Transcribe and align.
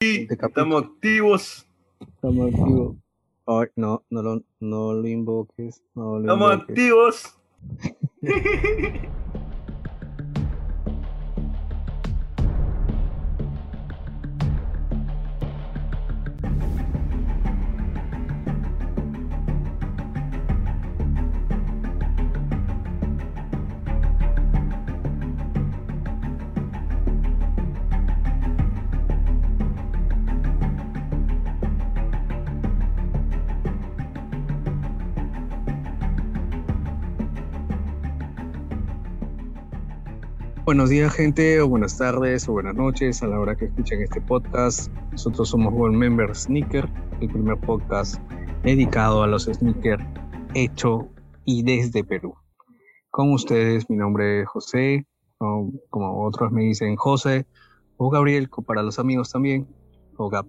estamos 0.00 0.84
activos. 0.84 1.66
Estamos 2.00 2.48
activos. 2.48 2.96
Ay, 3.46 3.66
no, 3.76 4.02
no 4.08 4.22
lo, 4.22 4.42
no 4.60 4.94
lo 4.94 5.06
invoques. 5.08 5.82
No 5.94 6.18
lo 6.18 6.20
estamos 6.20 6.52
invoques. 6.52 6.70
activos. 6.70 7.38
Buenos 40.70 40.88
días, 40.88 41.12
gente, 41.12 41.60
o 41.60 41.68
buenas 41.68 41.98
tardes, 41.98 42.48
o 42.48 42.52
buenas 42.52 42.76
noches 42.76 43.24
a 43.24 43.26
la 43.26 43.40
hora 43.40 43.56
que 43.56 43.64
escuchen 43.64 44.02
este 44.02 44.20
podcast. 44.20 44.88
Nosotros 45.10 45.48
somos 45.48 45.74
World 45.74 45.96
Member 45.96 46.32
Sneaker, 46.32 46.88
el 47.20 47.28
primer 47.28 47.58
podcast 47.58 48.22
dedicado 48.62 49.24
a 49.24 49.26
los 49.26 49.46
sneakers 49.46 50.04
hecho 50.54 51.08
y 51.44 51.64
desde 51.64 52.04
Perú. 52.04 52.36
Con 53.10 53.32
ustedes, 53.32 53.90
mi 53.90 53.96
nombre 53.96 54.42
es 54.42 54.48
José, 54.48 55.08
o 55.38 55.72
como 55.90 56.24
otros 56.24 56.52
me 56.52 56.62
dicen 56.62 56.94
José, 56.94 57.46
o 57.96 58.08
Gabriel, 58.08 58.48
para 58.64 58.84
los 58.84 59.00
amigos 59.00 59.32
también, 59.32 59.66
o 60.18 60.28
Gap. 60.28 60.46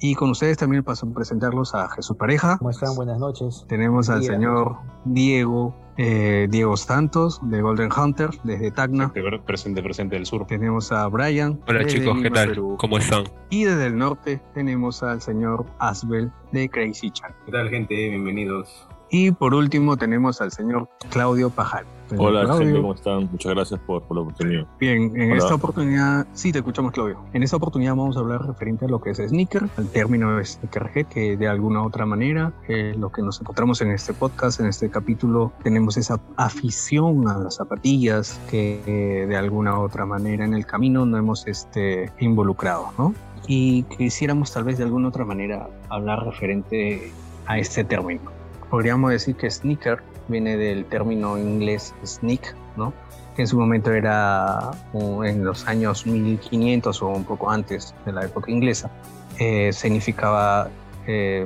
Y 0.00 0.14
con 0.14 0.30
ustedes 0.30 0.58
también 0.58 0.82
paso 0.82 1.06
a 1.06 1.14
presentarlos 1.14 1.74
a 1.74 1.88
Jesús 1.88 2.16
Pareja. 2.16 2.58
¿Cómo 2.58 2.70
están? 2.70 2.94
Buenas 2.96 3.18
noches. 3.18 3.64
Tenemos 3.68 4.10
al 4.10 4.22
señor 4.22 4.76
Diego, 5.04 5.74
eh, 5.96 6.48
Diego 6.50 6.76
Santos 6.76 7.40
de 7.42 7.62
Golden 7.62 7.90
Hunter, 7.90 8.30
desde 8.44 8.70
Tacna. 8.70 9.12
Presente, 9.46 9.82
presente 9.82 10.16
del 10.16 10.26
sur. 10.26 10.46
Tenemos 10.46 10.92
a 10.92 11.06
Brian. 11.08 11.60
Hola 11.66 11.86
chicos, 11.86 12.18
¿qué 12.22 12.30
tal? 12.30 12.48
Perú. 12.48 12.76
¿Cómo 12.78 12.98
están? 12.98 13.24
Y 13.48 13.64
desde 13.64 13.86
el 13.86 13.96
norte 13.96 14.42
tenemos 14.54 15.02
al 15.02 15.22
señor 15.22 15.64
Asbel 15.78 16.30
de 16.52 16.68
Crazy 16.68 17.10
Chan. 17.10 17.34
¿Qué 17.46 17.52
tal, 17.52 17.70
gente? 17.70 17.94
Bienvenidos. 17.94 18.86
Y 19.10 19.30
por 19.30 19.54
último 19.54 19.96
tenemos 19.96 20.40
al 20.40 20.52
señor 20.52 20.88
Claudio 21.10 21.50
Pajal. 21.50 21.86
Señor 22.08 22.26
Hola, 22.26 22.44
Claudio. 22.44 22.66
gente, 22.66 22.80
¿cómo 22.80 22.94
están? 22.94 23.28
Muchas 23.32 23.54
gracias 23.54 23.80
por, 23.80 24.02
por 24.02 24.16
la 24.16 24.22
oportunidad. 24.22 24.66
Bien, 24.78 25.12
en 25.16 25.32
Hola. 25.32 25.38
esta 25.38 25.54
oportunidad, 25.54 26.26
sí 26.34 26.52
te 26.52 26.58
escuchamos 26.58 26.92
Claudio. 26.92 27.18
En 27.32 27.42
esta 27.42 27.56
oportunidad 27.56 27.96
vamos 27.96 28.16
a 28.16 28.20
hablar 28.20 28.46
referente 28.46 28.84
a 28.84 28.88
lo 28.88 29.00
que 29.00 29.10
es 29.10 29.18
sneaker, 29.18 29.68
el 29.76 29.88
término 29.88 30.38
es 30.38 30.52
sneakerhead, 30.52 31.06
que 31.06 31.36
de 31.36 31.48
alguna 31.48 31.82
u 31.82 31.86
otra 31.86 32.06
manera, 32.06 32.52
eh, 32.68 32.94
lo 32.96 33.10
que 33.10 33.22
nos 33.22 33.40
encontramos 33.40 33.80
en 33.80 33.90
este 33.90 34.12
podcast, 34.12 34.60
en 34.60 34.66
este 34.66 34.88
capítulo, 34.88 35.52
tenemos 35.64 35.96
esa 35.96 36.20
afición 36.36 37.28
a 37.28 37.38
las 37.38 37.56
zapatillas 37.56 38.40
que 38.50 38.80
eh, 38.86 39.26
de 39.26 39.36
alguna 39.36 39.78
u 39.78 39.82
otra 39.82 40.06
manera 40.06 40.44
en 40.44 40.54
el 40.54 40.64
camino 40.64 41.06
no 41.06 41.16
hemos 41.16 41.46
este, 41.48 42.12
involucrado, 42.20 42.92
¿no? 42.98 43.14
Y 43.48 43.84
quisiéramos 43.84 44.52
tal 44.52 44.64
vez 44.64 44.78
de 44.78 44.84
alguna 44.84 45.08
otra 45.08 45.24
manera 45.24 45.68
hablar 45.88 46.24
referente 46.24 47.12
a 47.46 47.58
este 47.58 47.84
término. 47.84 48.35
Podríamos 48.70 49.10
decir 49.10 49.36
que 49.36 49.50
sneaker 49.50 50.02
viene 50.28 50.56
del 50.56 50.84
término 50.86 51.38
inglés 51.38 51.94
sneak, 52.04 52.54
¿no? 52.76 52.92
que 53.36 53.42
en 53.42 53.48
su 53.48 53.58
momento 53.58 53.92
era 53.92 54.70
en 54.94 55.44
los 55.44 55.68
años 55.68 56.06
1500 56.06 57.02
o 57.02 57.08
un 57.08 57.24
poco 57.24 57.50
antes 57.50 57.94
de 58.06 58.12
la 58.12 58.24
época 58.24 58.50
inglesa, 58.50 58.90
eh, 59.38 59.72
significaba 59.74 60.70
eh, 61.06 61.44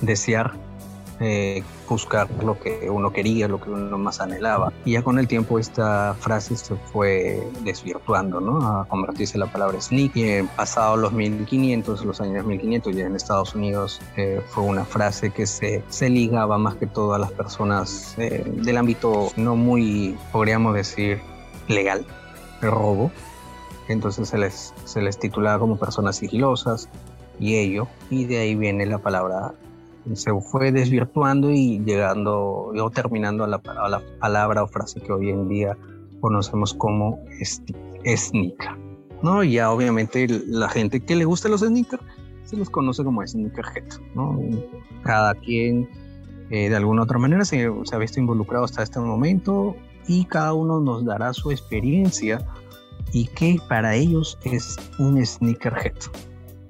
desear, 0.00 0.52
eh, 1.20 1.62
buscar 1.88 2.28
lo 2.42 2.58
que 2.58 2.88
uno 2.90 3.12
quería, 3.12 3.48
lo 3.48 3.60
que 3.60 3.70
uno 3.70 3.98
más 3.98 4.20
anhelaba. 4.20 4.72
Y 4.84 4.92
ya 4.92 5.02
con 5.02 5.18
el 5.18 5.28
tiempo 5.28 5.58
esta 5.58 6.14
frase 6.18 6.56
se 6.56 6.74
fue 6.76 7.46
desvirtuando, 7.62 8.40
¿no? 8.40 8.66
A 8.66 8.86
convertirse 8.86 9.36
en 9.36 9.40
la 9.40 9.52
palabra 9.52 9.80
sneak. 9.80 10.16
Y 10.16 10.24
eh, 10.24 10.48
pasados 10.56 10.98
los 10.98 11.12
1500, 11.12 12.04
los 12.04 12.20
años 12.20 12.44
1500, 12.44 12.96
ya 12.96 13.06
en 13.06 13.16
Estados 13.16 13.54
Unidos 13.54 14.00
eh, 14.16 14.40
fue 14.48 14.64
una 14.64 14.84
frase 14.84 15.30
que 15.30 15.46
se, 15.46 15.82
se 15.88 16.08
ligaba 16.08 16.58
más 16.58 16.76
que 16.76 16.86
todo 16.86 17.14
a 17.14 17.18
las 17.18 17.32
personas 17.32 18.14
eh, 18.18 18.44
del 18.46 18.76
ámbito 18.76 19.30
no 19.36 19.56
muy, 19.56 20.16
podríamos 20.32 20.74
decir, 20.74 21.20
legal, 21.68 22.06
de 22.60 22.70
robo. 22.70 23.10
Entonces 23.88 24.28
se 24.28 24.38
les, 24.38 24.72
se 24.84 25.02
les 25.02 25.18
titulaba 25.18 25.58
como 25.58 25.76
personas 25.76 26.16
sigilosas 26.16 26.88
y 27.38 27.56
ello, 27.56 27.88
y 28.10 28.24
de 28.26 28.38
ahí 28.38 28.54
viene 28.54 28.86
la 28.86 28.98
palabra, 28.98 29.52
se 30.14 30.32
fue 30.40 30.72
desvirtuando 30.72 31.50
y 31.50 31.80
llegando 31.84 32.72
o 32.74 32.90
terminando 32.90 33.44
a 33.44 33.48
la, 33.48 33.60
a 33.64 33.88
la 33.88 34.02
palabra 34.20 34.62
o 34.62 34.66
frase 34.66 35.00
que 35.00 35.12
hoy 35.12 35.30
en 35.30 35.48
día 35.48 35.76
conocemos 36.20 36.74
como 36.74 37.18
sneaker. 37.42 38.70
¿no? 39.22 39.44
Y 39.44 39.52
ya 39.52 39.70
obviamente 39.70 40.26
la 40.46 40.68
gente 40.68 41.00
que 41.00 41.16
le 41.16 41.24
gusta 41.24 41.48
los 41.48 41.60
sneakers 41.60 42.02
se 42.44 42.56
los 42.56 42.70
conoce 42.70 43.04
como 43.04 43.26
sneakerhead. 43.26 43.84
¿no? 44.14 44.38
Cada 45.02 45.34
quien 45.34 45.88
eh, 46.50 46.68
de 46.68 46.76
alguna 46.76 47.02
otra 47.02 47.18
manera 47.18 47.44
se, 47.44 47.70
se 47.84 47.94
ha 47.94 47.98
visto 47.98 48.20
involucrado 48.20 48.64
hasta 48.64 48.82
este 48.82 49.00
momento 49.00 49.76
y 50.06 50.24
cada 50.24 50.52
uno 50.52 50.80
nos 50.80 51.04
dará 51.04 51.32
su 51.32 51.50
experiencia 51.50 52.44
y 53.12 53.26
qué 53.26 53.58
para 53.68 53.94
ellos 53.94 54.38
es 54.44 54.76
un 54.98 55.24
sneakerhead. 55.24 55.94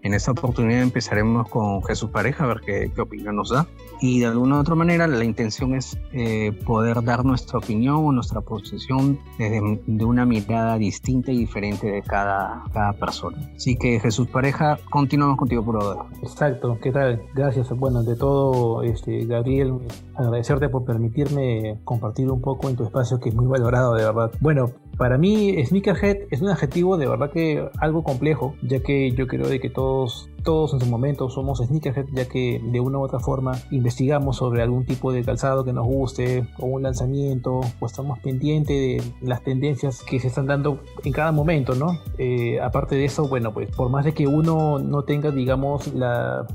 En 0.03 0.15
esta 0.15 0.33
oportunidad 0.33 0.83
empezaremos 0.83 1.49
con 1.49 1.83
Jesús 1.85 2.11
Pareja, 2.11 2.43
a 2.43 2.49
ver 2.49 2.61
qué, 2.67 2.91
qué 2.93 3.01
opinión 3.01 3.37
nos 3.37 3.51
da. 3.51 3.69
Y 4.01 4.19
de 4.19 4.27
alguna 4.27 4.57
u 4.57 4.61
otra 4.61 4.75
manera 4.75 5.07
la 5.07 5.25
intención 5.25 5.77
es 5.77 5.97
eh, 6.13 6.51
poder 6.67 7.05
dar 7.05 7.25
nuestra 7.25 7.59
opinión 7.59 8.05
o 8.05 8.11
nuestra 8.11 8.41
posición 8.41 9.21
desde 9.39 9.81
de 9.87 10.05
una 10.05 10.27
mirada 10.27 10.77
distinta 10.77 11.31
y 11.31 11.39
diferente 11.39 11.87
de 11.87 12.03
cada, 12.03 12.65
cada 12.73 12.93
persona. 12.95 13.39
Así 13.55 13.77
que 13.77 14.01
Jesús 14.01 14.27
Pareja, 14.27 14.77
continuamos 14.91 15.37
contigo 15.39 15.65
por 15.65 15.81
ahora. 15.81 16.05
Exacto, 16.21 16.77
¿qué 16.83 16.91
tal? 16.91 17.23
Gracias. 17.34 17.71
Bueno, 17.71 18.01
ante 18.01 18.17
todo, 18.17 18.83
este, 18.83 19.25
Gabriel, 19.27 19.75
agradecerte 20.17 20.69
por 20.69 20.84
permitirme 20.84 21.79
compartir 21.84 22.29
un 22.29 22.41
poco 22.41 22.69
en 22.69 22.75
tu 22.75 22.83
espacio 22.83 23.21
que 23.21 23.29
es 23.29 23.37
muy 23.37 23.47
valorado, 23.47 23.95
de 23.95 24.05
verdad. 24.05 24.33
Bueno, 24.41 24.73
para 24.99 25.17
mí, 25.17 25.57
sneakerhead 25.65 26.29
es 26.31 26.43
un 26.43 26.49
adjetivo 26.49 26.97
de 26.97 27.07
verdad 27.07 27.31
que 27.31 27.69
algo 27.81 28.03
complejo, 28.03 28.55
ya 28.63 28.81
que 28.81 29.13
yo 29.13 29.27
creo 29.27 29.49
de 29.49 29.59
que 29.59 29.71
todos, 29.92 30.30
todos 30.42 30.72
en 30.72 30.80
su 30.80 30.86
momento 30.86 31.28
somos 31.28 31.58
sneakerhead, 31.58 32.06
ya 32.12 32.26
que 32.26 32.60
de 32.62 32.80
una 32.80 32.98
u 32.98 33.03
otra 33.03 33.20
forma 33.20 33.53
investigamos 33.70 34.36
sobre 34.36 34.62
algún 34.62 34.86
tipo 34.86 35.12
de 35.12 35.22
calzado 35.22 35.64
que 35.64 35.72
nos 35.72 35.84
guste, 35.84 36.47
o 36.58 36.66
un 36.66 36.82
lanzamiento, 36.82 37.60
o 37.78 37.86
estamos 37.86 38.19
pendientes 38.20 39.04
de 39.20 39.26
las 39.26 39.42
tendencias 39.42 40.03
que 40.03 40.19
se 40.19 40.28
están 40.28 40.47
dando 40.47 40.80
en 41.04 41.12
cada 41.12 41.32
momento, 41.32 41.75
¿no? 41.75 41.98
Eh, 42.16 42.58
aparte 42.60 42.94
de 42.94 43.04
eso, 43.04 43.28
bueno, 43.28 43.53
pues 43.53 43.70
por 43.70 43.91
más 43.91 44.04
de 44.04 44.14
que 44.14 44.26
uno 44.26 44.78
no 44.78 45.03
tenga, 45.03 45.30
digamos, 45.30 45.92
la 45.94 46.47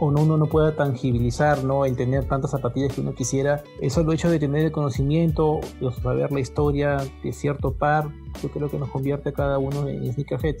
o 0.00 0.10
no, 0.10 0.22
uno 0.22 0.36
no 0.36 0.46
pueda 0.46 0.74
tangibilizar, 0.74 1.62
¿no? 1.64 1.86
En 1.86 1.94
tener 1.96 2.24
tantas 2.24 2.50
zapatillas 2.50 2.92
que 2.92 3.00
uno 3.00 3.14
quisiera, 3.14 3.62
el 3.80 3.90
solo 3.90 4.12
hecho 4.12 4.28
de 4.30 4.38
tener 4.38 4.64
el 4.64 4.72
conocimiento, 4.72 5.60
de 5.80 5.92
saber 5.92 6.32
la 6.32 6.40
historia 6.40 6.98
de 7.22 7.32
cierto 7.32 7.72
par, 7.72 8.08
yo 8.42 8.50
creo 8.50 8.68
que 8.68 8.78
nos 8.78 8.90
convierte 8.90 9.28
a 9.28 9.32
cada 9.32 9.58
uno 9.58 9.86
en 9.88 10.12
sneakerhead. 10.12 10.56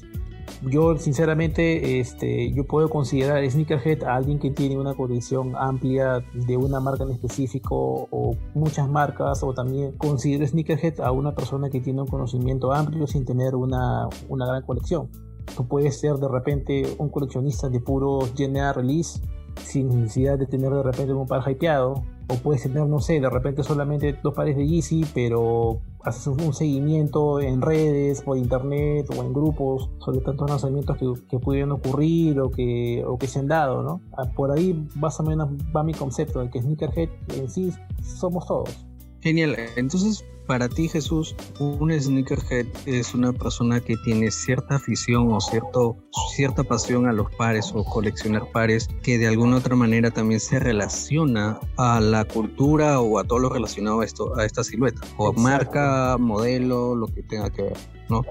Yo, 0.62 0.96
sinceramente, 0.96 1.98
este, 1.98 2.52
yo 2.52 2.64
puedo 2.64 2.88
considerar 2.88 3.48
sneakerhead 3.48 4.04
a 4.04 4.14
alguien 4.14 4.38
que 4.38 4.50
tiene 4.50 4.78
una 4.78 4.94
colección 4.94 5.54
amplia 5.56 6.24
de 6.34 6.56
una 6.56 6.78
marca 6.78 7.02
en 7.02 7.10
específico 7.10 8.08
o 8.10 8.36
muchas 8.54 8.88
marcas, 8.88 9.42
o 9.42 9.52
también 9.52 9.92
considero 9.98 10.46
sneakerhead 10.46 11.00
a 11.00 11.10
una 11.10 11.34
persona 11.34 11.68
que 11.68 11.80
tiene 11.80 12.02
un 12.02 12.06
conocimiento 12.06 12.72
amplio 12.72 13.06
sin 13.06 13.24
tener 13.24 13.56
una, 13.56 14.08
una 14.28 14.46
gran 14.46 14.62
colección. 14.62 15.08
Tú 15.56 15.66
puedes 15.66 15.98
ser 15.98 16.14
de 16.16 16.28
repente 16.28 16.94
un 16.98 17.08
coleccionista 17.08 17.68
de 17.68 17.80
puro 17.80 18.20
general 18.36 18.76
release 18.76 19.20
sin 19.56 19.88
necesidad 19.88 20.38
de 20.38 20.46
tener 20.46 20.70
de 20.70 20.82
repente 20.82 21.12
un 21.12 21.26
par 21.26 21.42
hypeado. 21.50 22.04
O 22.28 22.36
puedes 22.36 22.62
tener, 22.62 22.86
no 22.86 23.00
sé, 23.00 23.20
de 23.20 23.28
repente 23.28 23.62
solamente 23.62 24.18
dos 24.22 24.34
pares 24.34 24.56
de 24.56 24.66
Yeezy, 24.66 25.04
pero 25.14 25.80
haces 26.04 26.26
un 26.26 26.52
seguimiento 26.52 27.40
en 27.40 27.60
redes, 27.60 28.22
por 28.22 28.36
internet 28.36 29.06
o 29.16 29.22
en 29.22 29.32
grupos 29.32 29.90
sobre 29.98 30.20
tantos 30.20 30.48
lanzamientos 30.48 30.96
que, 30.96 31.12
que 31.28 31.38
pudieron 31.38 31.72
ocurrir 31.72 32.40
o 32.40 32.50
que, 32.50 33.04
o 33.06 33.18
que 33.18 33.26
se 33.26 33.38
han 33.38 33.48
dado, 33.48 33.82
¿no? 33.82 34.00
Ah, 34.16 34.30
Por 34.34 34.50
ahí 34.50 34.88
más 34.96 35.18
o 35.20 35.22
menos 35.22 35.48
va 35.74 35.82
mi 35.82 35.94
concepto 35.94 36.40
de 36.40 36.50
que 36.50 36.60
Sneakerhead 36.62 37.08
en 37.36 37.50
sí 37.50 37.72
somos 38.02 38.46
todos. 38.46 38.86
Genial. 39.20 39.56
Entonces, 39.76 40.24
para 40.52 40.68
ti, 40.68 40.86
Jesús, 40.86 41.34
un 41.60 41.98
sneakerhead 41.98 42.66
es 42.84 43.14
una 43.14 43.32
persona 43.32 43.80
que 43.80 43.96
tiene 44.04 44.30
cierta 44.30 44.74
afición 44.74 45.32
o 45.32 45.40
cierto, 45.40 45.96
cierta 46.34 46.62
pasión 46.62 47.06
a 47.06 47.12
los 47.14 47.34
pares 47.36 47.72
o 47.74 47.82
coleccionar 47.82 48.42
pares 48.52 48.86
que 49.02 49.16
de 49.16 49.28
alguna 49.28 49.56
otra 49.56 49.76
manera 49.76 50.10
también 50.10 50.40
se 50.40 50.58
relaciona 50.58 51.58
a 51.78 52.00
la 52.00 52.26
cultura 52.26 53.00
o 53.00 53.18
a 53.18 53.24
todo 53.24 53.38
lo 53.38 53.48
relacionado 53.48 54.02
a, 54.02 54.04
esto, 54.04 54.38
a 54.38 54.44
esta 54.44 54.62
silueta, 54.62 55.00
o 55.16 55.32
marca, 55.32 56.18
modelo, 56.18 56.96
lo 56.96 57.06
que 57.06 57.22
tenga 57.22 57.48
que 57.48 57.62
ver, 57.62 57.78
¿no? 58.10 58.22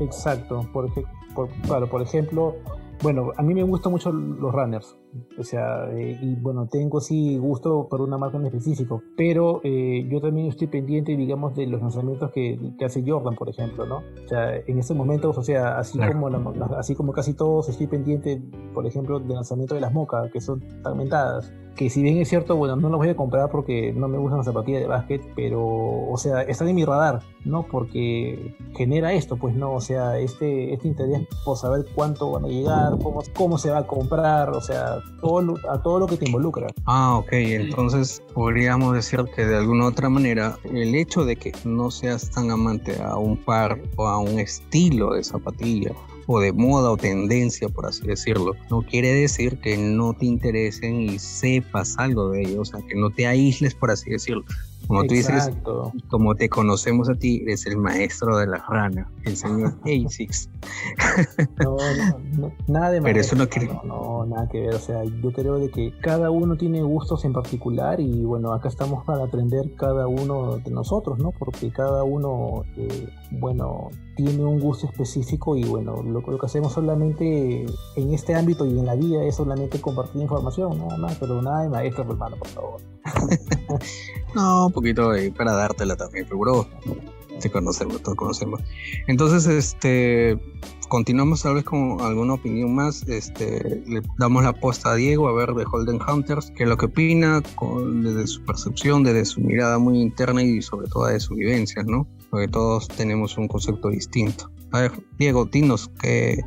Exacto. 0.00 0.66
Porque, 0.72 1.04
por, 1.34 1.50
claro, 1.66 1.86
por 1.86 2.00
ejemplo, 2.00 2.56
bueno, 3.02 3.32
a 3.36 3.42
mí 3.42 3.54
me 3.54 3.62
gustan 3.62 3.92
mucho 3.92 4.12
los 4.12 4.52
runners. 4.52 4.96
O 5.38 5.44
sea, 5.44 5.90
eh, 5.92 6.18
y 6.20 6.34
bueno, 6.36 6.66
tengo 6.70 7.00
sí 7.00 7.38
gusto 7.38 7.86
por 7.88 8.00
una 8.00 8.18
marca 8.18 8.36
en 8.36 8.46
específico, 8.46 9.02
pero 9.16 9.60
eh, 9.64 10.06
yo 10.10 10.20
también 10.20 10.48
estoy 10.48 10.66
pendiente, 10.66 11.16
digamos, 11.16 11.54
de 11.54 11.66
los 11.66 11.80
lanzamientos 11.80 12.30
que, 12.30 12.58
que, 12.78 12.84
hace 12.84 13.02
Jordan, 13.06 13.34
por 13.34 13.48
ejemplo, 13.48 13.86
¿no? 13.86 13.98
O 13.98 14.28
sea, 14.28 14.56
en 14.56 14.78
estos 14.78 14.96
momentos, 14.96 15.38
o 15.38 15.42
sea, 15.42 15.78
así, 15.78 15.98
como 15.98 16.28
así 16.76 16.94
como 16.94 17.12
casi 17.12 17.34
todos, 17.34 17.68
estoy 17.68 17.86
pendiente, 17.86 18.42
por 18.74 18.86
ejemplo, 18.86 19.18
del 19.20 19.34
lanzamiento 19.34 19.74
de 19.74 19.80
las 19.80 19.92
mocas, 19.92 20.30
que 20.30 20.40
son 20.40 20.60
fragmentadas 20.82 21.52
que 21.78 21.88
si 21.90 22.02
bien 22.02 22.18
es 22.18 22.28
cierto, 22.28 22.56
bueno, 22.56 22.74
no 22.74 22.88
las 22.88 22.98
voy 22.98 23.08
a 23.08 23.16
comprar 23.16 23.48
porque 23.50 23.92
no 23.92 24.08
me 24.08 24.18
gustan 24.18 24.38
las 24.38 24.46
zapatillas 24.46 24.80
de 24.80 24.88
básquet, 24.88 25.22
pero, 25.36 25.62
o 25.62 26.16
sea, 26.18 26.42
están 26.42 26.66
en 26.68 26.74
mi 26.74 26.84
radar, 26.84 27.22
¿no? 27.44 27.62
Porque 27.62 28.52
genera 28.76 29.12
esto, 29.12 29.36
pues, 29.36 29.54
¿no? 29.54 29.74
O 29.74 29.80
sea, 29.80 30.18
este, 30.18 30.74
este 30.74 30.88
interés 30.88 31.28
por 31.44 31.56
saber 31.56 31.86
cuánto 31.94 32.32
van 32.32 32.46
a 32.46 32.48
llegar, 32.48 32.98
cómo, 33.00 33.22
cómo 33.32 33.58
se 33.58 33.70
va 33.70 33.78
a 33.78 33.86
comprar, 33.86 34.50
o 34.50 34.60
sea, 34.60 34.98
todo, 35.20 35.54
a 35.70 35.80
todo 35.80 36.00
lo 36.00 36.08
que 36.08 36.16
te 36.16 36.26
involucra. 36.26 36.66
Ah, 36.84 37.16
ok, 37.18 37.32
entonces 37.32 38.24
podríamos 38.34 38.94
decir 38.94 39.24
que 39.36 39.46
de 39.46 39.58
alguna 39.58 39.86
otra 39.86 40.08
manera, 40.08 40.58
el 40.64 40.96
hecho 40.96 41.24
de 41.24 41.36
que 41.36 41.52
no 41.64 41.92
seas 41.92 42.28
tan 42.28 42.50
amante 42.50 43.00
a 43.00 43.16
un 43.16 43.36
par 43.36 43.80
o 43.94 44.08
a 44.08 44.18
un 44.18 44.40
estilo 44.40 45.14
de 45.14 45.22
zapatilla, 45.22 45.92
o 46.30 46.40
de 46.40 46.52
moda 46.52 46.90
o 46.90 46.96
tendencia, 46.96 47.70
por 47.70 47.86
así 47.86 48.06
decirlo. 48.06 48.54
No 48.70 48.82
quiere 48.82 49.12
decir 49.14 49.58
que 49.58 49.78
no 49.78 50.12
te 50.12 50.26
interesen 50.26 51.00
y 51.00 51.18
sepas 51.18 51.98
algo 51.98 52.30
de 52.30 52.42
ello, 52.42 52.60
o 52.60 52.64
sea, 52.66 52.80
que 52.86 52.94
no 52.94 53.10
te 53.10 53.26
aísles, 53.26 53.74
por 53.74 53.90
así 53.90 54.10
decirlo. 54.10 54.44
Como 54.88 55.04
tú 55.04 55.14
dices, 55.14 55.50
como 56.08 56.34
te 56.34 56.48
conocemos 56.48 57.10
a 57.10 57.14
ti, 57.14 57.42
eres 57.42 57.66
el 57.66 57.76
maestro 57.76 58.38
de 58.38 58.46
la 58.46 58.56
rana, 58.56 59.12
el 59.24 59.36
señor 59.36 59.74
ASICS. 59.84 60.48
no, 61.62 61.76
no, 62.38 62.52
nada 62.66 62.90
de 62.92 63.02
Pero 63.02 63.20
eso 63.20 63.36
no 63.36 63.46
quiere... 63.50 63.68
No, 63.84 64.24
nada 64.24 64.48
que 64.48 64.62
ver. 64.62 64.74
O 64.74 64.78
sea, 64.78 65.04
yo 65.04 65.30
creo 65.30 65.58
de 65.58 65.70
que 65.70 65.92
cada 66.00 66.30
uno 66.30 66.56
tiene 66.56 66.82
gustos 66.82 67.26
en 67.26 67.34
particular 67.34 68.00
y 68.00 68.24
bueno, 68.24 68.54
acá 68.54 68.68
estamos 68.68 69.04
para 69.04 69.24
aprender 69.24 69.74
cada 69.76 70.08
uno 70.08 70.56
de 70.56 70.70
nosotros, 70.70 71.18
¿no? 71.18 71.32
Porque 71.32 71.70
cada 71.70 72.02
uno, 72.02 72.64
eh, 72.78 73.10
bueno, 73.32 73.90
tiene 74.16 74.42
un 74.42 74.58
gusto 74.58 74.86
específico 74.86 75.54
y 75.54 75.64
bueno, 75.64 76.02
lo, 76.02 76.20
lo, 76.22 76.38
que 76.38 76.46
hacemos 76.46 76.72
solamente 76.72 77.66
en 77.96 78.14
este 78.14 78.34
ámbito 78.34 78.64
y 78.64 78.78
en 78.78 78.86
la 78.86 78.94
vida 78.94 79.22
es 79.22 79.36
solamente 79.36 79.82
compartir 79.82 80.22
información, 80.22 80.78
nada 80.78 80.96
más, 80.96 81.16
pero 81.18 81.42
nada 81.42 81.62
de 81.62 81.68
maestro, 81.68 82.04
hermano, 82.04 82.36
por 82.36 82.48
favor. 82.48 82.80
no, 84.34 84.70
poquito 84.78 85.10
ahí 85.10 85.30
para 85.30 85.52
dártela 85.52 85.96
también, 85.96 86.24
pero 86.26 86.38
bro, 86.38 86.68
te 87.40 87.50
conocemos, 87.50 88.02
todos 88.02 88.16
conocemos. 88.16 88.60
Entonces, 89.06 89.46
este, 89.46 90.38
continuamos 90.88 91.42
tal 91.42 91.54
vez 91.54 91.64
con 91.64 92.00
alguna 92.00 92.34
opinión 92.34 92.74
más. 92.74 93.06
Este, 93.08 93.82
le 93.86 94.02
damos 94.18 94.44
la 94.44 94.52
posta 94.52 94.92
a 94.92 94.94
Diego 94.94 95.28
a 95.28 95.32
ver 95.32 95.54
de 95.54 95.64
Holden 95.70 96.00
Hunters, 96.00 96.52
qué 96.56 96.64
es 96.64 96.68
lo 96.68 96.76
que 96.76 96.86
opina 96.86 97.42
con, 97.54 98.02
desde 98.02 98.26
su 98.26 98.44
percepción, 98.44 99.02
desde 99.02 99.24
su 99.24 99.40
mirada 99.40 99.78
muy 99.78 100.00
interna 100.00 100.42
y 100.42 100.62
sobre 100.62 100.88
todo 100.88 101.06
de 101.06 101.20
su 101.20 101.34
vivencia, 101.34 101.82
¿no? 101.84 102.06
Porque 102.30 102.48
todos 102.48 102.88
tenemos 102.88 103.36
un 103.36 103.48
concepto 103.48 103.88
distinto. 103.88 104.50
A 104.72 104.82
ver, 104.82 104.92
Diego, 105.18 105.46
dinos 105.46 105.90
qué, 106.00 106.38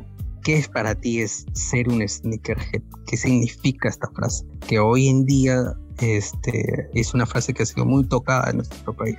¿Qué 0.42 0.56
es 0.56 0.68
para 0.68 0.96
ti 0.96 1.20
es 1.20 1.46
ser 1.52 1.88
un 1.88 2.06
sneakerhead? 2.06 2.82
¿Qué 3.06 3.16
significa 3.16 3.88
esta 3.88 4.08
frase? 4.10 4.44
Que 4.66 4.80
hoy 4.80 5.06
en 5.06 5.24
día 5.24 5.76
este, 6.02 6.88
es 6.94 7.14
una 7.14 7.26
frase 7.26 7.54
que 7.54 7.62
ha 7.62 7.66
sido 7.66 7.84
muy 7.84 8.04
tocada 8.04 8.50
en 8.50 8.56
nuestro 8.56 8.92
país. 8.92 9.18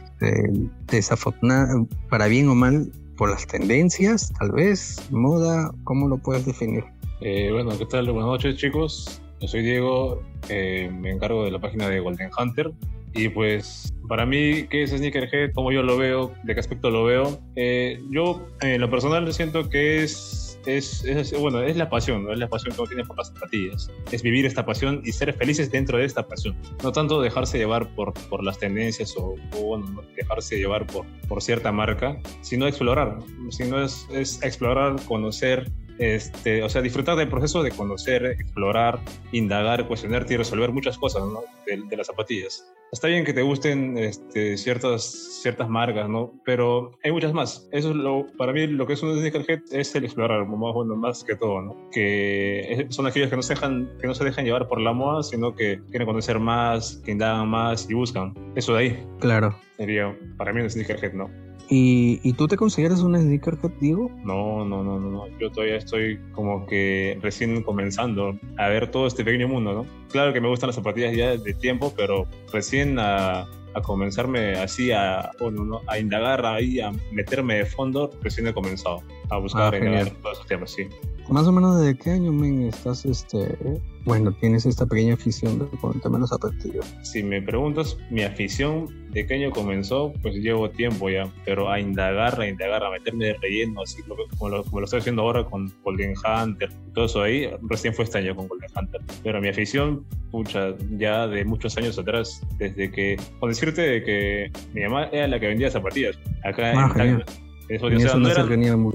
desafortunada, 0.87 1.85
para 2.09 2.27
bien 2.27 2.49
o 2.49 2.55
mal, 2.55 2.91
por 3.17 3.29
las 3.29 3.45
tendencias, 3.47 4.31
tal 4.39 4.51
vez, 4.51 4.97
moda, 5.11 5.71
¿cómo 5.83 6.07
lo 6.07 6.17
puedes 6.17 6.45
definir? 6.45 6.83
Eh, 7.21 7.51
bueno, 7.51 7.77
¿qué 7.77 7.85
tal? 7.85 8.11
Buenas 8.11 8.27
noches, 8.27 8.57
chicos. 8.57 9.21
Yo 9.39 9.47
soy 9.47 9.61
Diego, 9.63 10.21
eh, 10.49 10.91
me 10.91 11.11
encargo 11.11 11.45
de 11.45 11.51
la 11.51 11.59
página 11.59 11.87
de 11.89 11.99
Golden 11.99 12.29
Hunter. 12.37 12.73
Y 13.13 13.29
pues, 13.29 13.93
para 14.09 14.25
mí, 14.25 14.63
¿qué 14.69 14.83
es 14.83 14.91
Sneakerhead? 14.91 15.51
¿Cómo 15.53 15.71
yo 15.71 15.83
lo 15.83 15.97
veo? 15.97 16.33
¿De 16.43 16.53
qué 16.53 16.59
aspecto 16.59 16.89
lo 16.89 17.03
veo? 17.03 17.39
Eh, 17.55 18.01
yo, 18.09 18.45
en 18.61 18.81
lo 18.81 18.89
personal, 18.89 19.31
siento 19.33 19.69
que 19.69 20.03
es 20.03 20.42
es, 20.65 21.33
bueno, 21.39 21.61
es 21.61 21.75
la 21.77 21.89
pasión, 21.89 22.23
¿no? 22.23 22.33
es 22.33 22.39
la 22.39 22.47
pasión 22.47 22.75
que 22.75 22.81
uno 22.81 22.87
tiene 22.87 23.03
por 23.05 23.17
las 23.17 23.27
zapatillas. 23.27 23.89
Es 24.11 24.21
vivir 24.21 24.45
esta 24.45 24.65
pasión 24.65 25.01
y 25.03 25.11
ser 25.11 25.33
felices 25.33 25.71
dentro 25.71 25.97
de 25.97 26.05
esta 26.05 26.27
pasión. 26.27 26.55
No 26.83 26.91
tanto 26.91 27.21
dejarse 27.21 27.57
llevar 27.57 27.87
por, 27.95 28.13
por 28.29 28.43
las 28.43 28.57
tendencias 28.59 29.13
o, 29.17 29.35
bueno, 29.61 30.01
dejarse 30.15 30.57
llevar 30.57 30.87
por, 30.87 31.05
por 31.27 31.41
cierta 31.41 31.71
marca, 31.71 32.19
sino 32.41 32.67
explorar. 32.67 33.19
Sino 33.49 33.83
es, 33.83 34.07
es 34.11 34.41
explorar, 34.43 34.95
conocer, 35.05 35.71
este, 35.99 36.63
o 36.63 36.69
sea, 36.69 36.81
disfrutar 36.81 37.15
del 37.15 37.29
proceso 37.29 37.63
de 37.63 37.71
conocer, 37.71 38.25
explorar, 38.25 38.99
indagar, 39.31 39.87
cuestionarte 39.87 40.33
y 40.33 40.37
resolver 40.37 40.71
muchas 40.71 40.97
cosas 40.97 41.23
¿no? 41.23 41.41
de, 41.65 41.97
las 41.97 42.07
zapatillas. 42.07 42.65
Está 42.91 43.07
bien 43.07 43.25
que 43.25 43.33
te 43.33 43.41
gusten 43.41 43.97
este, 43.97 44.55
ciertas, 44.55 45.39
ciertas 45.41 45.67
marcas, 45.67 46.07
¿no? 46.07 46.31
Pero 46.45 46.91
hay 47.03 47.11
muchas 47.11 47.33
más. 47.33 47.67
Eso 47.71 47.89
es 47.89 47.95
lo, 47.95 48.27
para 48.37 48.53
mí 48.53 48.67
lo 48.67 48.85
que 48.85 48.93
es 48.93 49.01
un 49.01 49.17
sneakerhead 49.17 49.61
es 49.71 49.95
el 49.95 50.05
explorar, 50.05 50.45
más, 50.45 50.73
bueno, 50.73 50.95
más 50.95 51.23
que 51.23 51.35
todo, 51.35 51.61
¿no? 51.61 51.89
Que 51.91 52.85
son 52.89 53.07
aquellos 53.07 53.31
que 53.31 53.35
no, 53.35 53.41
se 53.41 53.55
dejan, 53.55 53.89
que 53.99 54.05
no 54.05 54.13
se 54.13 54.23
dejan 54.23 54.45
llevar 54.45 54.67
por 54.67 54.79
la 54.79 54.93
moda, 54.93 55.23
sino 55.23 55.55
que 55.55 55.81
quieren 55.89 56.07
conocer 56.07 56.37
más, 56.37 57.01
que 57.03 57.11
indagan 57.11 57.47
más 57.47 57.89
y 57.89 57.95
buscan. 57.95 58.35
Eso 58.55 58.73
de 58.73 58.79
ahí. 58.79 59.07
Claro. 59.19 59.55
Sería 59.77 60.15
para 60.37 60.53
mí 60.53 60.61
un 60.61 60.69
sneakerhead, 60.69 61.13
¿no? 61.13 61.29
¿Y, 61.69 62.33
tú 62.33 62.47
te 62.47 62.57
consideras 62.57 62.99
un 63.01 63.17
sneakerhead, 63.17 63.71
Diego? 63.79 64.11
No, 64.23 64.65
no, 64.65 64.83
no, 64.83 64.99
no, 64.99 65.09
no. 65.09 65.27
Yo 65.39 65.49
todavía 65.51 65.77
estoy 65.77 66.19
como 66.33 66.65
que 66.67 67.17
recién 67.21 67.63
comenzando 67.63 68.37
a 68.57 68.67
ver 68.67 68.91
todo 68.91 69.07
este 69.07 69.23
pequeño 69.23 69.47
mundo, 69.47 69.73
¿no? 69.73 69.85
Claro 70.11 70.33
que 70.33 70.41
me 70.41 70.49
gustan 70.49 70.67
las 70.67 70.75
zapatillas 70.75 71.15
ya 71.15 71.35
de 71.37 71.53
tiempo, 71.53 71.93
pero 71.95 72.27
recién 72.51 72.99
a, 72.99 73.47
a 73.75 73.81
comenzarme 73.81 74.53
así 74.53 74.91
a, 74.91 75.31
bueno, 75.39 75.81
a 75.87 75.99
indagar 75.99 76.45
ahí, 76.45 76.79
a 76.79 76.91
meterme 77.11 77.55
de 77.55 77.65
fondo, 77.65 78.11
recién 78.21 78.47
he 78.47 78.53
comenzado 78.53 79.01
a 79.29 79.37
buscar 79.37 79.73
ah, 79.73 79.77
en 79.77 80.15
todos 80.21 80.37
esos 80.37 80.47
temas, 80.47 80.71
sí. 80.71 80.87
Más 81.29 81.47
o 81.47 81.51
menos 81.51 81.79
desde 81.79 81.97
qué 81.97 82.11
año, 82.11 82.33
men, 82.33 82.63
estás, 82.63 83.05
este, 83.05 83.57
bueno, 84.05 84.33
tienes 84.33 84.65
esta 84.65 84.85
pequeña 84.85 85.13
afición 85.13 85.59
de 85.59 85.65
ponerte 85.77 86.09
los 86.09 86.29
zapatillas. 86.29 86.93
Si 87.03 87.23
me 87.23 87.41
preguntas, 87.41 87.97
mi 88.09 88.23
afición 88.23 88.87
de 89.11 89.25
qué 89.25 89.35
año 89.35 89.51
comenzó, 89.51 90.11
pues 90.21 90.35
llevo 90.35 90.69
tiempo 90.69 91.09
ya, 91.09 91.31
pero 91.45 91.71
a 91.71 91.79
indagar, 91.79 92.39
a 92.41 92.47
indagar, 92.47 92.83
a 92.83 92.89
meterme 92.89 93.27
de 93.27 93.33
relleno, 93.35 93.81
así 93.83 94.01
como 94.03 94.49
lo, 94.49 94.63
como 94.63 94.79
lo 94.81 94.85
estoy 94.85 94.99
haciendo 94.99 95.21
ahora 95.21 95.45
con 95.45 95.71
Golden 95.83 96.13
Hunter, 96.17 96.69
todo 96.93 97.05
eso 97.05 97.21
ahí, 97.21 97.49
recién 97.69 97.93
fue 97.93 98.05
este 98.05 98.17
año 98.17 98.35
con 98.35 98.47
Golden 98.47 98.69
Hunter. 98.75 99.01
Pero 99.23 99.39
mi 99.39 99.47
afición, 99.47 100.05
pucha, 100.31 100.75
ya 100.97 101.27
de 101.27 101.45
muchos 101.45 101.77
años 101.77 101.97
atrás, 101.97 102.41
desde 102.57 102.91
que, 102.91 103.17
con 103.39 103.49
decirte 103.65 103.81
de 103.81 104.03
que 104.03 104.51
mi 104.73 104.81
mamá 104.81 105.09
era 105.11 105.27
la 105.27 105.39
que 105.39 105.47
vendía 105.47 105.71
zapatillas, 105.71 106.17
acá 106.43 106.71
en 106.71 106.77
ah, 106.77 107.23
Eso, 107.69 107.89
no 107.89 108.29
era, 108.29 108.77
muy 108.77 108.93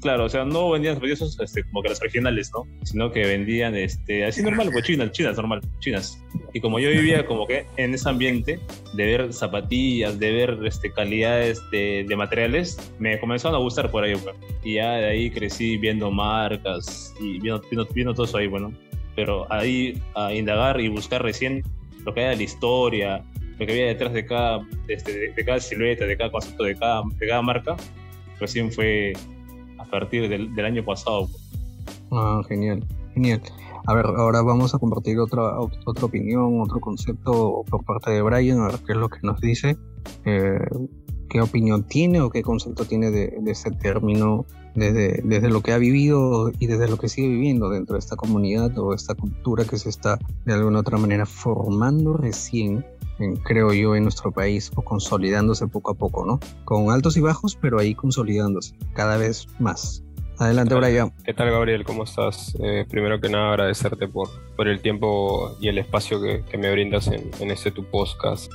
Claro, 0.00 0.26
o 0.26 0.28
sea, 0.28 0.44
no 0.44 0.70
vendían 0.70 0.96
zapatillas 0.96 1.38
este, 1.40 1.64
como 1.64 1.82
que 1.82 1.88
las 1.88 2.00
originales, 2.02 2.50
¿no? 2.52 2.66
Sino 2.84 3.10
que 3.10 3.24
vendían, 3.24 3.74
este, 3.74 4.26
así 4.26 4.42
normal, 4.42 4.68
pues 4.70 4.84
chinas, 4.84 5.12
chinas, 5.12 5.36
normal, 5.36 5.62
chinas. 5.80 6.22
Y 6.52 6.60
como 6.60 6.78
yo 6.78 6.90
vivía 6.90 7.24
como 7.24 7.46
que 7.46 7.64
en 7.78 7.94
ese 7.94 8.10
ambiente 8.10 8.60
de 8.92 9.06
ver 9.06 9.32
zapatillas, 9.32 10.18
de 10.18 10.30
ver 10.30 10.58
este, 10.64 10.92
calidades 10.92 11.58
de, 11.70 12.04
de 12.06 12.16
materiales, 12.16 12.78
me 12.98 13.18
comenzaron 13.18 13.56
a 13.56 13.62
gustar 13.62 13.90
por 13.90 14.04
ahí, 14.04 14.14
pues. 14.14 14.36
Y 14.62 14.74
ya 14.74 14.92
de 14.92 15.06
ahí 15.06 15.30
crecí 15.30 15.78
viendo 15.78 16.10
marcas 16.10 17.14
y 17.18 17.40
viendo, 17.40 17.62
viendo, 17.94 18.12
todo 18.12 18.26
eso 18.26 18.36
ahí, 18.36 18.46
bueno. 18.46 18.74
Pero 19.16 19.50
ahí 19.50 20.02
a 20.14 20.34
indagar 20.34 20.80
y 20.82 20.88
buscar 20.88 21.22
recién 21.22 21.62
lo 22.04 22.12
que 22.12 22.20
era 22.20 22.34
la 22.34 22.42
historia, 22.42 23.24
lo 23.58 23.66
que 23.66 23.72
había 23.72 23.86
detrás 23.86 24.12
de 24.12 24.26
cada, 24.26 24.66
este, 24.88 25.32
de, 25.32 25.44
cada 25.44 25.60
silueta, 25.60 26.06
de 26.06 26.16
cada 26.16 26.30
concepto, 26.30 26.64
de 26.64 26.76
cada, 26.76 27.02
de 27.18 27.28
cada 27.28 27.42
marca, 27.42 27.76
recién 28.40 28.72
fue 28.72 29.12
a 29.78 29.84
partir 29.84 30.28
del, 30.28 30.64
año 30.64 30.84
pasado. 30.84 31.28
Ah, 32.10 32.42
genial, 32.48 32.84
genial. 33.14 33.40
A 33.86 33.94
ver, 33.94 34.06
ahora 34.06 34.42
vamos 34.42 34.74
a 34.74 34.78
compartir 34.78 35.18
otra, 35.18 35.58
otra 35.60 36.04
opinión, 36.06 36.60
otro 36.60 36.80
concepto 36.80 37.64
por 37.68 37.84
parte 37.84 38.10
de 38.10 38.22
Brian, 38.22 38.60
a 38.60 38.68
ver 38.68 38.78
qué 38.86 38.92
es 38.92 38.98
lo 38.98 39.08
que 39.08 39.18
nos 39.22 39.40
dice, 39.40 39.76
eh, 40.24 40.58
qué 41.28 41.40
opinión 41.40 41.82
tiene 41.82 42.20
o 42.20 42.30
qué 42.30 42.42
concepto 42.42 42.84
tiene 42.84 43.10
de, 43.10 43.40
ese 43.46 43.70
término 43.72 44.46
desde, 44.74 45.20
desde 45.24 45.50
lo 45.50 45.62
que 45.62 45.72
ha 45.72 45.78
vivido 45.78 46.50
y 46.58 46.66
desde 46.66 46.88
lo 46.88 46.96
que 46.96 47.08
sigue 47.08 47.28
viviendo 47.28 47.68
dentro 47.68 47.94
de 47.94 47.98
esta 47.98 48.16
comunidad 48.16 48.78
o 48.78 48.94
esta 48.94 49.14
cultura 49.14 49.64
que 49.64 49.76
se 49.76 49.88
está 49.88 50.18
de 50.44 50.52
alguna 50.54 50.80
otra 50.80 50.96
manera 50.96 51.26
formando 51.26 52.16
recién 52.16 52.86
creo 53.44 53.72
yo, 53.72 53.96
en 53.96 54.04
nuestro 54.04 54.32
país 54.32 54.70
o 54.74 54.82
consolidándose 54.82 55.66
poco 55.66 55.92
a 55.92 55.94
poco, 55.94 56.24
¿no? 56.24 56.40
Con 56.64 56.90
altos 56.90 57.16
y 57.16 57.20
bajos, 57.20 57.56
pero 57.56 57.78
ahí 57.78 57.94
consolidándose 57.94 58.74
cada 58.94 59.16
vez 59.16 59.46
más. 59.58 60.04
Adelante, 60.38 60.74
Brian. 60.74 61.12
¿Qué 61.24 61.32
tal, 61.32 61.50
Gabriel? 61.50 61.84
¿Cómo 61.84 62.02
estás? 62.02 62.56
Eh, 62.60 62.84
primero 62.90 63.20
que 63.20 63.28
nada, 63.28 63.50
agradecerte 63.50 64.08
por, 64.08 64.28
por 64.56 64.66
el 64.66 64.80
tiempo 64.80 65.56
y 65.60 65.68
el 65.68 65.78
espacio 65.78 66.20
que, 66.20 66.58
me 66.58 66.72
brindas 66.72 67.06
en, 67.06 67.30
en, 67.38 67.52
este 67.52 67.70
tu 67.70 67.84
podcast. 67.84 68.50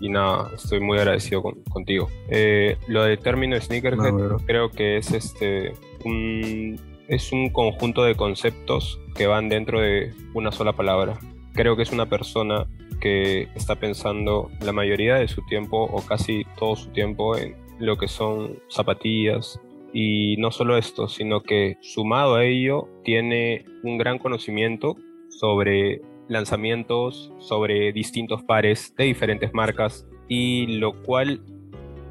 Y, 0.00 0.08
nada, 0.08 0.52
estoy 0.54 0.78
muy 0.78 0.98
agradecido 0.98 1.42
contigo. 1.68 2.08
Eh, 2.28 2.78
lo 2.86 3.02
del 3.02 3.18
término 3.18 3.60
sneakerhead 3.60 4.14
creo 4.46 4.70
que 4.70 4.98
es 4.98 5.12
este 5.12 5.72
un, 6.04 6.78
es 7.08 7.32
un 7.32 7.50
conjunto 7.50 8.04
de 8.04 8.14
conceptos 8.14 9.00
que 9.16 9.26
van 9.26 9.48
dentro 9.48 9.80
de 9.80 10.14
una 10.32 10.52
sola 10.52 10.74
palabra. 10.74 11.18
Creo 11.54 11.74
que 11.74 11.82
es 11.82 11.90
una 11.90 12.06
persona 12.06 12.68
que 13.00 13.48
está 13.54 13.76
pensando 13.76 14.50
la 14.60 14.72
mayoría 14.72 15.16
de 15.16 15.28
su 15.28 15.44
tiempo 15.46 15.84
o 15.84 16.00
casi 16.02 16.44
todo 16.58 16.76
su 16.76 16.90
tiempo 16.90 17.36
en 17.36 17.56
lo 17.78 17.96
que 17.96 18.08
son 18.08 18.58
zapatillas. 18.68 19.60
Y 19.92 20.36
no 20.38 20.50
solo 20.50 20.76
esto, 20.76 21.08
sino 21.08 21.42
que 21.42 21.78
sumado 21.80 22.36
a 22.36 22.44
ello 22.44 22.88
tiene 23.04 23.64
un 23.82 23.98
gran 23.98 24.18
conocimiento 24.18 24.96
sobre 25.28 26.02
lanzamientos, 26.28 27.32
sobre 27.38 27.92
distintos 27.92 28.42
pares 28.42 28.94
de 28.96 29.04
diferentes 29.04 29.54
marcas 29.54 30.06
y 30.28 30.78
lo 30.78 31.02
cual 31.02 31.40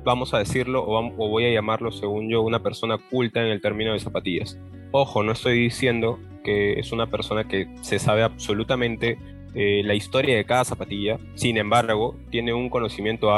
vamos 0.03 0.33
a 0.33 0.39
decirlo 0.39 0.85
o, 0.87 1.11
voy 1.11 1.45
a 1.45 1.51
llamarlo 1.51 1.91
según 1.91 2.29
yo 2.29 2.41
una 2.41 2.61
persona 2.61 2.97
culta 2.97 3.41
en 3.41 3.47
el 3.47 3.61
término 3.61 3.93
de 3.93 3.99
zapatillas. 3.99 4.57
Ojo, 4.91 5.23
no 5.23 5.33
estoy 5.33 5.57
diciendo 5.59 6.19
que 6.43 6.79
es 6.79 6.91
una 6.91 7.09
persona 7.09 7.47
que 7.47 7.67
se 7.81 7.99
sabe 7.99 8.23
absolutamente 8.23 9.17
eh, 9.57 9.83
la 9.85 9.93
historia 9.93 10.35
de 10.35 10.43
cada 10.43 10.65
zapatilla. 10.65 11.17
Sin 11.35 11.57
embargo, 11.57 12.17
tiene 12.29 12.53
un 12.53 12.69
conocimiento 12.69 13.31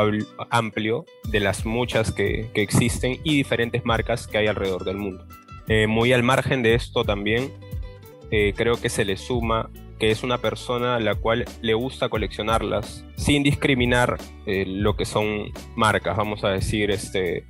amplio 0.50 1.06
de 1.30 1.40
las 1.40 1.66
muchas 1.66 2.12
que, 2.12 2.50
existen 2.56 3.20
y 3.24 3.36
diferentes 3.36 3.86
marcas 3.86 4.28
que 4.28 4.40
hay 4.40 4.48
alrededor 4.48 4.84
del 4.84 4.98
mundo. 4.98 5.26
Eh, 5.68 5.86
muy 5.86 6.14
al 6.14 6.24
margen 6.24 6.64
de 6.64 6.74
esto 6.74 7.04
también, 7.04 7.52
eh, 8.32 8.54
creo 8.56 8.82
que 8.82 8.90
se 8.90 9.06
le 9.06 9.16
suma 9.16 9.70
que 10.00 10.12
es 10.12 10.24
una 10.24 10.40
persona 10.40 10.96
a 10.96 11.00
la 11.00 11.16
cual 11.16 11.46
le 11.62 11.74
gusta 11.74 12.10
coleccionarlas 12.10 13.04
sin 13.16 13.42
discriminar 13.42 14.18
lo 14.46 14.96
que 14.96 15.06
son 15.06 15.52
marcas. 15.76 16.16
Vamos 16.16 16.44
a 16.44 16.50
decir, 16.50 16.92
este, 16.92 17.46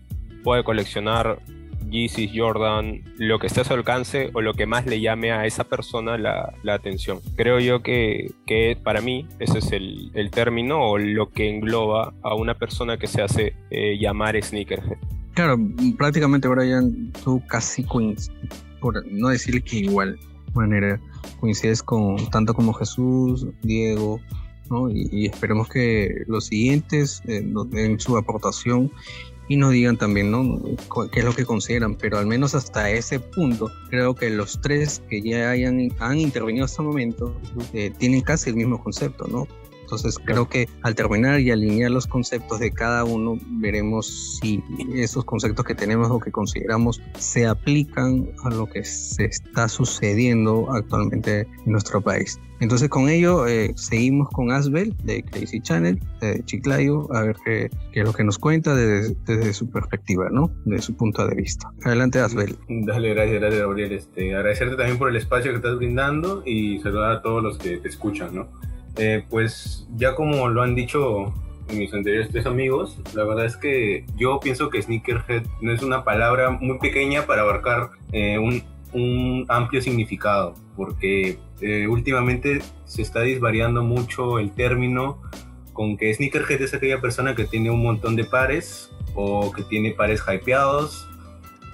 puede 0.46 0.64
coleccionar 0.64 1.40
Yeezy, 1.90 2.32
Jordan, 2.36 3.02
lo 3.18 3.40
que 3.40 3.48
esté 3.48 3.62
a 3.62 3.64
su 3.64 3.74
alcance 3.74 4.30
o 4.34 4.42
lo 4.42 4.54
que 4.54 4.66
más 4.66 4.86
le 4.86 5.02
llame 5.02 5.32
a 5.32 5.46
esa 5.46 5.64
persona 5.64 6.18
la, 6.18 6.54
atención. 6.68 7.20
Creo 7.36 7.60
yo 7.60 7.82
que, 7.82 8.32
que, 8.46 8.78
para 8.82 9.02
mí 9.02 9.28
ese 9.40 9.60
es 9.60 9.72
el, 9.72 10.12
el, 10.14 10.30
término 10.32 10.82
o 10.82 10.98
lo 10.98 11.30
que 11.30 11.50
engloba 11.50 12.14
a 12.24 12.36
una 12.36 12.56
persona 12.56 12.98
que 12.98 13.08
se 13.08 13.22
hace 13.22 13.54
eh, 13.70 13.98
llamar 14.00 14.42
sneakerhead. 14.42 14.98
Claro, 15.34 15.58
prácticamente 15.98 16.48
Brian, 16.48 17.12
tú 17.24 17.42
casi 17.48 17.86
por 18.80 19.06
no 19.08 19.30
decir 19.30 19.64
que 19.64 19.78
igual 19.78 20.18
manera, 20.54 21.00
coincides 21.40 21.84
con 21.84 22.18
tanto 22.32 22.54
como 22.54 22.74
Jesús, 22.74 23.46
Diego, 23.62 24.20
¿no? 24.70 24.90
y, 24.90 25.28
esperemos 25.28 25.70
que 25.70 26.24
los 26.28 26.48
siguientes 26.48 27.22
eh, 27.28 27.42
nos 27.42 27.70
den 27.70 28.00
su 28.00 28.18
aportación 28.18 28.92
y 29.48 29.58
nos 29.58 29.72
digan 29.72 29.98
también 29.98 30.32
¿no? 30.32 30.60
qué 31.12 31.20
es 31.20 31.26
lo 31.26 31.34
que 31.34 31.46
consideran, 31.46 31.96
pero 31.96 32.18
al 32.18 32.28
menos 32.28 32.56
hasta 32.56 32.90
ese 32.90 33.20
punto 33.20 33.72
creo 33.90 34.14
que 34.16 34.30
los 34.30 34.60
tres 34.62 35.02
que 35.10 35.22
ya 35.22 35.52
hayan, 35.52 35.92
han 36.00 36.20
intervenido 36.20 36.66
hasta 36.66 36.82
el 36.82 36.88
momento 36.90 37.36
eh, 37.74 37.92
tienen 37.98 38.22
casi 38.22 38.50
el 38.50 38.56
mismo 38.56 38.84
concepto, 38.84 39.28
¿no? 39.28 39.48
Entonces 39.88 40.20
creo 40.20 40.50
que 40.50 40.68
al 40.82 40.96
terminar 40.96 41.40
y 41.40 41.50
alinear 41.50 41.92
los 41.92 42.08
conceptos 42.08 42.60
de 42.60 42.72
cada 42.72 43.06
uno, 43.06 43.40
veremos 43.62 44.38
si 44.42 44.62
esos 44.94 45.24
conceptos 45.24 45.64
que 45.64 45.76
tenemos 45.76 46.12
o 46.12 46.20
que 46.20 46.30
consideramos 46.30 47.02
se 47.18 47.48
aplican 47.48 48.30
a 48.44 48.50
lo 48.50 48.66
que 48.66 48.84
se 48.84 49.24
está 49.24 49.70
sucediendo 49.70 50.68
actualmente 50.74 51.48
en 51.66 51.72
nuestro 51.72 52.02
país. 52.02 52.38
Entonces 52.60 52.90
con 52.90 53.08
ello 53.08 53.48
eh, 53.48 53.72
seguimos 53.78 54.28
con 54.30 54.52
Asbel 54.52 54.94
de 55.06 55.24
Crazy 55.24 55.62
Channel, 55.62 55.98
de 56.20 56.44
Chiclayo, 56.44 57.08
a 57.14 57.22
ver 57.22 57.38
qué, 57.46 57.70
qué, 57.94 58.02
es 58.02 58.06
lo 58.06 58.12
que 58.12 58.26
nos 58.26 58.38
cuenta 58.38 58.76
desde, 58.76 59.16
desde, 59.26 59.54
su 59.54 59.70
perspectiva, 59.70 60.28
¿no? 60.30 60.52
De 60.66 60.82
su 60.82 60.98
punto 60.98 61.26
de 61.26 61.34
vista. 61.34 61.72
Adelante 61.86 62.20
Asbel. 62.20 62.58
Dale, 62.68 63.14
gracias, 63.14 63.40
gracias 63.40 63.62
Gabriel. 63.62 63.92
Este, 63.94 64.36
agradecerte 64.36 64.76
también 64.76 64.98
por 64.98 65.08
el 65.08 65.16
espacio 65.16 65.52
que 65.52 65.58
estás 65.58 65.78
brindando 65.78 66.44
y 66.46 66.80
saludar 66.80 67.12
a 67.12 67.22
todos 67.22 67.42
los 67.42 67.58
que 67.58 67.78
te 67.78 67.88
escuchan, 67.88 68.36
¿no? 68.36 68.50
Eh, 68.98 69.24
pues 69.30 69.88
ya 69.96 70.16
como 70.16 70.48
lo 70.50 70.64
han 70.64 70.76
dicho 70.76 71.34
mis 71.74 71.94
anteriores 71.94 72.30
tres 72.30 72.46
amigos, 72.46 72.98
la 73.14 73.24
verdad 73.26 73.46
es 73.46 73.58
que 73.58 74.06
yo 74.16 74.40
pienso 74.40 74.70
que 74.70 74.82
sneakerhead 74.82 75.44
no 75.62 75.72
es 75.72 75.84
una 75.84 76.04
palabra 76.04 76.50
muy 76.50 76.80
pequeña 76.80 77.26
para 77.26 77.42
abarcar 77.42 77.90
eh, 78.12 78.38
un, 78.40 78.64
un, 78.94 79.46
amplio 79.50 79.82
significado, 79.82 80.56
porque 80.76 81.38
eh, 81.62 81.88
últimamente 81.88 82.62
se 82.86 83.02
está 83.02 83.22
disvariando 83.22 83.84
mucho 83.84 84.40
el 84.40 84.52
término 84.52 85.22
con 85.74 85.98
que 85.98 86.14
sneakerhead 86.14 86.62
es 86.62 86.74
aquella 86.74 87.02
persona 87.02 87.36
que 87.36 87.44
tiene 87.44 87.70
un 87.70 87.84
montón 87.84 88.16
de 88.16 88.24
pares 88.24 88.90
o 89.14 89.52
que 89.52 89.64
tiene 89.64 89.92
pares 89.92 90.24
hypeados 90.28 91.07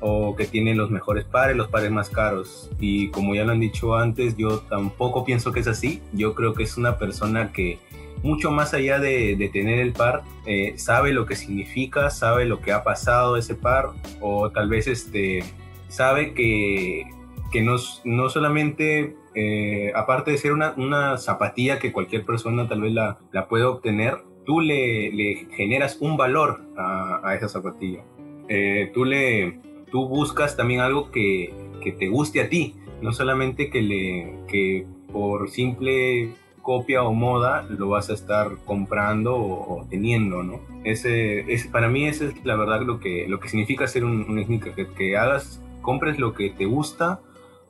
o 0.06 0.36
que 0.36 0.46
tiene 0.46 0.76
los 0.76 0.92
mejores 0.92 1.24
pares, 1.24 1.56
los 1.56 1.70
pares 1.70 1.90
más 1.90 2.10
caros. 2.10 2.70
Y 2.80 3.10
como 3.10 3.36
ya 3.36 3.46
lo 3.46 3.54
han 3.54 3.62
dicho 3.62 3.96
antes, 3.96 4.36
yo 4.36 4.60
tampoco 4.60 5.24
pienso 5.24 5.54
que 5.54 5.62
es 5.62 5.68
así. 5.68 6.02
Yo 6.12 6.36
creo 6.36 6.54
que 6.54 6.64
es 6.64 6.78
una 6.78 6.98
persona 6.98 7.54
que 7.54 7.80
mucho 8.22 8.52
más 8.52 8.74
allá 8.74 9.00
de, 9.00 9.50
tener 9.54 9.80
el 9.80 9.94
par, 9.94 10.24
eh, 10.46 10.74
sabe 10.78 11.14
lo 11.14 11.26
que 11.26 11.36
significa, 11.36 12.10
sabe 12.10 12.46
lo 12.46 12.60
que 12.60 12.74
ha 12.74 12.84
pasado 12.84 13.38
ese 13.38 13.56
par, 13.56 13.92
o 14.20 14.50
tal 14.50 14.70
vez 14.70 14.88
este, 14.88 15.44
sabe 15.88 16.34
que, 16.34 17.06
que 17.52 17.62
no, 17.62 17.76
no 18.04 18.30
solamente, 18.30 19.16
eh, 19.36 19.92
aparte 19.96 20.32
de 20.32 20.38
ser 20.38 20.52
una, 20.52 20.74
una, 20.78 21.18
zapatilla 21.18 21.80
que 21.80 21.92
cualquier 21.92 22.26
persona 22.26 22.68
tal 22.68 22.82
vez 22.82 22.94
la, 22.94 23.20
la 23.32 23.48
puede 23.48 23.66
obtener, 23.66 24.18
tú 24.46 24.62
le, 24.62 25.12
le, 25.12 25.48
generas 25.56 25.98
un 26.00 26.18
valor 26.18 26.62
a, 26.78 27.22
a 27.24 27.36
esa 27.36 27.50
zapatilla. 27.50 28.04
Eh, 28.48 28.92
tú 28.94 29.06
le, 29.06 29.60
tú 29.94 30.08
buscas 30.08 30.58
también 30.58 30.82
algo 30.82 31.12
que, 31.12 31.54
que 31.84 31.92
te 31.92 32.08
guste 32.08 32.42
a 32.42 32.50
ti, 32.50 32.74
no 33.04 33.14
solamente 33.14 33.70
que, 33.70 33.84
le, 33.84 34.34
que 34.48 34.88
por 35.12 35.52
simple 35.52 36.32
copia 36.64 37.04
o 37.04 37.14
moda 37.14 37.68
lo 37.70 37.90
vas 37.90 38.10
a 38.10 38.14
estar 38.14 38.58
comprando 38.66 39.36
o, 39.36 39.86
teniendo, 39.92 40.42
¿no? 40.42 40.62
Ese, 40.84 41.42
ese, 41.42 41.70
para 41.70 41.90
mí 41.90 42.08
esa 42.08 42.26
es 42.26 42.44
la 42.44 42.56
verdad 42.56 42.82
lo 42.82 43.00
que, 43.00 43.28
lo 43.28 43.40
que 43.40 43.50
significa 43.50 43.86
ser 43.86 44.04
un, 44.04 44.26
un 44.28 44.44
sneaker, 44.44 44.88
que, 44.88 45.16
hagas, 45.16 45.62
compres 45.84 46.18
lo 46.18 46.34
que 46.34 46.50
te 46.50 46.66
gusta, 46.66 47.20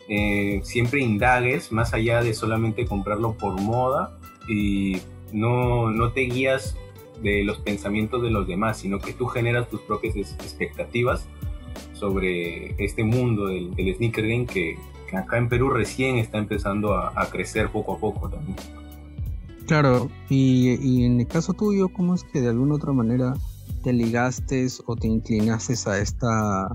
eh, 0.07 0.61
siempre 0.63 1.01
indagues 1.01 1.73
más 1.73 1.93
allá 1.93 2.23
de 2.23 2.33
solamente 2.33 2.85
comprarlo 2.85 3.33
por 3.33 3.59
moda 3.59 4.17
y 4.47 4.95
no, 5.33 5.91
no 5.91 6.13
te 6.13 6.21
guías 6.21 6.77
de 7.21 7.43
los 7.43 7.59
pensamientos 7.59 8.23
de 8.23 8.29
los 8.29 8.47
demás, 8.47 8.77
sino 8.77 8.99
que 8.99 9.11
tú 9.11 9.25
generas 9.25 9.69
tus 9.69 9.81
propias 9.81 10.15
expectativas 10.15 11.27
sobre 12.03 12.75
este 12.83 13.01
mundo 13.05 13.47
del, 13.47 13.71
sneaker 13.95 14.27
game 14.27 14.45
que, 14.45 14.77
acá 15.15 15.37
en 15.37 15.47
Perú 15.47 15.69
recién 15.69 16.17
está 16.17 16.37
empezando 16.37 16.95
a, 16.95 17.25
crecer 17.31 17.69
poco 17.69 17.93
a 17.93 17.97
poco 17.97 18.29
también. 18.29 18.57
Claro, 19.67 20.09
y, 20.27 21.05
en 21.05 21.21
el 21.21 21.27
caso 21.27 21.53
tuyo, 21.53 21.87
¿cómo 21.87 22.13
es 22.13 22.25
que 22.25 22.41
de 22.41 22.49
alguna 22.49 22.75
otra 22.75 22.91
manera 22.91 23.35
te 23.83 23.93
ligaste 23.93 24.67
o 24.85 24.95
te 24.97 25.07
inclinaste 25.07 25.75
a 25.89 25.97
esta 25.97 26.67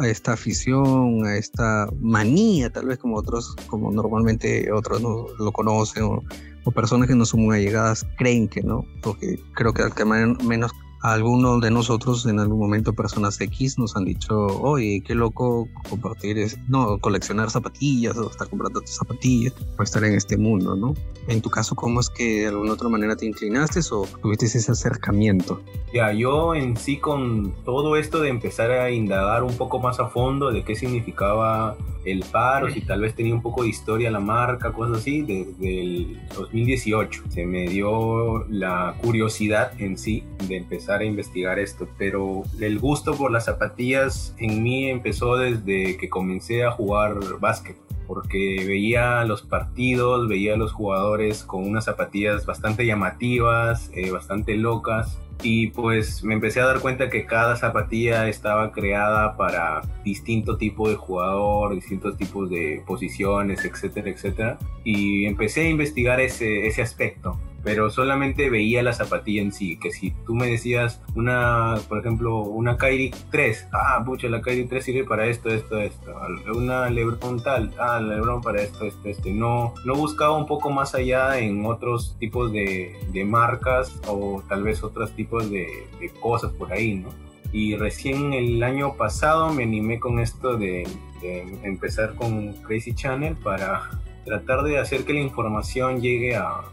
a 0.00 0.08
esta 0.08 0.32
afición, 0.32 1.24
a 1.24 1.36
esta 1.36 1.88
manía, 2.00 2.68
tal 2.68 2.86
vez 2.86 2.98
como 2.98 3.16
otros, 3.16 3.54
como 3.68 3.92
normalmente 3.92 4.70
otros 4.72 5.00
no 5.00 5.26
lo 5.38 5.52
conocen, 5.52 6.02
o, 6.02 6.24
o 6.64 6.70
personas 6.72 7.06
que 7.06 7.14
no 7.14 7.24
son 7.24 7.44
muy 7.44 7.56
allegadas 7.56 8.04
creen 8.18 8.48
que 8.48 8.62
no, 8.62 8.84
porque 9.00 9.38
creo 9.54 9.72
que 9.72 9.82
al 9.82 9.94
que 9.94 10.04
menos 10.04 10.72
algunos 11.12 11.60
de 11.60 11.70
nosotros 11.70 12.26
en 12.26 12.40
algún 12.40 12.58
momento 12.58 12.92
personas 12.92 13.40
X 13.40 13.78
nos 13.78 13.96
han 13.96 14.04
dicho, 14.04 14.46
oye, 14.46 15.02
qué 15.06 15.14
loco 15.14 15.68
compartir, 15.88 16.36
es, 16.38 16.58
no, 16.68 16.98
coleccionar 16.98 17.48
zapatillas 17.50 18.16
o 18.16 18.28
estar 18.28 18.48
comprando 18.48 18.80
tus 18.80 18.96
zapatillas 18.96 19.54
o 19.78 19.82
estar 19.84 20.02
en 20.02 20.14
este 20.14 20.36
mundo, 20.36 20.74
¿no? 20.74 20.94
En 21.28 21.40
tu 21.40 21.48
caso, 21.48 21.76
¿cómo 21.76 22.00
es 22.00 22.10
que 22.10 22.40
de 22.40 22.46
alguna 22.48 22.72
otra 22.72 22.88
manera 22.88 23.14
te 23.14 23.24
inclinaste 23.24 23.80
o 23.92 24.06
tuviste 24.20 24.46
ese 24.46 24.72
acercamiento? 24.72 25.60
Ya, 25.94 26.12
yo 26.12 26.54
en 26.54 26.76
sí 26.76 26.96
con 26.96 27.54
todo 27.64 27.96
esto 27.96 28.20
de 28.20 28.28
empezar 28.28 28.72
a 28.72 28.90
indagar 28.90 29.44
un 29.44 29.56
poco 29.56 29.78
más 29.78 30.00
a 30.00 30.08
fondo 30.08 30.50
de 30.50 30.64
qué 30.64 30.74
significaba 30.74 31.76
el 32.06 32.24
paro, 32.30 32.70
si 32.70 32.80
tal 32.80 33.00
vez 33.00 33.14
tenía 33.14 33.34
un 33.34 33.42
poco 33.42 33.62
de 33.62 33.68
historia 33.68 34.10
la 34.10 34.20
marca, 34.20 34.72
cosas 34.72 34.98
así, 34.98 35.22
desde 35.22 35.80
el 35.80 36.20
2018 36.36 37.24
se 37.28 37.44
me 37.44 37.68
dio 37.68 38.46
la 38.48 38.94
curiosidad 39.02 39.72
en 39.80 39.98
sí 39.98 40.22
de 40.46 40.56
empezar 40.56 40.95
a 41.00 41.04
investigar 41.04 41.58
esto, 41.58 41.88
pero 41.98 42.42
el 42.60 42.78
gusto 42.78 43.14
por 43.14 43.30
las 43.30 43.46
zapatillas 43.46 44.34
en 44.38 44.62
mí 44.62 44.88
empezó 44.88 45.36
desde 45.36 45.96
que 45.96 46.08
comencé 46.08 46.64
a 46.64 46.70
jugar 46.70 47.14
básquet 47.40 47.76
porque 48.06 48.64
veía 48.66 49.24
los 49.24 49.42
partidos, 49.42 50.28
veía 50.28 50.54
a 50.54 50.56
los 50.56 50.72
jugadores 50.72 51.42
con 51.42 51.64
unas 51.64 51.86
zapatillas 51.86 52.46
bastante 52.46 52.86
llamativas, 52.86 53.90
eh, 53.94 54.10
bastante 54.12 54.56
locas, 54.56 55.18
y 55.42 55.68
pues 55.68 56.24
me 56.24 56.34
empecé 56.34 56.60
a 56.60 56.66
dar 56.66 56.80
cuenta 56.80 57.10
que 57.10 57.26
cada 57.26 57.56
zapatilla 57.56 58.28
estaba 58.28 58.72
creada 58.72 59.36
para 59.36 59.82
distinto 60.04 60.56
tipo 60.56 60.88
de 60.88 60.96
jugador, 60.96 61.74
distintos 61.74 62.16
tipos 62.16 62.48
de 62.48 62.82
posiciones, 62.86 63.64
etcétera, 63.64 64.08
etcétera. 64.08 64.58
Y 64.82 65.26
empecé 65.26 65.62
a 65.62 65.68
investigar 65.68 66.20
ese, 66.20 66.66
ese 66.66 66.80
aspecto 66.80 67.38
pero 67.66 67.90
solamente 67.90 68.48
veía 68.48 68.80
la 68.84 68.92
zapatilla 68.92 69.42
en 69.42 69.50
sí, 69.50 69.76
que 69.76 69.90
si 69.90 70.12
tú 70.24 70.36
me 70.36 70.46
decías 70.46 71.02
una, 71.16 71.74
por 71.88 71.98
ejemplo, 71.98 72.38
una 72.38 72.76
Kairi 72.76 73.10
3, 73.32 73.70
ah, 73.72 74.04
pucha, 74.06 74.28
la 74.28 74.40
Kairi 74.40 74.66
3 74.66 74.84
sirve 74.84 75.02
para 75.02 75.26
esto, 75.26 75.50
esto, 75.50 75.80
esto, 75.80 76.14
una 76.54 76.88
Lebron 76.90 77.42
tal, 77.42 77.74
ah, 77.80 78.00
la 78.00 78.14
Lebron 78.14 78.40
para 78.40 78.62
esto, 78.62 78.84
esto, 78.84 79.08
esto, 79.08 79.30
no, 79.30 79.74
no 79.84 79.96
buscaba 79.96 80.38
un 80.38 80.46
poco 80.46 80.70
más 80.70 80.94
allá 80.94 81.40
en 81.40 81.66
otros 81.66 82.14
tipos 82.20 82.52
de, 82.52 82.96
de 83.12 83.24
marcas 83.24 84.00
o 84.06 84.44
tal 84.48 84.62
vez 84.62 84.84
otros 84.84 85.10
tipos 85.16 85.50
de, 85.50 85.88
de 85.98 86.08
cosas 86.20 86.52
por 86.52 86.72
ahí, 86.72 86.94
¿no? 86.94 87.08
y 87.52 87.74
recién 87.74 88.32
el 88.32 88.62
año 88.62 88.94
pasado 88.94 89.52
me 89.52 89.64
animé 89.64 89.98
con 89.98 90.20
esto 90.20 90.56
de, 90.56 90.86
de, 91.20 91.40
empezar 91.64 92.14
con 92.14 92.52
Crazy 92.62 92.94
Channel 92.94 93.34
para 93.34 93.90
tratar 94.26 94.64
de 94.64 94.78
hacer 94.78 95.04
que 95.04 95.14
la 95.14 95.20
información 95.20 96.02
llegue 96.02 96.34
a, 96.34 96.64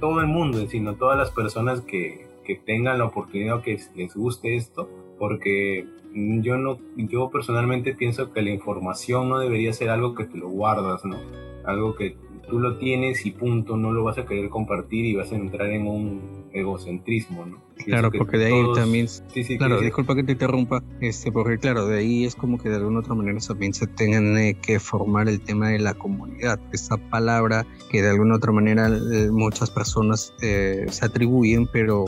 todo 0.00 0.20
el 0.20 0.26
mundo, 0.26 0.66
sino 0.68 0.90
a 0.90 0.96
todas 0.96 1.16
las 1.16 1.30
personas 1.30 1.82
que, 1.82 2.26
que 2.44 2.56
tengan 2.56 2.98
la 2.98 3.04
oportunidad 3.04 3.62
que 3.62 3.78
les 3.94 4.16
guste 4.16 4.56
esto, 4.56 4.88
porque 5.18 5.86
yo 6.14 6.56
no, 6.56 6.78
yo 6.96 7.30
personalmente 7.30 7.94
pienso 7.94 8.32
que 8.32 8.42
la 8.42 8.50
información 8.50 9.28
no 9.28 9.38
debería 9.38 9.72
ser 9.72 9.90
algo 9.90 10.14
que 10.14 10.24
te 10.24 10.38
lo 10.38 10.48
guardas, 10.48 11.04
¿no? 11.04 11.16
Algo 11.64 11.94
que 11.94 12.16
tú 12.52 12.60
lo 12.60 12.76
tienes 12.76 13.24
y 13.24 13.30
punto, 13.30 13.78
no 13.78 13.92
lo 13.92 14.04
vas 14.04 14.18
a 14.18 14.26
querer 14.26 14.50
compartir 14.50 15.06
y 15.06 15.14
vas 15.14 15.32
a 15.32 15.36
entrar 15.36 15.70
en 15.70 15.86
un 15.86 16.42
egocentrismo, 16.52 17.46
¿no? 17.46 17.62
Claro, 17.86 18.12
porque 18.12 18.36
de 18.36 18.46
ahí 18.46 18.62
también, 18.74 19.08
sí, 19.08 19.42
sí, 19.42 19.58
claro, 19.58 19.80
disculpa 19.80 20.14
que 20.14 20.22
te 20.22 20.32
interrumpa, 20.32 20.82
este, 21.00 21.32
porque 21.32 21.58
claro, 21.58 21.86
de 21.86 21.98
ahí 21.98 22.24
es 22.24 22.36
como 22.36 22.58
que 22.58 22.68
de 22.68 22.76
alguna 22.76 23.00
otra 23.00 23.14
manera 23.14 23.38
también 23.40 23.74
se 23.74 23.86
tengan 23.86 24.36
eh, 24.38 24.56
que 24.60 24.78
formar 24.78 25.28
el 25.28 25.40
tema 25.40 25.70
de 25.70 25.78
la 25.78 25.94
comunidad, 25.94 26.60
esa 26.72 26.96
palabra 26.96 27.66
que 27.90 28.02
de 28.02 28.10
alguna 28.10 28.36
otra 28.36 28.52
manera 28.52 28.88
eh, 28.88 29.30
muchas 29.32 29.70
personas 29.70 30.32
eh, 30.42 30.86
se 30.90 31.04
atribuyen, 31.04 31.66
pero 31.72 32.04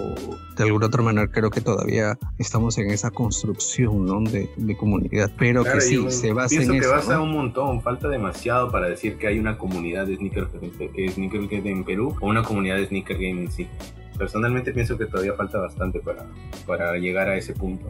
de 0.56 0.62
alguna 0.62 0.86
otra 0.86 1.02
manera 1.02 1.26
creo 1.28 1.50
que 1.50 1.60
todavía 1.60 2.18
estamos 2.38 2.78
en 2.78 2.90
esa 2.90 3.10
construcción, 3.10 4.04
¿no? 4.04 4.20
De, 4.20 4.48
comunidad, 4.76 5.32
pero 5.38 5.64
que 5.64 5.80
sí, 5.80 5.98
se 6.10 6.32
basa 6.32 6.62
en 6.62 6.80
que 6.80 6.86
basa 6.86 7.20
un 7.20 7.32
montón, 7.32 7.80
falta 7.80 8.08
demasiado 8.08 8.70
para 8.70 8.88
decir 8.88 9.16
que 9.16 9.26
hay 9.26 9.38
una 9.38 9.56
comunidad 9.56 10.06
de 10.06 10.16
sneakerhead 10.34 11.66
en 11.66 11.84
Perú 11.84 12.16
o 12.20 12.28
una 12.28 12.42
comunidad 12.42 12.76
de 12.76 12.86
sneaker 12.86 13.16
game 13.16 13.42
en 13.42 13.50
sí 13.50 13.68
personalmente 14.16 14.72
pienso 14.72 14.96
que 14.96 15.06
todavía 15.06 15.34
falta 15.34 15.58
bastante 15.58 16.00
para, 16.00 16.26
para 16.66 16.96
llegar 16.98 17.28
a 17.28 17.36
ese 17.36 17.52
punto. 17.52 17.86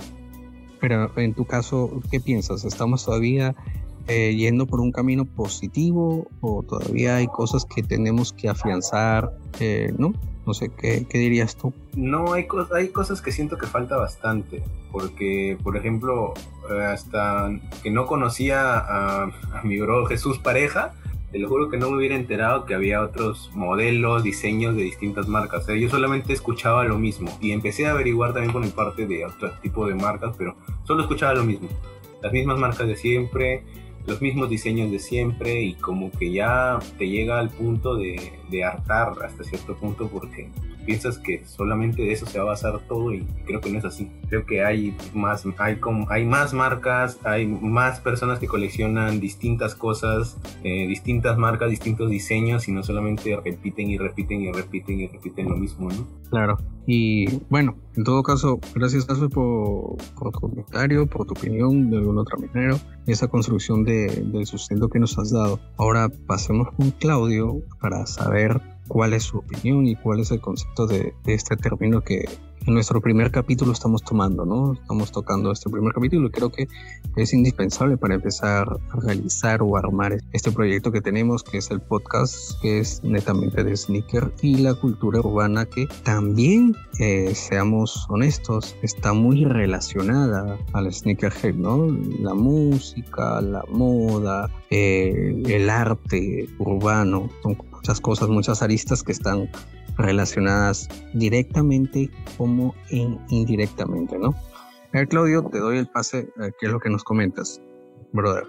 Pero 0.81 1.11
en 1.17 1.35
tu 1.35 1.45
caso, 1.45 2.01
¿qué 2.11 2.21
piensas? 2.21 2.65
¿Estamos 2.65 3.05
todavía 3.05 3.55
eh, 4.07 4.35
yendo 4.35 4.67
por 4.67 4.81
un 4.81 4.93
camino 4.93 5.25
positivo 5.25 6.27
o 6.41 6.63
todavía 6.63 7.17
hay 7.17 7.27
cosas 7.27 7.65
que 7.65 7.83
tenemos 7.83 8.33
que 8.33 8.49
afianzar? 8.49 9.33
Eh, 9.61 9.95
¿No? 9.97 10.13
No 10.47 10.53
sé, 10.53 10.69
¿qué, 10.69 11.07
¿qué, 11.09 11.17
dirías 11.17 11.57
tú? 11.57 11.73
No, 11.97 12.35
hay, 12.35 12.47
hay 12.75 12.89
cosas 12.89 13.23
que 13.23 13.33
siento 13.33 13.57
que 13.57 13.67
falta 13.67 13.97
bastante, 13.97 14.63
porque, 14.93 15.57
por 15.63 15.75
ejemplo, 15.79 16.35
eh, 16.71 16.85
hasta 16.85 17.49
que 17.83 17.91
no 17.91 18.05
conocía 18.05 18.77
a, 18.77 19.23
a 19.23 19.63
mi 19.65 19.81
bro 19.81 20.05
Jesús 20.05 20.39
Pareja, 20.39 20.93
te 21.35 21.41
lo 21.41 21.49
juro 21.49 21.69
que 21.69 21.79
no 21.79 21.91
me 21.91 21.97
hubiera 21.97 22.15
enterado 22.15 22.65
que 22.65 22.75
había 22.75 23.03
otros 23.03 23.51
modelos, 23.55 24.23
diseños 24.23 24.77
de 24.77 24.85
distintas 24.85 25.27
marcas. 25.27 25.67
yo 25.67 25.91
solamente 25.91 26.33
escuchaba 26.33 26.85
lo 26.85 26.97
mismo 26.97 27.37
y 27.41 27.51
empecé 27.51 27.89
a 27.89 27.91
averiguar 27.91 28.33
también 28.33 28.53
por 28.53 28.63
mi 28.63 28.71
parte 28.71 29.05
de 29.05 29.25
otro 29.25 29.51
tipo 29.61 29.85
de 29.89 29.97
marcas, 29.97 30.37
pero 30.39 30.55
solo 30.85 31.03
escuchaba 31.03 31.35
lo 31.35 31.43
mismo. 31.43 31.69
Las 32.23 32.33
mismas 32.33 32.57
marcas 32.57 32.87
de 32.87 32.95
siempre, 32.95 33.65
los 34.07 34.23
mismos 34.23 34.49
diseños 34.49 34.93
de 34.93 35.01
siempre 35.01 35.61
y 35.61 35.75
como 35.75 36.13
que 36.13 36.31
ya 36.31 36.79
te 36.99 37.09
llega 37.09 37.41
al 37.41 37.51
punto 37.51 37.97
de, 37.97 38.39
de 38.49 38.63
hartar 38.63 39.15
hasta 39.25 39.43
cierto 39.43 39.75
punto 39.75 40.07
porque 40.07 40.53
piensas 40.85 41.19
que 41.19 41.45
solamente 41.45 42.03
de 42.03 42.13
eso 42.13 42.27
se 42.27 42.39
va 42.39 42.45
a 42.45 42.49
basar 42.49 42.81
todo 42.89 43.13
y 43.13 43.27
creo 43.47 43.61
que 43.61 43.71
no 43.71 43.79
es 43.79 43.85
así. 43.85 44.11
Creo 44.29 44.47
que 44.47 44.65
hay 44.65 44.97
más, 45.15 45.45
hay, 45.59 45.77
como, 45.77 46.11
hay 46.11 46.25
más 46.25 46.55
marcas, 46.55 47.19
hay 47.25 47.47
más 47.47 48.01
personas 48.01 48.39
que 48.39 48.47
coleccionan 48.47 49.21
distintas 49.21 49.75
cosas, 49.75 50.39
eh, 50.63 50.87
distintas 50.87 51.39
marcas, 51.39 51.71
distintos 51.71 52.11
diseños 52.11 52.69
y 52.69 52.73
no 52.73 52.83
solamente 52.83 53.37
repiten 53.37 53.91
y 53.91 53.99
repiten 53.99 54.43
y 54.43 54.53
repiten 54.53 55.01
y 55.01 55.07
repiten 55.09 55.49
lo 55.49 55.57
mismo, 55.57 55.91
¿no? 55.91 56.07
Claro. 56.31 56.59
Y 56.87 57.39
bueno, 57.49 57.77
en 57.97 58.05
todo 58.05 58.23
caso, 58.23 58.61
gracias 58.75 59.07
por, 59.07 59.97
por 60.17 60.33
tu 60.33 60.41
comentario, 60.41 61.07
por 61.07 61.27
tu 61.27 61.33
opinión 61.33 61.91
de 61.91 61.99
alguna 61.99 62.23
otra 62.23 62.37
manera, 62.37 62.77
esa 63.07 63.29
construcción 63.29 63.85
de, 63.85 64.07
del 64.27 64.47
sustento 64.47 64.89
que 64.89 64.99
nos 64.99 65.19
has 65.19 65.31
dado. 65.31 65.61
Ahora 65.77 66.11
pasemos 66.27 66.69
con 66.77 66.91
Claudio 66.93 67.63
para 67.81 68.05
saber 68.07 68.61
cuál 68.89 69.15
es 69.15 69.25
su 69.25 69.39
opinión 69.39 69.87
y 69.87 69.97
cuál 69.97 70.21
es 70.21 70.31
el 70.31 70.41
concepto 70.41 70.87
de, 70.87 71.15
este 71.27 71.57
término 71.57 72.03
que 72.03 72.25
en 72.67 72.73
nuestro 72.73 72.99
primer 73.03 73.31
capítulo 73.31 73.73
estamos 73.73 74.03
tomando, 74.03 74.47
¿no? 74.47 74.73
Estamos 74.73 75.13
tocando 75.13 75.53
este 75.53 75.69
primer 75.69 75.93
capítulo 75.93 76.29
y 76.29 76.31
creo 76.31 76.51
que 76.51 76.67
es 77.15 77.35
indispensable 77.35 77.99
para 77.99 78.15
empezar 78.15 78.67
a 78.91 79.01
realizar 79.01 79.61
o 79.61 79.77
armar 79.77 80.17
este 80.33 80.51
proyecto 80.51 80.91
que 80.91 81.03
tenemos, 81.03 81.45
que 81.45 81.59
es 81.59 81.71
el 81.71 81.83
podcast, 81.83 82.59
que 82.63 82.79
es 82.79 83.05
netamente 83.05 83.65
de 83.65 83.77
sneaker 83.77 84.33
y 84.41 84.57
la 84.57 84.73
cultura 84.73 85.21
urbana 85.21 85.67
que 85.67 85.87
también, 86.05 86.75
eh, 87.01 87.35
seamos 87.35 88.07
honestos, 88.09 88.75
está 88.81 89.13
muy 89.13 89.45
relacionada 89.45 90.57
al 90.73 90.91
sneakerhead, 90.91 91.57
¿no? 91.57 91.87
La 92.21 92.33
música, 92.33 93.43
la 93.43 93.63
moda, 93.69 94.49
eh, 94.71 95.43
el 95.45 95.69
arte 95.69 96.49
urbano, 96.59 97.29
son 97.43 97.57
muchas 97.85 98.01
cosas, 98.01 98.31
muchas 98.31 98.63
aristas 98.63 99.03
que 99.03 99.13
están 99.13 99.47
relacionadas 99.99 100.89
directamente 101.13 102.11
como 102.39 102.75
indirectamente, 102.89 104.19
¿no? 104.19 104.29
A 104.31 104.99
ver, 104.99 105.09
Claudio, 105.09 105.43
te 105.43 105.59
doy 105.59 105.77
el 105.77 105.87
pase. 105.87 106.33
¿Qué 106.59 106.65
es 106.65 106.73
lo 106.73 106.81
que 106.81 106.89
nos 106.89 107.05
comentas, 107.05 107.61
brother? 108.13 108.45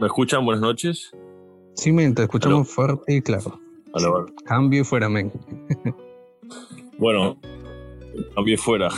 ¿Me 0.00 0.08
escuchan? 0.08 0.44
Buenas 0.44 0.62
noches. 0.62 1.12
Sí, 1.74 1.92
men, 1.92 2.12
te 2.16 2.24
escuchamos 2.24 2.68
fuerte 2.68 3.14
y 3.14 3.22
claro. 3.22 3.60
Cambio 4.44 4.80
y 4.80 4.84
fuera, 4.84 5.08
men. 5.08 5.30
bueno, 6.98 7.38
cambio 8.34 8.54
y 8.54 8.56
fuera. 8.56 8.88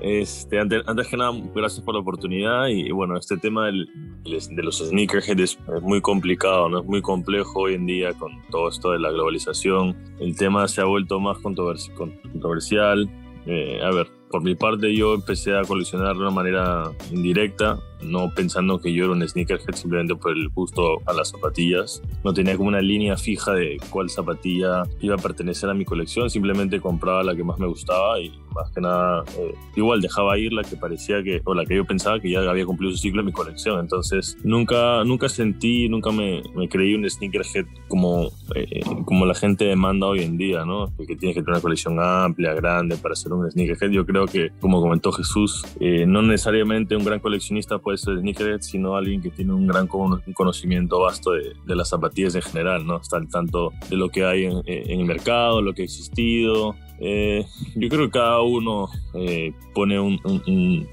Este, 0.00 0.58
antes, 0.58 0.82
que 1.08 1.16
nada, 1.16 1.32
gracias 1.54 1.84
por 1.84 1.94
la 1.94 2.00
oportunidad 2.00 2.66
y 2.66 2.90
bueno, 2.90 3.16
este 3.16 3.36
tema 3.38 3.66
de 3.66 3.86
los 4.24 4.78
sneakerheads 4.78 5.40
es, 5.40 5.58
muy 5.82 6.00
complicado, 6.00 6.68
¿no? 6.68 6.80
es 6.80 6.86
muy 6.86 7.00
complejo 7.00 7.60
hoy 7.60 7.74
en 7.74 7.86
día 7.86 8.12
con 8.14 8.32
todo 8.50 8.68
esto 8.68 8.92
de 8.92 8.98
la 8.98 9.10
globalización. 9.10 9.96
El 10.20 10.36
tema 10.36 10.68
se 10.68 10.82
ha 10.82 10.84
vuelto 10.84 11.18
más 11.18 11.38
controversial. 11.38 13.08
Eh, 13.46 13.80
a 13.82 13.90
ver, 13.90 14.08
por 14.30 14.42
mi 14.42 14.54
parte 14.54 14.94
yo 14.94 15.14
empecé 15.14 15.56
a 15.56 15.62
coleccionar 15.62 16.14
de 16.14 16.20
una 16.20 16.30
manera 16.30 16.90
indirecta 17.10 17.78
no 18.02 18.32
pensando 18.34 18.80
que 18.80 18.92
yo 18.92 19.04
era 19.04 19.12
un 19.12 19.26
sneakerhead 19.26 19.74
simplemente 19.74 20.14
por 20.14 20.32
el 20.32 20.48
gusto 20.48 21.00
a 21.06 21.12
las 21.12 21.30
zapatillas. 21.30 22.02
No 22.24 22.32
tenía 22.32 22.56
como 22.56 22.68
una 22.68 22.80
línea 22.80 23.16
fija 23.16 23.52
de 23.52 23.78
cuál 23.90 24.10
zapatilla 24.10 24.82
iba 25.00 25.14
a 25.14 25.18
pertenecer 25.18 25.70
a 25.70 25.74
mi 25.74 25.84
colección, 25.84 26.30
simplemente 26.30 26.80
compraba 26.80 27.22
la 27.22 27.34
que 27.34 27.44
más 27.44 27.58
me 27.58 27.66
gustaba 27.66 28.20
y 28.20 28.32
más 28.54 28.70
que 28.70 28.80
nada 28.80 29.22
eh, 29.38 29.54
igual 29.76 30.00
dejaba 30.00 30.38
ir 30.38 30.52
la 30.52 30.62
que 30.62 30.76
parecía 30.76 31.22
que, 31.22 31.42
o 31.44 31.54
la 31.54 31.64
que 31.64 31.76
yo 31.76 31.84
pensaba 31.84 32.18
que 32.20 32.30
ya 32.30 32.40
había 32.40 32.64
cumplido 32.64 32.92
su 32.92 32.98
ciclo 32.98 33.20
en 33.20 33.26
mi 33.26 33.32
colección. 33.32 33.80
Entonces 33.80 34.36
nunca, 34.42 35.04
nunca 35.04 35.28
sentí, 35.28 35.88
nunca 35.88 36.10
me, 36.10 36.42
me 36.54 36.68
creí 36.68 36.94
un 36.94 37.08
sneakerhead 37.08 37.66
como, 37.88 38.30
eh, 38.54 38.80
como 39.04 39.26
la 39.26 39.34
gente 39.34 39.64
demanda 39.66 40.06
hoy 40.06 40.22
en 40.22 40.38
día, 40.38 40.64
¿no? 40.64 40.92
Que 40.96 41.16
tienes 41.16 41.36
que 41.36 41.42
tener 41.42 41.50
una 41.50 41.60
colección 41.60 42.00
amplia, 42.00 42.54
grande 42.54 42.96
para 42.96 43.14
ser 43.14 43.32
un 43.32 43.48
sneakerhead. 43.50 43.90
Yo 43.90 44.06
creo 44.06 44.26
que, 44.26 44.50
como 44.60 44.80
comentó 44.80 45.12
Jesús, 45.12 45.64
eh, 45.80 46.06
no 46.06 46.22
necesariamente 46.22 46.96
un 46.96 47.04
gran 47.04 47.20
coleccionista 47.20 47.78
puede 47.86 47.98
ser 47.98 48.18
sneakerhead, 48.18 48.62
sino 48.62 48.96
alguien 48.96 49.22
que 49.22 49.30
tiene 49.30 49.52
un 49.52 49.64
gran 49.64 49.86
conocimiento 49.86 50.98
vasto 51.02 51.30
de, 51.30 51.76
las 51.76 51.88
zapatillas 51.88 52.34
en 52.34 52.42
general, 52.42 52.84
¿no? 52.84 52.96
Está 52.96 53.16
al 53.16 53.28
tanto 53.28 53.72
de 53.88 53.96
lo 53.96 54.08
que 54.08 54.24
hay 54.24 54.46
en, 54.46 54.60
el 54.66 55.06
mercado, 55.06 55.62
lo 55.62 55.72
que 55.72 55.82
ha 55.82 55.84
existido. 55.84 56.74
Eh, 56.98 57.46
yo 57.76 57.88
creo 57.88 58.06
que 58.06 58.10
cada 58.10 58.42
uno 58.42 58.88
eh, 59.14 59.54
pone 59.72 60.00
un, 60.00 60.18
un 60.24 60.88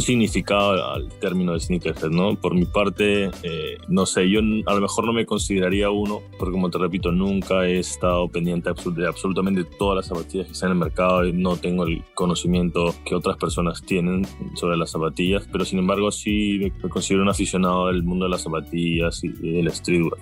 significado 0.00 0.92
al 0.92 1.08
término 1.20 1.52
de 1.52 1.60
sneakerhead, 1.60 2.10
¿no? 2.10 2.34
Por 2.36 2.54
mi 2.54 2.64
parte, 2.64 3.30
eh, 3.42 3.78
no 3.88 4.06
sé, 4.06 4.28
yo 4.28 4.40
a 4.40 4.74
lo 4.74 4.80
mejor 4.80 5.06
no 5.06 5.12
me 5.12 5.26
consideraría 5.26 5.90
uno, 5.90 6.20
porque 6.38 6.52
como 6.52 6.70
te 6.70 6.78
repito, 6.78 7.12
nunca 7.12 7.66
he 7.66 7.78
estado 7.78 8.28
pendiente 8.28 8.70
de 8.70 9.06
absolutamente 9.06 9.64
todas 9.64 9.96
las 9.96 10.06
zapatillas 10.06 10.46
que 10.46 10.52
están 10.52 10.70
en 10.70 10.76
el 10.76 10.78
mercado 10.78 11.24
y 11.24 11.32
no 11.32 11.56
tengo 11.56 11.84
el 11.84 12.02
conocimiento 12.14 12.94
que 13.04 13.14
otras 13.14 13.36
personas 13.36 13.82
tienen 13.82 14.26
sobre 14.54 14.76
las 14.76 14.90
zapatillas, 14.90 15.48
pero 15.50 15.64
sin 15.64 15.78
embargo 15.78 16.10
sí 16.10 16.58
me, 16.60 16.88
considero 16.88 17.22
un 17.22 17.28
aficionado 17.28 17.86
del 17.88 18.02
mundo 18.02 18.24
de 18.26 18.30
las 18.30 18.42
zapatillas 18.42 19.22
y, 19.22 19.28
del 19.28 19.70
streetwear. 19.70 20.18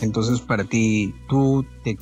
entonces, 0.00 0.40
para 0.40 0.64
ti, 0.64 1.14
tú 1.28 1.64
te, 1.82 1.96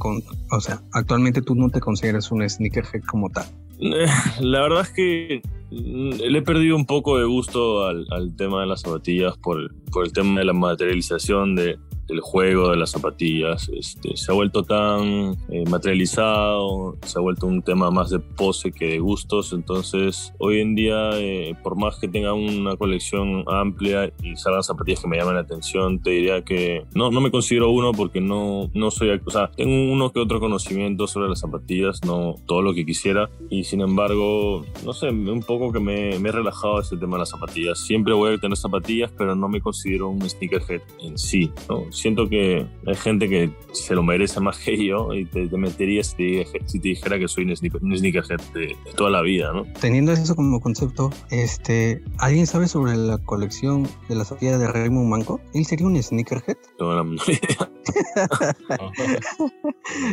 o 0.50 0.60
sea, 0.60 0.82
actualmente 0.92 1.42
tú 1.42 1.54
no 1.54 1.70
te 1.70 1.80
consideras 1.80 2.30
un 2.30 2.48
sneakerhead 2.48 3.02
como 3.04 3.30
tal. 3.30 3.46
La 4.40 4.62
verdad 4.62 4.82
es 4.82 4.90
que 4.90 5.42
le 5.70 6.38
he 6.38 6.42
perdido 6.42 6.76
un 6.76 6.86
poco 6.86 7.18
de 7.18 7.24
gusto 7.24 7.86
al, 7.86 8.36
tema 8.36 8.60
de 8.60 8.66
las 8.66 8.82
zapatillas 8.82 9.36
por, 9.38 9.74
por 9.90 10.06
el 10.06 10.12
tema 10.12 10.38
de 10.38 10.44
la 10.44 10.52
materialización 10.52 11.54
de, 11.54 11.78
del 12.06 12.20
juego 12.20 12.70
de 12.70 12.76
las 12.76 12.90
zapatillas. 12.90 13.68
Este, 13.68 14.16
se 14.16 14.30
ha 14.30 14.34
vuelto 14.34 14.62
tan 14.62 15.36
eh, 15.48 15.64
materializado, 15.68 16.96
se 17.04 17.18
ha 17.18 17.22
vuelto 17.22 17.46
un 17.46 17.62
tema 17.62 17.90
más 17.90 18.10
de 18.10 18.18
pose 18.18 18.72
que 18.72 18.86
de 18.86 18.98
gustos. 18.98 19.52
Entonces, 19.52 20.32
hoy 20.38 20.60
en 20.60 20.74
día, 20.74 21.10
eh, 21.14 21.54
por 21.62 21.76
más 21.76 21.98
que 21.98 22.08
tenga 22.08 22.32
una 22.32 22.76
colección 22.76 23.44
amplia 23.48 24.12
y 24.22 24.36
salgan 24.36 24.62
zapatillas 24.62 25.00
que 25.00 25.08
me 25.08 25.16
llaman 25.16 25.34
la 25.34 25.40
atención, 25.42 26.00
te 26.00 26.10
diría 26.10 26.42
que 26.42 26.84
no, 26.94 27.10
no 27.10 27.20
me 27.20 27.30
considero 27.30 27.70
uno 27.70 27.92
porque 27.92 28.20
no, 28.20 28.70
no 28.74 28.90
soy, 28.90 29.20
o 29.24 29.30
sea, 29.30 29.50
tengo 29.50 29.92
uno 29.92 30.12
que 30.12 30.20
otro 30.20 30.40
conocimiento 30.40 31.06
sobre 31.06 31.28
las 31.28 31.40
zapatillas, 31.40 32.00
no 32.04 32.36
todo 32.46 32.62
lo 32.62 32.74
que 32.74 32.84
quisiera. 32.84 33.30
Y 33.50 33.64
sin 33.64 33.80
embargo, 33.80 34.64
no 34.84 34.92
sé, 34.92 35.08
un 35.08 35.42
poco 35.42 35.72
que 35.72 35.80
me, 35.80 36.18
me 36.18 36.28
he 36.28 36.32
relajado 36.32 36.80
este 36.80 36.96
tema 36.96 37.16
de 37.16 37.20
las 37.20 37.30
zapatillas. 37.30 37.78
Siempre 37.78 38.14
voy 38.14 38.34
a 38.34 38.38
tener 38.38 38.56
zapatillas, 38.56 39.10
pero 39.16 39.34
no 39.34 39.48
me 39.48 39.60
considero 39.60 40.08
un 40.08 40.28
sneakerhead 40.28 40.82
en 41.00 41.18
sí, 41.18 41.50
¿no? 41.68 41.84
Siento 41.94 42.28
que 42.28 42.66
hay 42.86 42.94
gente 42.94 43.28
que 43.28 43.50
se 43.72 43.94
lo 43.94 44.02
merece 44.02 44.40
más 44.40 44.58
que 44.58 44.84
yo 44.84 45.14
y 45.14 45.24
te, 45.26 45.46
metería 45.56 46.02
si 46.02 46.16
te, 46.16 46.46
dijera 46.80 47.18
que 47.18 47.28
soy 47.28 47.44
un, 47.44 47.56
sneakerhead 47.56 48.40
de, 48.52 48.76
toda 48.96 49.10
la 49.10 49.22
vida, 49.22 49.52
¿no? 49.52 49.64
Teniendo 49.80 50.12
eso 50.12 50.34
como 50.34 50.60
concepto, 50.60 51.10
este, 51.30 52.02
¿alguien 52.18 52.46
sabe 52.46 52.68
sobre 52.68 52.96
la 52.96 53.18
colección 53.18 53.88
de 54.08 54.16
la 54.16 54.24
zapatillas 54.24 54.60
de 54.60 54.66
Raymond 54.68 55.08
Manco? 55.08 55.40
¿Él 55.54 55.64
sería 55.64 55.86
un 55.86 56.02
sneakerhead? 56.02 56.56
No, 56.78 57.04
no, 57.04 57.22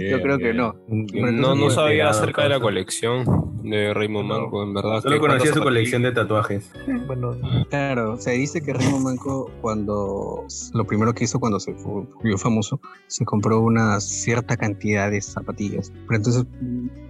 Yo 0.10 0.22
creo 0.22 0.38
que 0.38 0.54
no. 0.54 0.76
No, 0.88 1.56
no 1.56 1.70
sabía 1.70 2.10
acerca 2.10 2.44
de 2.44 2.50
la 2.50 2.60
colección 2.60 3.26
de 3.64 3.94
Raymond 3.94 4.28
Manco, 4.28 4.64
en 4.64 4.74
verdad. 4.74 5.02
Solo 5.02 5.20
conocía 5.20 5.54
su 5.54 5.62
colección 5.62 6.02
de 6.04 6.12
tatuajes. 6.12 6.72
Bueno, 7.08 7.36
claro, 7.70 8.18
se 8.18 8.32
dice 8.32 8.62
que 8.62 8.74
Raymond 8.74 9.04
Manco 9.04 9.52
cuando 9.62 10.46
lo 10.74 10.86
primero 10.86 11.14
que 11.14 11.24
hizo 11.26 11.40
cuando 11.40 11.60
se 11.60 11.71
volvió 11.74 12.38
famoso, 12.38 12.80
se 13.08 13.26
compró 13.26 13.60
una 13.62 14.00
cierta 14.00 14.58
cantidad 14.58 15.12
de 15.12 15.22
zapatillas. 15.22 15.92
Pero 16.08 16.18
entonces 16.18 16.46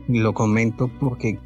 lo 0.08 0.34
comento 0.34 0.90
porque 1.00 1.40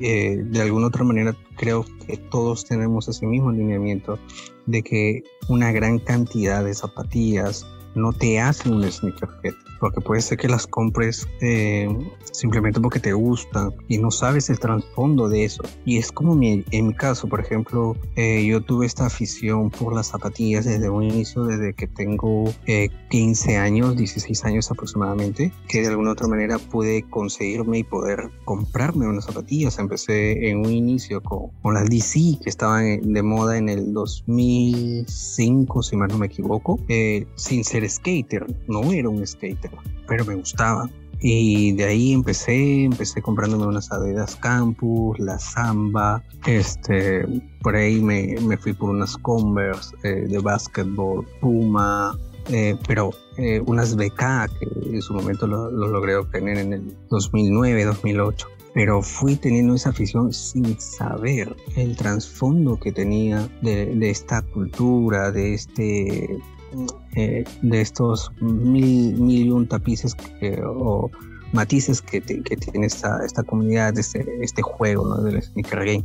eh, 0.00 0.42
de 0.44 0.60
alguna 0.60 0.88
otra 0.88 1.04
manera 1.04 1.34
creo 1.56 1.84
que 2.06 2.16
todos 2.16 2.64
tenemos 2.64 3.08
ese 3.08 3.26
mismo 3.26 3.50
alineamiento 3.50 4.18
de 4.66 4.82
que 4.82 5.22
una 5.48 5.72
gran 5.72 5.98
cantidad 5.98 6.64
de 6.64 6.74
zapatillas 6.74 7.66
no 7.96 8.12
te 8.12 8.38
hacen 8.38 8.74
un 8.74 8.90
sneakerhead 8.90 9.54
porque 9.78 10.00
puede 10.00 10.20
ser 10.20 10.38
que 10.38 10.48
las 10.48 10.66
compres 10.66 11.28
eh, 11.40 11.88
simplemente 12.32 12.80
porque 12.80 13.00
te 13.00 13.12
gustan 13.12 13.72
y 13.88 13.98
no 13.98 14.10
sabes 14.10 14.50
el 14.50 14.58
trasfondo 14.58 15.28
de 15.28 15.44
eso. 15.44 15.62
Y 15.84 15.98
es 15.98 16.12
como 16.12 16.34
mi, 16.34 16.64
en 16.70 16.88
mi 16.88 16.94
caso, 16.94 17.28
por 17.28 17.40
ejemplo, 17.40 17.96
eh, 18.16 18.44
yo 18.46 18.60
tuve 18.62 18.86
esta 18.86 19.06
afición 19.06 19.70
por 19.70 19.94
las 19.94 20.08
zapatillas 20.08 20.64
desde 20.64 20.88
un 20.88 21.04
inicio, 21.04 21.44
desde 21.44 21.74
que 21.74 21.86
tengo 21.86 22.52
15 23.10 23.52
eh, 23.52 23.56
años, 23.56 23.96
16 23.96 24.44
años 24.44 24.70
aproximadamente, 24.70 25.52
que 25.68 25.82
de 25.82 25.88
alguna 25.88 26.12
otra 26.12 26.28
manera 26.28 26.58
pude 26.58 27.02
conseguirme 27.08 27.78
y 27.78 27.84
poder 27.84 28.30
comprarme 28.44 29.06
unas 29.06 29.24
zapatillas. 29.24 29.78
Empecé 29.78 30.50
en 30.50 30.58
un 30.58 30.72
inicio 30.72 31.22
con, 31.22 31.50
con 31.62 31.74
las 31.74 31.88
DC 31.88 32.38
que 32.42 32.50
estaban 32.50 33.12
de 33.12 33.22
moda 33.22 33.58
en 33.58 33.68
el 33.68 33.92
2005, 33.92 35.82
si 35.82 35.96
mal 35.96 36.08
no 36.08 36.18
me 36.18 36.26
equivoco, 36.26 36.78
sin 37.36 37.64
ser 37.64 37.84
skater, 37.88 38.46
no 38.68 38.92
era 38.92 39.08
un 39.08 39.26
skater 39.26 39.70
pero 40.06 40.24
me 40.24 40.34
gustaba. 40.34 40.88
Y 41.20 41.72
de 41.72 41.84
ahí 41.84 42.12
empecé, 42.12 42.84
empecé 42.84 43.22
comprándome 43.22 43.66
unas 43.66 43.90
Adidas 43.90 44.36
Campus, 44.36 45.18
la 45.18 45.38
Samba, 45.38 46.22
este, 46.46 47.26
por 47.62 47.74
ahí 47.74 48.02
me, 48.02 48.36
me 48.42 48.58
fui 48.58 48.74
por 48.74 48.90
unas 48.90 49.16
Converse 49.16 49.96
eh, 50.04 50.26
de 50.28 50.38
básquetbol, 50.38 51.26
Puma, 51.40 52.18
eh, 52.50 52.76
pero 52.86 53.10
eh, 53.38 53.62
unas 53.66 53.96
BK 53.96 54.18
que 54.58 54.68
en 54.92 55.00
su 55.00 55.14
momento 55.14 55.46
lo, 55.46 55.70
logré 55.70 56.16
obtener 56.16 56.58
en 56.58 56.72
el 56.74 56.96
2009, 57.10 57.84
2008 57.84 58.48
pero 58.74 59.00
fui 59.00 59.36
teniendo 59.36 59.74
esa 59.74 59.88
afición 59.88 60.34
sin 60.34 60.78
saber 60.78 61.56
el 61.76 61.96
trasfondo 61.96 62.78
que 62.78 62.92
tenía 62.92 63.48
de, 63.62 63.86
de, 63.86 64.10
esta 64.10 64.42
cultura, 64.42 65.30
de 65.30 65.54
este 65.54 66.38
eh, 67.14 67.44
de 67.62 67.80
estos 67.80 68.30
mil, 68.40 69.14
mil 69.20 69.46
y 69.46 69.50
un 69.50 69.68
tapices 69.68 70.16
o 70.64 71.10
matices 71.52 72.02
que, 72.02 72.20
tiene 72.20 72.86
esta, 72.86 73.24
esta 73.24 73.42
comunidad, 73.42 73.96
este, 73.98 74.24
este 74.40 74.62
juego 74.62 75.08
¿no? 75.08 75.22
del 75.22 75.42
sneaker 75.42 75.78
game. 75.84 76.04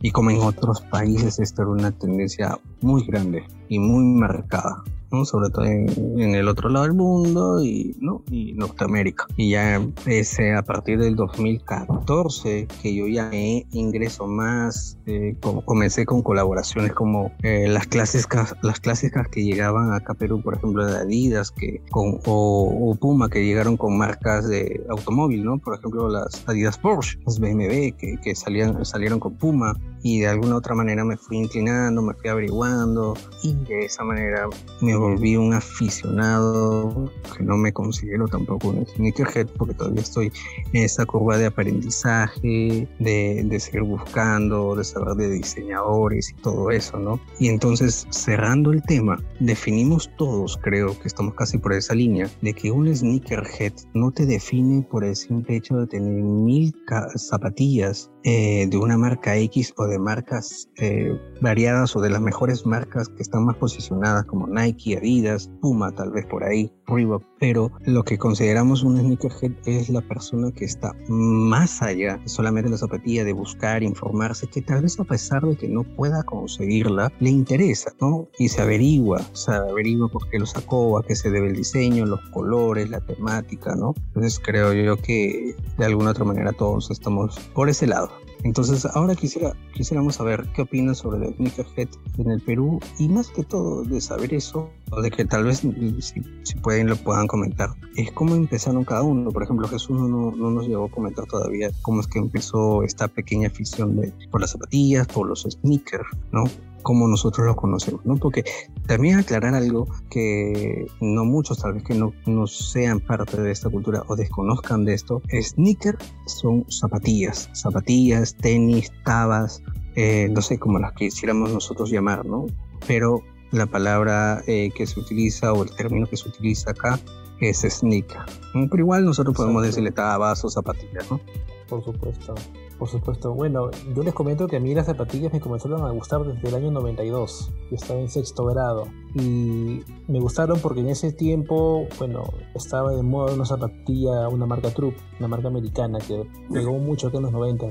Y 0.00 0.10
como 0.10 0.30
en 0.30 0.38
otros 0.38 0.80
países, 0.82 1.38
esto 1.40 1.62
era 1.62 1.70
una 1.72 1.90
tendencia 1.90 2.58
muy 2.80 3.04
grande 3.04 3.44
y 3.68 3.78
muy 3.78 4.04
marcada. 4.04 4.84
Sobre 5.24 5.50
todo 5.50 5.64
en, 5.64 6.34
el 6.34 6.48
otro 6.48 6.68
lado 6.68 6.84
del 6.84 6.94
mundo 6.94 7.62
y, 7.62 7.96
¿no? 8.00 8.22
y 8.30 8.52
Norteamérica. 8.52 9.26
Y 9.36 9.50
ya 9.50 9.74
empecé 9.74 10.54
a 10.54 10.62
partir 10.62 10.98
del 10.98 11.16
2014 11.16 12.68
que 12.82 12.94
yo 12.94 13.06
ya 13.06 13.28
me 13.30 13.66
ingreso 13.72 14.26
más, 14.26 14.98
eh, 15.06 15.36
comencé 15.64 16.04
con 16.04 16.22
colaboraciones 16.22 16.92
como 16.92 17.32
eh, 17.42 17.66
las, 17.68 17.86
clásicas, 17.86 18.54
las 18.62 18.80
clásicas 18.80 19.28
que 19.28 19.42
llegaban 19.42 19.92
acá 19.92 20.12
a 20.12 20.16
Perú, 20.16 20.42
por 20.42 20.54
ejemplo 20.54 20.86
de 20.86 20.98
Adidas 20.98 21.50
que, 21.50 21.82
con, 21.90 22.20
o, 22.26 22.96
Puma 23.00 23.28
que 23.28 23.44
llegaron 23.44 23.76
con 23.76 23.96
marcas 23.96 24.48
de 24.48 24.84
automóvil, 24.88 25.44
¿no? 25.44 25.58
por 25.58 25.78
ejemplo 25.78 26.08
las 26.08 26.42
Adidas 26.48 26.78
Porsche, 26.78 27.18
las 27.26 27.38
BMW 27.38 27.94
que, 27.96 28.18
que 28.22 28.34
salían, 28.34 28.84
salieron 28.84 29.20
con 29.20 29.34
Puma 29.34 29.74
y 30.02 30.20
de 30.20 30.28
alguna 30.28 30.56
otra 30.56 30.74
manera 30.74 31.04
me 31.04 31.16
fui 31.16 31.38
inclinando, 31.38 32.02
me 32.02 32.14
fui 32.14 32.30
averiguando 32.30 33.14
y 33.42 33.54
de 33.54 33.84
esa 33.84 34.04
manera 34.04 34.48
me 34.80 34.97
volví 34.98 35.36
un 35.36 35.54
aficionado 35.54 37.10
que 37.36 37.42
no 37.42 37.56
me 37.56 37.72
considero 37.72 38.28
tampoco 38.28 38.68
un 38.68 38.86
sneakerhead 38.86 39.48
porque 39.56 39.74
todavía 39.74 40.02
estoy 40.02 40.32
en 40.72 40.84
esa 40.84 41.06
curva 41.06 41.38
de 41.38 41.46
aprendizaje, 41.46 42.88
de, 42.98 43.42
de 43.44 43.60
seguir 43.60 43.82
buscando, 43.82 44.74
de 44.74 44.84
saber 44.84 45.14
de 45.14 45.30
diseñadores 45.30 46.30
y 46.30 46.34
todo 46.34 46.70
eso, 46.70 46.98
¿no? 46.98 47.20
Y 47.38 47.48
entonces 47.48 48.06
cerrando 48.10 48.72
el 48.72 48.82
tema, 48.82 49.22
definimos 49.40 50.10
todos, 50.16 50.56
creo 50.58 50.98
que 50.98 51.08
estamos 51.08 51.34
casi 51.34 51.58
por 51.58 51.72
esa 51.72 51.94
línea, 51.94 52.30
de 52.42 52.52
que 52.52 52.70
un 52.70 52.94
sneakerhead 52.94 53.72
no 53.94 54.10
te 54.10 54.26
define 54.26 54.82
por 54.90 55.04
el 55.04 55.16
simple 55.16 55.56
hecho 55.56 55.76
de 55.76 55.86
tener 55.86 56.22
mil 56.22 56.74
zapatillas 57.16 58.10
eh, 58.24 58.66
de 58.68 58.76
una 58.76 58.96
marca 58.96 59.36
X 59.36 59.74
o 59.76 59.86
de 59.86 59.98
marcas 59.98 60.68
eh, 60.76 61.18
variadas 61.40 61.94
o 61.96 62.00
de 62.00 62.10
las 62.10 62.20
mejores 62.20 62.66
marcas 62.66 63.08
que 63.08 63.22
están 63.22 63.44
más 63.44 63.56
posicionadas 63.56 64.24
como 64.24 64.46
Nike, 64.46 64.96
Adidas, 64.96 65.50
Puma 65.60 65.92
tal 65.92 66.10
vez 66.10 66.26
por 66.26 66.44
ahí, 66.44 66.72
Reebok, 66.86 67.22
pero 67.38 67.70
lo 67.84 68.02
que 68.04 68.18
consideramos 68.18 68.82
un 68.82 68.98
sneakerhead 68.98 69.52
es 69.66 69.88
la 69.88 70.00
persona 70.00 70.50
que 70.52 70.64
está 70.64 70.94
más 71.08 71.82
allá 71.82 72.20
solamente 72.26 72.70
la 72.70 72.78
zapatilla, 72.78 73.24
de 73.24 73.32
buscar, 73.32 73.82
informarse, 73.82 74.46
que 74.46 74.62
tal 74.62 74.82
vez 74.82 74.98
a 74.98 75.04
pesar 75.04 75.42
de 75.42 75.56
que 75.56 75.68
no 75.68 75.82
pueda 75.82 76.22
conseguirla, 76.22 77.12
le 77.20 77.30
interesa, 77.30 77.92
¿no? 78.00 78.28
Y 78.38 78.48
se 78.48 78.62
averigua, 78.62 79.20
se 79.32 79.52
averigua 79.52 80.08
por 80.08 80.28
qué 80.28 80.38
lo 80.38 80.46
sacó, 80.46 80.98
a 80.98 81.02
qué 81.02 81.16
se 81.16 81.30
debe 81.30 81.48
el 81.48 81.56
diseño, 81.56 82.06
los 82.06 82.20
colores, 82.30 82.90
la 82.90 83.00
temática, 83.00 83.74
¿no? 83.74 83.94
Entonces 84.08 84.40
creo 84.44 84.72
yo 84.72 84.96
que 84.96 85.54
de 85.76 85.84
alguna 85.84 86.10
otra 86.10 86.24
manera 86.24 86.52
todos 86.52 86.90
estamos 86.90 87.38
por 87.54 87.68
ese 87.68 87.86
lado. 87.86 88.10
Entonces, 88.44 88.86
ahora 88.94 89.14
quisiera, 89.14 89.52
quisiéramos 89.74 90.16
saber 90.16 90.46
qué 90.54 90.62
opinas 90.62 90.98
sobre 90.98 91.18
la 91.18 91.32
sneakerhead 91.34 91.88
en 92.18 92.30
el 92.30 92.40
Perú 92.40 92.80
y 92.98 93.08
más 93.08 93.28
que 93.28 93.42
todo 93.42 93.82
de 93.82 94.00
saber 94.00 94.32
eso, 94.32 94.70
o 94.90 95.00
de 95.00 95.10
que 95.10 95.24
tal 95.24 95.44
vez 95.44 95.62
si, 96.00 96.54
pueden 96.62 96.88
lo 96.88 96.96
puedan 96.96 97.26
comentar, 97.26 97.70
es 97.96 98.10
cómo 98.12 98.34
empezaron 98.34 98.84
cada 98.84 99.02
uno. 99.02 99.30
Por 99.30 99.42
ejemplo, 99.42 99.66
Jesús 99.68 100.00
no, 100.00 100.30
no 100.30 100.50
nos 100.50 100.68
llegó 100.68 100.86
a 100.86 100.90
comentar 100.90 101.26
todavía 101.26 101.70
cómo 101.82 102.00
es 102.00 102.06
que 102.06 102.18
empezó 102.18 102.82
esta 102.82 103.08
pequeña 103.08 103.48
afición 103.48 103.96
de, 103.96 104.12
por 104.30 104.40
las 104.40 104.52
zapatillas, 104.52 105.06
por 105.08 105.28
los 105.28 105.42
sneakers, 105.42 106.08
¿no? 106.32 106.44
Como 106.88 107.06
nosotros 107.06 107.46
lo 107.46 107.54
conocemos, 107.54 108.00
¿no? 108.06 108.16
Porque 108.16 108.44
también 108.86 109.18
aclarar 109.18 109.54
algo 109.54 109.86
que 110.08 110.86
no 111.02 111.26
muchos 111.26 111.58
tal 111.58 111.74
vez 111.74 111.82
que 111.82 111.94
no, 111.94 112.14
no 112.24 112.46
sean 112.46 112.98
parte 112.98 113.38
de 113.42 113.52
esta 113.52 113.68
cultura 113.68 114.04
o 114.08 114.16
desconozcan 114.16 114.86
de 114.86 114.94
esto, 114.94 115.20
sneaker 115.30 115.98
son 116.24 116.64
zapatillas, 116.70 117.50
zapatillas, 117.52 118.34
tenis, 118.36 118.90
tabas, 119.04 119.62
eh, 119.96 120.30
no 120.30 120.40
sé, 120.40 120.58
como 120.58 120.78
las 120.78 120.94
quisiéramos 120.94 121.52
nosotros 121.52 121.90
llamar, 121.90 122.24
¿no? 122.24 122.46
Pero 122.86 123.20
la 123.50 123.66
palabra 123.66 124.42
eh, 124.46 124.70
que 124.74 124.86
se 124.86 124.98
utiliza 124.98 125.52
o 125.52 125.64
el 125.64 125.70
término 125.72 126.06
que 126.06 126.16
se 126.16 126.26
utiliza 126.26 126.70
acá 126.70 126.98
es 127.42 127.66
sneaker. 127.68 128.22
Pero 128.54 128.78
igual 128.78 129.04
nosotros 129.04 129.36
podemos 129.36 129.62
decirle 129.62 129.90
tabas 129.90 130.42
o 130.42 130.48
zapatillas, 130.48 131.10
¿no? 131.10 131.20
Por 131.68 131.84
supuesto. 131.84 132.34
Por 132.78 132.88
supuesto. 132.88 133.34
Bueno, 133.34 133.70
yo 133.94 134.02
les 134.04 134.14
comento 134.14 134.46
que 134.46 134.56
a 134.56 134.60
mí 134.60 134.72
las 134.72 134.86
zapatillas 134.86 135.32
me 135.32 135.40
comenzaron 135.40 135.84
a 135.84 135.90
gustar 135.90 136.24
desde 136.24 136.48
el 136.48 136.54
año 136.54 136.70
92. 136.70 137.50
Yo 137.70 137.76
estaba 137.76 137.98
en 137.98 138.08
sexto 138.08 138.44
grado. 138.44 138.86
Y 139.14 139.80
me 140.06 140.20
gustaron 140.20 140.60
porque 140.60 140.80
en 140.80 140.88
ese 140.88 141.12
tiempo, 141.12 141.86
bueno, 141.98 142.22
estaba 142.54 142.92
de 142.92 143.02
moda 143.02 143.34
una 143.34 143.44
zapatilla, 143.44 144.28
una 144.28 144.46
marca 144.46 144.70
Troop, 144.70 144.94
una 145.18 145.28
marca 145.28 145.48
americana 145.48 145.98
que 145.98 146.24
pegó 146.52 146.78
mucho 146.78 147.08
acá 147.08 147.16
en 147.16 147.24
los 147.24 147.32
90. 147.32 147.66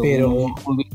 Pero 0.00 0.46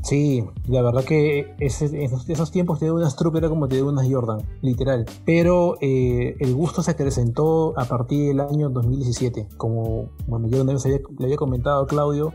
sí, 0.04 0.46
la 0.68 0.82
verdad 0.82 1.04
que 1.04 1.54
ese, 1.60 2.04
esos, 2.04 2.30
esos, 2.30 2.52
tiempos 2.52 2.80
te 2.80 2.90
unas 2.90 3.16
Troop 3.16 3.36
era 3.36 3.50
como 3.50 3.68
te 3.68 3.84
unas 3.84 4.08
Jordan, 4.10 4.40
literal. 4.62 5.06
Pero 5.26 5.76
eh, 5.82 6.38
el 6.40 6.54
gusto 6.54 6.84
se 6.84 6.92
acrecentó 6.92 7.74
a 7.78 7.86
partir 7.86 8.30
del 8.30 8.40
año 8.40 8.70
2017. 8.70 9.50
Como, 9.58 10.10
bueno, 10.28 10.48
yo 10.48 10.64
le 10.64 11.26
había 11.26 11.38
comentado 11.38 11.84
a 11.84 11.88
Claudio, 11.88 12.32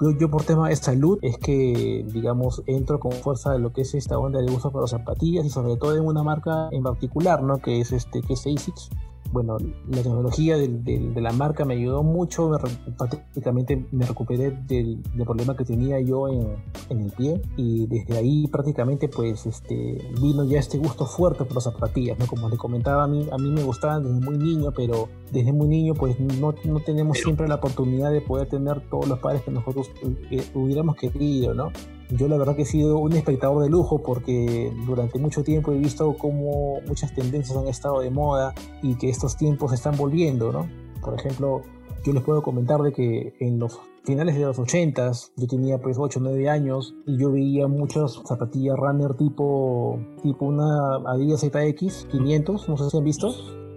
yo, 0.00 0.10
yo 0.18 0.30
por 0.30 0.44
tema 0.44 0.69
es 0.70 0.78
salud 0.78 1.18
es 1.22 1.36
que, 1.38 2.04
digamos, 2.12 2.62
entro 2.66 3.00
con 3.00 3.12
fuerza 3.12 3.52
de 3.52 3.58
lo 3.58 3.72
que 3.72 3.82
es 3.82 3.94
esta 3.94 4.18
onda 4.18 4.40
de 4.40 4.50
uso 4.50 4.70
para 4.70 4.82
las 4.82 4.90
zapatillas 4.90 5.44
y 5.44 5.50
sobre 5.50 5.76
todo 5.76 5.96
en 5.96 6.06
una 6.06 6.22
marca 6.22 6.68
en 6.70 6.82
particular, 6.82 7.42
¿no? 7.42 7.58
Que 7.58 7.80
es 7.80 7.92
este, 7.92 8.22
que 8.22 8.34
es 8.34 8.46
ASICS 8.46 8.90
bueno, 9.32 9.58
la 9.88 10.02
tecnología 10.02 10.56
de, 10.56 11.12
la 11.16 11.32
marca 11.32 11.64
me 11.64 11.74
ayudó 11.74 12.02
mucho, 12.02 12.50
prácticamente 12.98 13.86
me 13.92 14.04
recuperé 14.04 14.50
del, 14.66 15.02
problema 15.24 15.56
que 15.56 15.64
tenía 15.64 16.00
yo 16.00 16.28
en, 16.28 16.56
el 16.90 17.12
pie 17.12 17.40
y 17.56 17.86
desde 17.86 18.18
ahí 18.18 18.46
prácticamente 18.48 19.08
pues 19.08 19.46
este, 19.46 19.98
vino 20.20 20.44
ya 20.44 20.58
este 20.58 20.78
gusto 20.78 21.06
fuerte 21.06 21.44
por 21.44 21.54
las 21.54 21.64
zapatillas, 21.64 22.18
¿no? 22.18 22.26
Como 22.26 22.50
te 22.50 22.56
comentaba, 22.56 23.04
a 23.04 23.08
mí, 23.08 23.26
a 23.30 23.36
mí 23.38 23.50
me 23.50 23.62
gustaban 23.62 24.02
desde 24.02 24.20
muy 24.20 24.38
niño, 24.38 24.72
pero 24.74 25.08
desde 25.30 25.52
muy 25.52 25.68
niño 25.68 25.94
pues 25.94 26.18
no, 26.18 26.54
no 26.64 26.80
tenemos 26.80 27.18
siempre 27.18 27.46
la 27.46 27.56
oportunidad 27.56 28.10
de 28.10 28.20
poder 28.20 28.48
tener 28.48 28.80
todos 28.90 29.08
los 29.08 29.18
pares 29.20 29.42
que 29.42 29.50
nosotros 29.50 29.90
eh, 30.30 30.44
hubiéramos 30.54 30.96
querido, 30.96 31.54
¿no? 31.54 31.70
Yo 32.10 32.26
la 32.28 32.36
verdad 32.36 32.56
que 32.56 32.62
he 32.62 32.66
sido 32.66 32.98
un 32.98 33.12
espectador 33.12 33.62
de 33.62 33.70
lujo 33.70 34.02
porque 34.02 34.72
durante 34.86 35.18
mucho 35.18 35.44
tiempo 35.44 35.72
he 35.72 35.78
visto 35.78 36.16
cómo 36.18 36.80
muchas 36.86 37.14
tendencias 37.14 37.56
han 37.56 37.68
estado 37.68 38.00
de 38.00 38.10
moda 38.10 38.52
y 38.82 38.96
que 38.96 39.08
estos 39.08 39.36
tiempos 39.36 39.72
están 39.72 39.96
volviendo, 39.96 40.52
¿no? 40.52 40.68
Por 41.00 41.14
ejemplo, 41.14 41.62
yo 42.04 42.12
les 42.12 42.22
puedo 42.22 42.42
comentar 42.42 42.82
de 42.82 42.92
que 42.92 43.34
en 43.40 43.58
los 43.58 43.78
finales 44.04 44.34
de 44.34 44.42
los 44.42 44.58
80 44.58 45.12
yo 45.36 45.46
tenía 45.46 45.78
pues 45.78 45.98
8 45.98 46.18
o 46.18 46.22
9 46.22 46.48
años 46.48 46.94
y 47.06 47.16
yo 47.18 47.30
veía 47.30 47.68
muchas 47.68 48.20
zapatillas 48.26 48.76
runner 48.76 49.14
tipo, 49.14 49.98
tipo 50.22 50.46
una 50.46 50.96
Adidas 51.06 51.40
ZX 51.42 52.06
500, 52.10 52.68
no 52.68 52.76
sé 52.76 52.90
si 52.90 52.96
han 52.96 53.04
visto. 53.04 53.32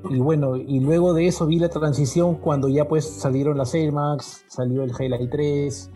Y 0.10 0.20
bueno, 0.20 0.58
y 0.58 0.80
luego 0.80 1.14
de 1.14 1.28
eso 1.28 1.46
vi 1.46 1.60
la 1.60 1.70
transición 1.70 2.36
cuando 2.36 2.68
ya 2.68 2.88
pues 2.88 3.06
salieron 3.06 3.58
las 3.58 3.74
Air 3.74 3.94
Max, 3.94 4.44
salió 4.48 4.84
el 4.84 4.92
Highlight 4.92 5.30
3, 5.30 5.92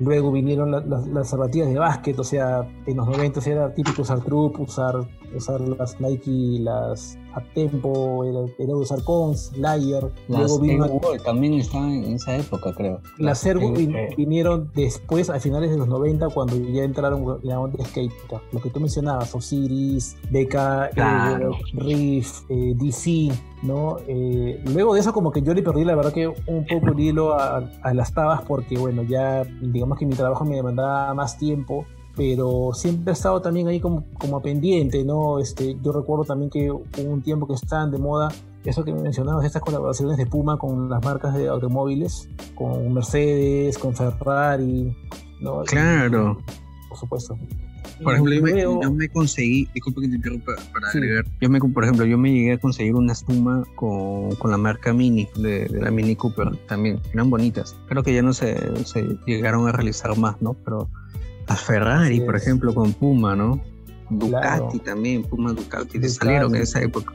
Luego 0.00 0.30
vinieron 0.30 0.70
las 0.70 1.28
zapatillas 1.28 1.68
de 1.68 1.78
básquet, 1.78 2.18
o 2.18 2.24
sea, 2.24 2.68
en 2.86 2.96
los 2.96 3.08
90 3.08 3.40
era 3.50 3.74
típico 3.74 4.02
usar 4.02 4.20
Troop, 4.20 4.60
usar, 4.60 4.94
usar 5.34 5.60
las 5.60 6.00
Nike, 6.00 6.60
las 6.60 7.18
Tempo, 7.54 8.24
era, 8.24 8.40
era 8.58 8.76
usar 8.76 9.02
Cons, 9.04 9.52
Layer. 9.56 10.10
Las 10.28 10.50
luego 10.60 11.00
también 11.24 11.54
estaban 11.54 11.92
en 11.92 12.14
esa 12.14 12.36
época, 12.36 12.72
creo. 12.74 13.00
Las, 13.18 13.44
Ergo 13.46 13.72
vinieron 14.16 14.70
después, 14.74 15.30
a 15.30 15.40
finales 15.40 15.70
de 15.70 15.78
los 15.78 15.88
90, 15.88 16.28
cuando 16.30 16.56
ya 16.56 16.84
entraron 16.84 17.38
la 17.42 17.60
onda 17.60 17.84
skate. 17.84 18.12
Lo 18.52 18.60
que 18.60 18.70
tú 18.70 18.80
mencionabas, 18.80 19.34
Osiris, 19.34 20.16
BK, 20.30 20.54
eh, 20.96 21.50
Riff, 21.74 22.42
eh, 22.48 22.74
DC, 22.76 23.30
¿no? 23.62 23.96
Eh, 24.06 24.62
luego 24.66 24.94
de 24.94 25.00
eso 25.00 25.12
como 25.12 25.32
que 25.32 25.42
yo 25.42 25.54
le 25.54 25.62
perdí 25.62 25.84
la 25.84 25.94
verdad 25.94 26.12
que 26.12 26.28
un 26.28 26.66
poco 26.66 26.88
el 26.88 27.00
hilo 27.00 27.34
a, 27.34 27.70
a 27.82 27.94
las 27.94 28.12
tabas 28.12 28.42
porque 28.42 28.78
bueno, 28.78 29.02
ya 29.02 29.44
digamos 29.44 29.98
que 29.98 30.06
mi 30.06 30.14
trabajo 30.14 30.44
me 30.44 30.56
demandaba 30.56 31.12
más 31.14 31.38
tiempo 31.38 31.86
pero 32.18 32.72
siempre 32.74 33.10
ha 33.10 33.14
estado 33.14 33.40
también 33.40 33.68
ahí 33.68 33.78
como, 33.78 34.04
como 34.18 34.42
pendiente, 34.42 35.04
¿no? 35.04 35.38
Este, 35.38 35.76
yo 35.80 35.92
recuerdo 35.92 36.24
también 36.24 36.50
que 36.50 36.68
hubo 36.70 36.84
un 37.10 37.22
tiempo 37.22 37.46
que 37.46 37.54
estaban 37.54 37.92
de 37.92 37.98
moda 37.98 38.28
eso 38.64 38.84
que 38.84 38.92
mencionabas, 38.92 39.46
estas 39.46 39.62
colaboraciones 39.62 40.16
de 40.16 40.26
Puma 40.26 40.58
con 40.58 40.90
las 40.90 41.02
marcas 41.02 41.32
de 41.34 41.48
automóviles, 41.48 42.28
con 42.54 42.92
Mercedes, 42.92 43.78
con 43.78 43.94
Ferrari, 43.94 44.94
¿no? 45.40 45.62
Claro. 45.62 46.42
por 46.88 46.98
supuesto. 46.98 47.38
Por 48.02 48.14
ejemplo, 48.14 48.34
yo 48.34 48.92
me, 48.92 49.08
conseguí, 49.08 49.68
disculpa 49.74 50.00
que 50.02 50.08
te 50.08 50.16
interrumpa 50.16 50.52
para 50.72 50.88
agregar, 50.88 51.24
yo 51.40 51.48
me, 51.48 51.60
por 51.60 51.84
ejemplo, 51.84 52.04
yo 52.04 52.18
me 52.18 52.32
llegué 52.32 52.52
a 52.52 52.58
conseguir 52.58 52.94
una 52.94 53.12
espuma 53.12 53.64
con, 53.74 54.34
con 54.36 54.50
la 54.50 54.58
marca 54.58 54.92
Mini, 54.92 55.28
de, 55.36 55.66
de, 55.66 55.80
la 55.80 55.90
Mini 55.90 56.14
Cooper, 56.14 56.54
también, 56.66 57.00
eran 57.12 57.30
bonitas. 57.30 57.74
Creo 57.88 58.02
que 58.02 58.12
ya 58.12 58.22
no 58.22 58.32
se, 58.32 58.84
se 58.84 59.18
llegaron 59.26 59.66
a 59.68 59.72
realizar 59.72 60.16
más, 60.18 60.40
¿no? 60.42 60.54
Pero 60.64 60.88
a 61.48 61.56
Ferrari, 61.56 62.20
por 62.20 62.36
ejemplo, 62.36 62.74
con 62.74 62.92
Puma, 62.92 63.34
¿no? 63.34 63.60
Ducati 64.10 64.78
también, 64.78 65.22
Puma 65.22 65.52
Ducati, 65.52 66.00
salieron 66.08 66.54
en 66.54 66.62
esa 66.62 66.80
época. 66.80 67.14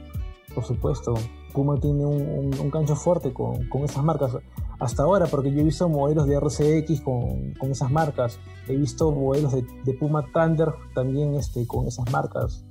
Por 0.54 0.64
supuesto, 0.64 1.14
Puma 1.52 1.78
tiene 1.80 2.04
un, 2.04 2.50
un, 2.60 2.70
gancho 2.70 2.94
fuerte 2.94 3.32
con, 3.32 3.68
con, 3.68 3.84
esas 3.84 4.04
marcas. 4.04 4.36
Hasta 4.78 5.04
ahora, 5.04 5.26
porque 5.26 5.52
yo 5.52 5.60
he 5.60 5.64
visto 5.64 5.88
modelos 5.88 6.26
de 6.26 6.38
RCX 6.38 7.00
con, 7.00 7.54
con 7.58 7.70
esas 7.70 7.90
marcas. 7.90 8.38
He 8.68 8.76
visto 8.76 9.10
modelos 9.10 9.52
de, 9.52 9.64
de, 9.84 9.94
Puma 9.94 10.24
Thunder 10.32 10.72
también 10.94 11.34
este, 11.34 11.66
con 11.66 11.86
esas 11.86 12.10
marcas. 12.12 12.64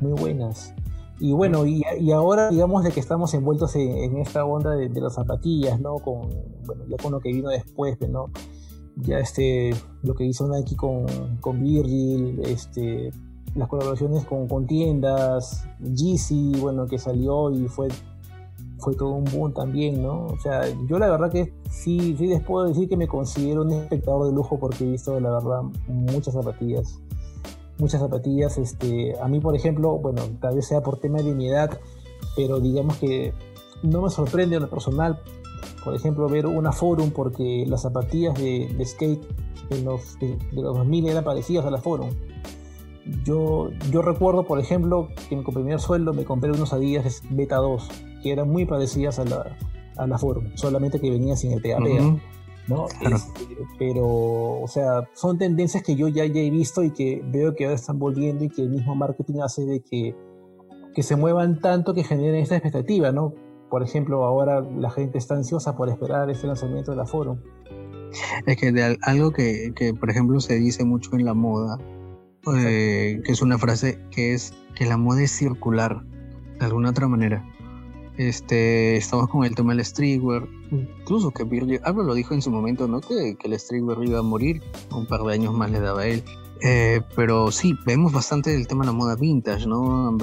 Muy 0.00 0.12
buenas. 0.12 0.74
Y 1.20 1.32
bueno, 1.32 1.66
y, 1.66 1.82
y 2.00 2.12
ahora 2.12 2.50
digamos 2.50 2.84
de 2.84 2.92
que 2.92 3.00
estamos 3.00 3.34
envueltos 3.34 3.74
en, 3.76 3.90
en 3.98 4.18
esta 4.18 4.44
onda 4.44 4.70
de, 4.76 4.88
de, 4.88 5.00
las 5.00 5.14
zapatillas, 5.14 5.80
¿no? 5.80 5.96
Con, 5.96 6.28
bueno, 6.64 6.84
ya 6.86 6.96
con 6.96 7.12
lo 7.12 7.20
que 7.20 7.30
vino 7.30 7.50
después, 7.50 7.98
¿no? 8.08 8.30
Ya 9.02 9.18
este, 9.18 9.74
lo 10.02 10.14
que 10.14 10.24
hizo 10.24 10.48
Nike 10.48 10.76
con, 10.76 11.06
con 11.40 11.62
Virgil, 11.62 12.40
este, 12.44 13.12
las 13.54 13.68
colaboraciones 13.68 14.24
con, 14.24 14.48
con 14.48 14.66
tiendas, 14.66 15.64
Yeezy, 15.80 16.52
bueno, 16.60 16.86
que 16.86 16.98
salió 16.98 17.50
y 17.50 17.68
fue, 17.68 17.88
fue 18.78 18.94
todo 18.94 19.10
un 19.10 19.24
boom 19.24 19.52
también, 19.52 20.02
¿no? 20.02 20.26
O 20.26 20.38
sea, 20.38 20.62
yo 20.88 20.98
la 20.98 21.08
verdad 21.08 21.30
que 21.30 21.52
sí, 21.70 22.16
sí 22.18 22.26
les 22.26 22.42
puedo 22.42 22.66
decir 22.66 22.88
que 22.88 22.96
me 22.96 23.06
considero 23.06 23.62
un 23.62 23.72
espectador 23.72 24.26
de 24.26 24.32
lujo 24.32 24.58
porque 24.58 24.84
he 24.84 24.90
visto, 24.90 25.18
la 25.20 25.30
verdad, 25.32 25.62
muchas 25.86 26.34
zapatillas. 26.34 27.00
Muchas 27.78 28.00
zapatillas, 28.00 28.58
este, 28.58 29.14
a 29.20 29.28
mí 29.28 29.38
por 29.38 29.54
ejemplo, 29.54 29.98
bueno, 29.98 30.22
tal 30.40 30.56
vez 30.56 30.66
sea 30.66 30.82
por 30.82 30.98
tema 30.98 31.22
de 31.22 31.32
mi 31.32 31.48
edad, 31.48 31.78
pero 32.34 32.58
digamos 32.58 32.96
que 32.96 33.32
no 33.84 34.02
me 34.02 34.10
sorprende 34.10 34.56
en 34.56 34.62
lo 34.62 34.70
personal 34.70 35.20
por 35.84 35.94
ejemplo, 35.94 36.28
ver 36.28 36.46
una 36.46 36.72
Forum 36.72 37.10
porque 37.10 37.64
las 37.66 37.82
zapatillas 37.82 38.34
de, 38.34 38.68
skate 38.84 39.22
de 39.70 39.82
los, 39.82 40.18
de, 40.18 40.38
los 40.52 40.76
2000 40.76 41.08
eran 41.08 41.24
parecidas 41.24 41.64
a 41.66 41.70
la 41.70 41.78
Forum. 41.78 42.10
Yo, 43.24 43.70
yo 43.90 44.02
recuerdo, 44.02 44.44
por 44.44 44.60
ejemplo, 44.60 45.08
que 45.28 45.34
en 45.34 45.44
mi 45.44 45.52
primer 45.52 45.80
sueldo 45.80 46.12
me 46.12 46.24
compré 46.24 46.50
unos 46.50 46.72
Adidas 46.72 47.22
Beta 47.30 47.56
2 47.56 47.88
que 48.22 48.32
eran 48.32 48.50
muy 48.50 48.66
parecidas 48.66 49.18
a 49.18 49.24
la, 49.24 49.56
a 49.96 50.06
la 50.06 50.18
Forum, 50.18 50.50
solamente 50.54 51.00
que 51.00 51.10
venían 51.10 51.36
sin 51.36 51.52
el 51.52 51.62
TAP. 51.62 51.80
¿no? 52.68 52.86
Este, 53.00 53.56
pero, 53.78 54.06
o 54.60 54.68
sea, 54.68 55.08
son 55.14 55.38
tendencias 55.38 55.82
que 55.82 55.96
yo 55.96 56.08
ya, 56.08 56.26
ya 56.26 56.40
he 56.40 56.50
visto 56.50 56.82
y 56.82 56.90
que 56.90 57.22
veo 57.24 57.54
que 57.54 57.64
ahora 57.64 57.76
están 57.76 57.98
volviendo 57.98 58.44
y 58.44 58.50
que 58.50 58.62
el 58.62 58.68
mismo 58.68 58.94
marketing 58.94 59.40
hace 59.42 59.64
de 59.64 59.80
que, 59.80 60.14
que 60.94 61.02
se 61.02 61.16
muevan 61.16 61.60
tanto 61.60 61.94
que 61.94 62.04
generen 62.04 62.42
esta 62.42 62.56
expectativa, 62.56 63.10
¿no? 63.10 63.32
Por 63.70 63.82
ejemplo, 63.82 64.24
ahora 64.24 64.60
la 64.60 64.90
gente 64.90 65.18
está 65.18 65.34
ansiosa 65.34 65.76
por 65.76 65.88
esperar 65.88 66.30
este 66.30 66.46
lanzamiento 66.46 66.90
de 66.90 66.96
la 66.96 67.06
Forum. 67.06 67.38
Es 68.46 68.56
que 68.56 68.72
de 68.72 68.98
algo 69.02 69.32
que, 69.32 69.72
que, 69.76 69.92
por 69.94 70.10
ejemplo, 70.10 70.40
se 70.40 70.58
dice 70.58 70.84
mucho 70.84 71.14
en 71.14 71.24
la 71.24 71.34
moda, 71.34 71.78
eh, 72.56 73.20
que 73.24 73.32
es 73.32 73.42
una 73.42 73.58
frase 73.58 73.98
que 74.10 74.34
es 74.34 74.54
que 74.74 74.86
la 74.86 74.96
moda 74.96 75.22
es 75.22 75.32
circular, 75.32 76.02
de 76.58 76.66
alguna 76.66 76.90
otra 76.90 77.08
manera. 77.08 77.44
Este, 78.16 78.96
estamos 78.96 79.28
con 79.28 79.44
el 79.44 79.54
tema 79.54 79.74
del 79.74 79.84
streetwear, 79.84 80.48
incluso 80.72 81.30
que 81.30 81.44
Virgil 81.44 81.80
Abloh 81.84 82.04
lo 82.04 82.14
dijo 82.14 82.34
en 82.34 82.42
su 82.42 82.50
momento, 82.50 82.88
¿no? 82.88 83.00
Que, 83.00 83.36
el 83.42 83.58
streetwear 83.58 84.02
iba 84.02 84.18
a 84.18 84.22
morir, 84.22 84.62
un 84.90 85.06
par 85.06 85.22
de 85.22 85.34
años 85.34 85.54
más 85.54 85.70
le 85.70 85.80
daba 85.80 86.02
a 86.02 86.06
él. 86.06 86.22
Eh, 86.60 87.00
pero 87.14 87.52
sí, 87.52 87.76
vemos 87.86 88.12
bastante 88.12 88.52
el 88.54 88.66
tema 88.66 88.82
de 88.82 88.86
la 88.86 88.92
moda 88.92 89.14
vintage, 89.14 89.66
¿no? 89.66 90.08
Han 90.08 90.18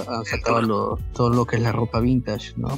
todo 1.14 1.30
lo 1.30 1.46
que 1.46 1.56
es 1.56 1.62
la 1.62 1.72
ropa 1.72 2.02
vintage, 2.02 2.54
¿no? 2.58 2.78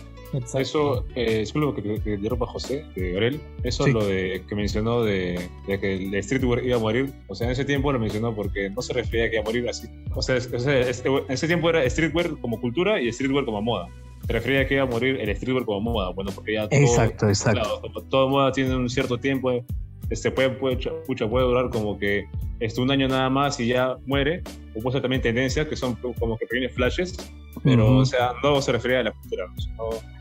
Eso, 0.55 1.05
eh, 1.15 1.41
es 1.41 1.55
lo 1.55 1.73
que 1.73 1.81
te, 1.81 2.17
de 2.17 2.29
ropa 2.29 2.45
José, 2.45 2.85
de 2.95 3.11
Gabriel. 3.11 3.41
Eso 3.63 3.87
es 3.87 3.93
lo 3.93 4.05
de, 4.05 4.43
que 4.47 4.55
mencionó 4.55 5.03
de, 5.03 5.39
que 5.65 5.95
el 5.95 6.23
streetwear 6.23 6.65
iba 6.65 6.77
a 6.77 6.79
morir. 6.79 7.13
O 7.27 7.35
sea, 7.35 7.47
en 7.47 7.53
ese 7.53 7.65
tiempo 7.65 7.91
lo 7.91 7.99
mencionó 7.99 8.35
porque 8.35 8.69
no 8.69 8.81
se 8.81 8.93
refería 8.93 9.25
a 9.25 9.29
que 9.29 9.35
iba 9.35 9.43
a 9.43 9.45
morir 9.45 9.69
así. 9.69 9.87
O 10.15 10.21
sea, 10.21 10.37
en 10.37 11.25
ese 11.29 11.47
tiempo 11.47 11.69
era 11.69 11.89
streetwear 11.89 12.37
como 12.39 12.59
cultura 12.59 13.01
y 13.01 13.11
streetwear 13.11 13.45
como 13.45 13.61
moda. 13.61 13.87
Se 14.25 14.33
refería 14.33 14.61
a 14.61 14.67
que 14.67 14.75
iba 14.75 14.83
a 14.83 14.87
morir 14.87 15.19
el 15.19 15.35
streetwear 15.35 15.65
como 15.65 15.91
moda. 15.91 16.09
Bueno, 16.11 16.31
porque 16.33 16.53
ya 16.53 16.67
todo, 16.67 16.79
exacto, 16.79 17.27
exacto. 17.29 17.81
todo 18.09 18.29
moda 18.29 18.51
tiene 18.51 18.75
un 18.75 18.89
cierto 18.89 19.17
tiempo 19.17 19.63
este 20.09 20.31
puede, 20.31 20.49
puede, 20.51 20.77
pucha, 21.05 21.27
puede 21.27 21.45
durar 21.45 21.69
como 21.69 21.97
que 21.97 22.27
este, 22.59 22.81
un 22.81 22.91
año 22.91 23.07
nada 23.07 23.29
más 23.29 23.59
y 23.59 23.67
ya 23.67 23.97
muere, 24.05 24.41
o 24.75 24.81
puede 24.81 24.93
ser 24.93 25.01
también 25.01 25.21
tendencia, 25.21 25.67
que 25.67 25.75
son 25.75 25.95
como 25.95 26.37
que 26.37 26.45
pequeños 26.45 26.71
flashes, 26.73 27.17
pero, 27.63 27.97
o 27.97 28.05
sea, 28.05 28.31
no 28.43 28.61
se 28.61 28.71
refería 28.71 28.99
a 28.99 29.03
la 29.03 29.11
cultura, 29.11 29.45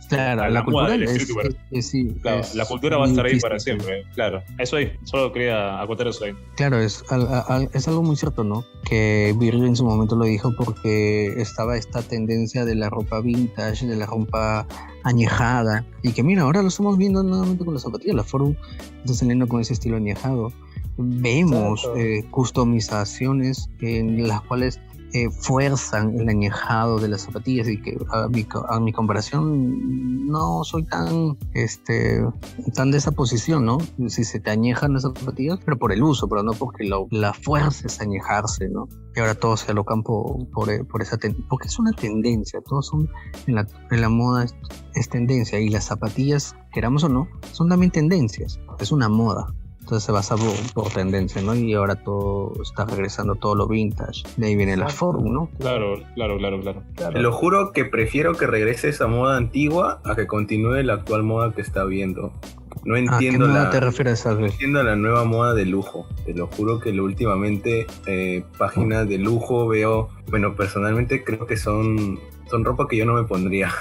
Claro, 0.09 0.42
la, 0.42 0.51
la, 0.51 0.64
cultura 0.64 0.94
es, 0.94 1.29
es, 1.72 1.87
sí, 1.88 2.14
claro, 2.22 2.38
es 2.40 2.55
la 2.55 2.64
cultura 2.64 2.96
va 2.96 3.07
a 3.07 3.09
estar 3.09 3.27
ahí 3.27 3.40
para 3.40 3.59
siempre, 3.59 4.05
claro. 4.14 4.40
Eso 4.57 4.77
ahí, 4.77 4.92
solo 5.03 5.33
quería 5.33 5.83
acotar 5.83 6.07
eso 6.07 6.27
ahí. 6.27 6.33
Claro, 6.55 6.79
es, 6.79 7.03
al- 7.11 7.27
al- 7.49 7.68
es 7.72 7.88
algo 7.88 8.05
muy 8.05 8.14
cierto, 8.14 8.44
¿no? 8.44 8.64
Que 8.88 9.35
Virgil 9.37 9.66
en 9.66 9.75
su 9.75 9.85
momento 9.85 10.14
lo 10.14 10.25
dijo 10.27 10.53
porque 10.57 11.35
estaba 11.42 11.77
esta 11.77 12.03
tendencia 12.03 12.64
de 12.64 12.77
la 12.77 12.88
ropa 12.88 13.20
vintage, 13.20 13.85
de 13.85 13.96
la 13.96 14.07
ropa 14.07 14.68
añejada, 15.03 15.85
y 16.05 16.12
que 16.12 16.22
mira, 16.22 16.42
ahora 16.42 16.62
lo 16.62 16.68
estamos 16.68 16.96
viendo 16.96 17.25
nuevamente 17.25 17.64
con 17.64 17.75
las 17.75 17.83
zapatillas, 17.83 18.14
la 18.14 18.22
Forum 18.22 18.55
está 19.03 19.14
saliendo 19.14 19.49
con 19.49 19.61
ese 19.61 19.72
estilo 19.72 19.96
añejado. 19.96 20.53
Vemos 20.99 21.87
eh, 21.96 22.25
customizaciones 22.31 23.68
en 23.81 24.29
las 24.29 24.40
cuales 24.42 24.81
eh, 25.12 25.31
fuerzan 25.31 26.19
el 26.19 26.29
añejado 26.29 26.99
de 26.99 27.09
las 27.09 27.23
zapatillas 27.23 27.69
y 27.69 27.81
que 27.81 27.97
a 28.11 28.29
mi, 28.29 28.47
a 28.69 28.81
mi 28.81 28.92
comparación 28.92 30.27
no 30.27 30.64
soy 30.64 30.85
tan 30.85 31.38
este 31.55 32.25
tan 32.75 32.90
de 32.90 32.99
esa 32.99 33.12
posición, 33.12 33.64
¿no? 33.64 33.79
Si 34.09 34.25
se 34.25 34.40
te 34.40 34.51
añejan 34.51 34.92
las 34.92 35.03
zapatillas, 35.03 35.59
pero 35.64 35.79
por 35.79 35.92
el 35.92 36.03
uso, 36.03 36.29
pero 36.29 36.42
no 36.42 36.53
porque 36.53 36.85
lo, 36.85 37.07
la 37.11 37.33
fuerza 37.33 37.87
es 37.87 38.01
añejarse, 38.01 38.69
¿no? 38.69 38.88
Y 39.14 39.21
ahora 39.21 39.35
todos 39.35 39.61
se 39.61 39.71
alocan 39.73 40.03
por, 40.03 40.49
por, 40.51 40.71
e- 40.71 40.85
por 40.85 41.01
esa 41.03 41.16
tendencia, 41.16 41.47
porque 41.49 41.69
es 41.69 41.79
una 41.79 41.92
tendencia, 41.92 42.61
todos 42.61 42.87
son, 42.87 43.09
en 43.47 43.55
la, 43.55 43.66
en 43.90 44.01
la 44.01 44.09
moda 44.09 44.45
es, 44.45 44.55
es 44.95 45.09
tendencia 45.09 45.59
y 45.59 45.71
las 45.71 45.85
zapatillas, 45.85 46.55
queramos 46.73 47.05
o 47.05 47.09
no, 47.09 47.29
son 47.53 47.69
también 47.69 47.90
tendencias, 47.90 48.61
es 48.79 48.92
una 48.92 49.09
moda. 49.09 49.55
Entonces 49.87 50.05
se 50.05 50.11
basa 50.11 50.35
por, 50.35 50.72
por 50.75 50.92
tendencia, 50.92 51.40
¿no? 51.40 51.55
Y 51.55 51.72
ahora 51.75 51.94
todo 51.94 52.61
está 52.61 52.87
regresando 52.87 53.37
todo 53.37 53.55
lo 53.55 53.68
vintage. 53.68 54.25
De 54.37 54.49
ahí 54.49 54.57
viene 54.57 54.77
la. 54.77 54.88
Forum, 54.88 55.33
¿no? 55.33 55.49
Claro, 55.61 56.03
claro, 56.16 56.38
claro, 56.38 56.61
claro. 56.61 56.83
Claro. 56.96 57.12
Te 57.12 57.20
lo 57.20 57.31
juro 57.31 57.70
que 57.70 57.85
prefiero 57.85 58.35
que 58.35 58.49
regrese 58.49 58.88
esa 58.88 59.07
moda 59.07 59.37
antigua 59.37 60.01
a 60.05 60.16
que 60.16 60.27
continúe 60.27 60.83
la 60.83 60.94
actual 60.94 61.22
moda 61.22 61.53
que 61.53 61.61
está 61.61 61.85
viendo. 61.85 62.33
No 62.85 62.94
¿A 62.94 62.99
qué 62.99 63.05
entiendo 63.29 63.46
moda 63.46 63.62
la, 63.62 63.70
te 63.70 63.79
refieres, 63.79 64.27
Albert? 64.27 64.55
entiendo 64.55 64.83
la 64.83 64.96
nueva 64.96 65.22
moda 65.22 65.55
de 65.55 65.66
lujo. 65.66 66.09
Te 66.25 66.35
lo 66.35 66.49
juro 66.49 66.81
que 66.81 66.92
lo 66.92 67.05
últimamente 67.05 67.87
eh, 68.09 68.42
páginas 68.59 69.09
de 69.09 69.18
lujo 69.18 69.68
veo, 69.68 70.09
bueno, 70.31 70.57
personalmente 70.57 71.22
creo 71.22 71.46
que 71.46 71.57
son, 71.57 72.18
son 72.51 72.64
ropa 72.64 72.88
que 72.88 72.96
yo 72.96 73.05
no 73.05 73.14
me 73.14 73.22
pondría. 73.22 73.72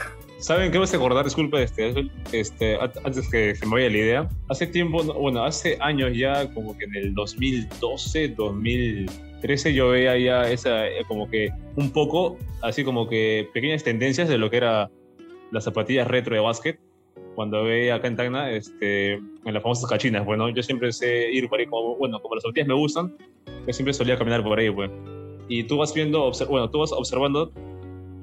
¿Saben 0.46 0.72
me 0.72 0.84
hace 0.84 0.98
acordar? 0.98 1.26
Disculpe, 1.26 1.64
este, 1.64 2.08
este, 2.32 2.76
an- 2.76 2.92
antes 3.04 3.28
que 3.32 3.56
se 3.56 3.66
me 3.66 3.72
vaya 3.72 3.90
la 3.90 3.98
idea. 3.98 4.30
Hace 4.48 4.68
tiempo, 4.68 5.04
no, 5.04 5.16
bueno, 5.16 5.44
hace 5.44 5.76
años 5.82 6.16
ya, 6.16 6.54
como 6.54 6.78
que 6.78 6.86
en 6.86 6.96
el 6.98 7.16
2012, 7.16 8.28
2013, 8.28 9.74
yo 9.74 9.90
veía 9.90 10.16
ya 10.20 10.52
esa, 10.52 10.88
eh, 10.88 11.04
como 11.08 11.28
que 11.32 11.50
un 11.78 11.90
poco, 11.90 12.38
así 12.62 12.84
como 12.84 13.10
que 13.10 13.50
pequeñas 13.56 13.84
tendencias 13.84 14.30
de 14.30 14.38
lo 14.38 14.52
que 14.52 14.58
era 14.58 14.92
las 15.50 15.64
zapatillas 15.64 16.08
retro 16.08 16.36
de 16.36 16.42
básquet. 16.42 16.80
Cuando 17.34 17.64
veía 17.64 17.96
acá 17.96 18.08
en 18.08 18.16
Tacna, 18.16 18.52
este, 18.52 19.14
en 19.14 19.24
las 19.46 19.64
famosas 19.64 19.90
cachinas, 19.90 20.24
bueno, 20.26 20.48
yo 20.50 20.62
siempre 20.62 20.92
sé 20.92 21.32
ir 21.32 21.50
por 21.50 21.60
ahí, 21.60 21.66
como, 21.66 21.96
bueno, 21.96 22.22
como 22.22 22.36
las 22.36 22.44
zapatillas 22.44 22.68
me 22.68 22.76
gustan, 22.76 23.18
yo 23.66 23.74
siempre 23.74 23.94
solía 23.96 24.16
caminar 24.16 24.44
por 24.44 24.60
ahí, 24.60 24.70
pues. 24.70 24.92
Y 25.48 25.64
tú 25.64 25.78
vas 25.78 25.92
viendo, 25.92 26.32
bueno, 26.48 26.70
tú 26.70 26.78
vas 26.82 26.92
observando 26.92 27.52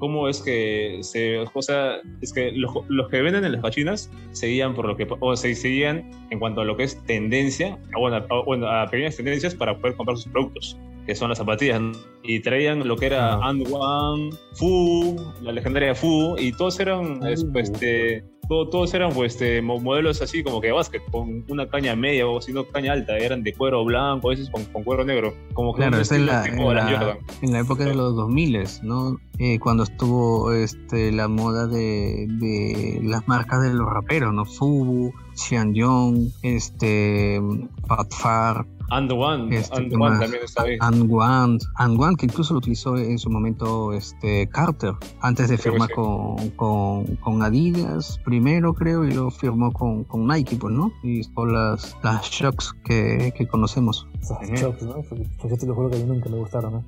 cómo 0.03 0.27
es 0.27 0.41
que 0.41 0.99
se, 0.99 1.39
o 1.39 1.61
sea, 1.61 2.01
es 2.19 2.33
que 2.33 2.51
los, 2.51 2.73
los 2.89 3.07
que 3.07 3.21
venden 3.21 3.45
en 3.45 3.53
las 3.53 3.61
cachinas 3.61 4.11
seguían 4.33 4.75
por 4.75 4.85
lo 4.85 4.97
que, 4.97 5.07
o 5.17 5.33
se 5.37 5.55
seguían 5.55 6.11
en 6.29 6.39
cuanto 6.39 6.59
a 6.59 6.65
lo 6.65 6.75
que 6.75 6.83
es 6.83 7.01
tendencia, 7.05 7.79
bueno, 7.97 8.17
a, 8.17 8.43
bueno, 8.43 8.67
a 8.67 8.85
pequeñas 8.87 9.15
tendencias 9.15 9.55
para 9.55 9.77
poder 9.77 9.95
comprar 9.95 10.17
sus 10.17 10.29
productos, 10.29 10.77
que 11.05 11.15
son 11.15 11.29
las 11.29 11.37
zapatillas, 11.37 11.79
¿no? 11.79 11.93
y 12.21 12.41
traían 12.41 12.85
lo 12.85 12.97
que 12.97 13.05
era. 13.05 13.35
And 13.35 13.65
One, 13.71 14.31
Fu, 14.55 15.15
la 15.41 15.53
legendaria 15.53 15.95
Fu, 15.95 16.35
y 16.37 16.51
todos 16.51 16.77
eran, 16.81 17.23
Uh. 17.23 17.27
es, 17.27 17.45
este, 17.55 18.25
todo- 18.47 18.69
todos 18.69 18.93
eran 18.93 19.11
pues, 19.13 19.33
este, 19.33 19.61
mo- 19.61 19.79
modelos 19.79 20.21
así 20.21 20.43
como 20.43 20.59
que 20.61 20.67
de 20.67 20.73
básquet, 20.73 21.01
con 21.11 21.43
una 21.49 21.67
caña 21.67 21.95
media 21.95 22.27
o 22.27 22.41
si 22.41 22.51
no 22.53 22.65
caña 22.67 22.93
alta, 22.93 23.17
eran 23.17 23.43
de 23.43 23.53
cuero 23.53 23.83
blanco, 23.85 24.27
a 24.27 24.31
veces 24.31 24.49
con, 24.49 24.63
con 24.65 24.83
cuero 24.83 25.03
negro, 25.05 25.33
como 25.53 25.73
que 25.73 25.77
Claro, 25.81 25.97
es 25.97 26.11
estilo 26.11 26.31
la, 26.31 26.45
en 26.45 26.57
la- 26.75 27.17
en 27.41 27.51
la 27.53 27.59
época 27.59 27.85
de 27.85 27.95
los 27.95 28.15
2000, 28.15 28.59
¿no? 28.83 29.17
Eh, 29.39 29.57
cuando 29.59 29.83
estuvo 29.83 30.51
este, 30.53 31.11
la 31.11 31.27
moda 31.27 31.65
de, 31.67 32.27
de 32.29 32.99
las 33.03 33.27
marcas 33.27 33.61
de 33.63 33.73
los 33.73 33.89
raperos, 33.91 34.33
¿no? 34.33 34.45
Fubu, 34.45 35.11
Xianyong, 35.35 36.31
este, 36.43 37.41
Patfar, 37.87 38.65
And 38.89 39.11
One, 39.11 39.55
Este, 39.55 39.75
And 39.77 39.89
¿qué 39.89 39.95
One 39.95 40.19
también 40.19 40.43
está 40.43 40.63
ahí. 40.63 40.77
Anguan, 40.79 41.57
Anguan, 41.75 42.15
que 42.15 42.25
incluso 42.27 42.53
lo 42.53 42.59
utilizó 42.59 42.95
en 42.97 43.17
su 43.17 43.29
momento 43.29 43.93
este, 43.93 44.47
Carter, 44.49 44.93
antes 45.21 45.49
de 45.49 45.57
Creo 45.57 45.73
firmar 45.73 45.87
sí. 45.89 45.95
con, 45.95 46.49
con, 46.51 47.15
con 47.17 47.41
Adidas 47.43 48.19
primero, 48.23 48.73
creo, 48.73 49.03
y 49.05 49.11
luego 49.13 49.31
firmó 49.31 49.71
con, 49.71 50.03
con 50.03 50.27
Nike, 50.27 50.55
pues, 50.57 50.73
¿no? 50.73 50.91
Y 51.03 51.23
son 51.23 51.53
las, 51.53 51.95
las 52.03 52.25
shocks 52.29 52.73
que, 52.85 53.33
que 53.35 53.47
conocemos. 53.47 54.07
Esas 54.21 54.37
shocks, 54.49 54.83
¿no? 54.83 54.93
Porque 55.09 55.27
porque 55.37 55.49
yo 55.49 55.57
te 55.57 55.65
lo 55.65 55.75
juro 55.75 55.89
que 55.89 55.97
a 55.97 55.99
mí 55.99 56.05
nunca 56.05 56.29
me 56.29 56.37
gustaron, 56.37 56.73
¿no? 56.73 56.83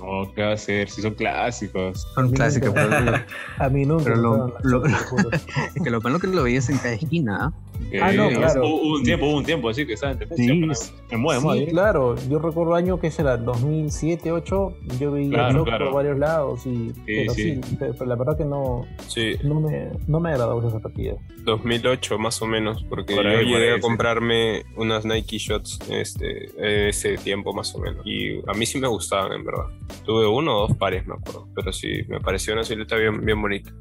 No, 0.00 0.32
¿qué 0.34 0.42
va 0.42 0.50
a 0.50 0.54
hacer? 0.54 0.90
Si 0.90 1.00
son 1.02 1.14
clásicos. 1.14 2.06
Son 2.14 2.26
Mira, 2.26 2.36
clásicas, 2.36 2.72
pero- 2.74 3.16
A 3.58 3.68
mí 3.68 3.84
nunca 3.86 4.04
Pero 4.04 4.16
lo- 4.16 4.36
lo- 4.62 4.82
lo 4.82 4.82
lo 6.10 6.18
que 6.20 6.26
lo 6.26 6.42
veías 6.42 6.68
en 6.68 6.78
cada 6.78 6.94
esquina, 6.94 7.38
¿ah? 7.46 7.52
Ah, 8.00 8.12
no, 8.12 8.28
Eh, 8.30 8.34
claro. 8.34 8.66
Hubo, 8.66 8.94
un 8.96 9.02
tiempo, 9.04 9.26
hubo 9.26 9.36
un 9.36 9.44
tiempo 9.44 9.68
así 9.68 9.86
que 9.86 9.92
estaba 9.94 10.12
en 10.12 10.18
tendencia. 10.18 10.74
Sí, 10.74 10.86
sí. 10.86 10.92
Me 11.12 11.16
mueve, 11.18 11.40
Sí, 11.40 11.46
mueve. 11.46 11.66
claro. 11.66 12.14
Yo 12.28 12.38
recuerdo 12.38 12.74
año 12.74 12.98
que 12.98 13.10
será 13.10 13.36
2007, 13.36 14.30
2008. 14.30 14.76
Yo 15.00 15.12
veía 15.12 15.30
Claro, 15.30 15.64
claro. 15.64 15.86
por 15.86 15.94
varios 15.94 16.18
lados. 16.18 16.66
Y, 16.66 16.92
pero 17.06 17.32
sí. 17.34 17.60
sí, 17.62 17.76
pero 17.78 18.06
la 18.06 18.16
verdad 18.16 18.36
que 18.36 18.44
no, 18.44 18.86
Sí, 19.06 19.32
no, 19.44 19.60
me, 19.60 19.90
no 20.08 20.20
me 20.20 20.30
agradó 20.30 20.58
esa 20.60 20.70
zapatilla. 20.70 21.14
2008 21.44 22.18
más 22.18 22.40
o 22.42 22.46
menos, 22.46 22.84
porque 22.88 23.14
Por 23.14 23.26
ahí, 23.26 23.32
yo 23.34 23.38
por 23.42 23.46
llegué 23.52 23.68
ahí, 23.68 23.72
a 23.72 23.76
sí. 23.76 23.80
comprarme 23.80 24.62
unas 24.76 25.04
Nike 25.04 25.38
Shots 25.38 25.78
este, 25.90 26.88
ese 26.88 27.16
tiempo 27.18 27.52
más 27.52 27.74
o 27.74 27.78
menos. 27.78 28.04
Y 28.06 28.38
a 28.48 28.54
mí 28.54 28.66
sí 28.66 28.78
me 28.80 28.88
gustaban, 28.88 29.32
en 29.32 29.44
verdad. 29.44 29.66
Tuve 30.04 30.26
uno 30.26 30.56
o 30.62 30.68
dos 30.68 30.76
pares, 30.76 31.06
me 31.06 31.14
acuerdo. 31.14 31.46
Pero 31.54 31.72
sí, 31.72 32.02
me 32.08 32.20
pareció 32.20 32.54
una 32.54 32.64
silueta 32.64 32.96
bien, 32.96 33.24
bien 33.24 33.40
bonita. 33.40 33.72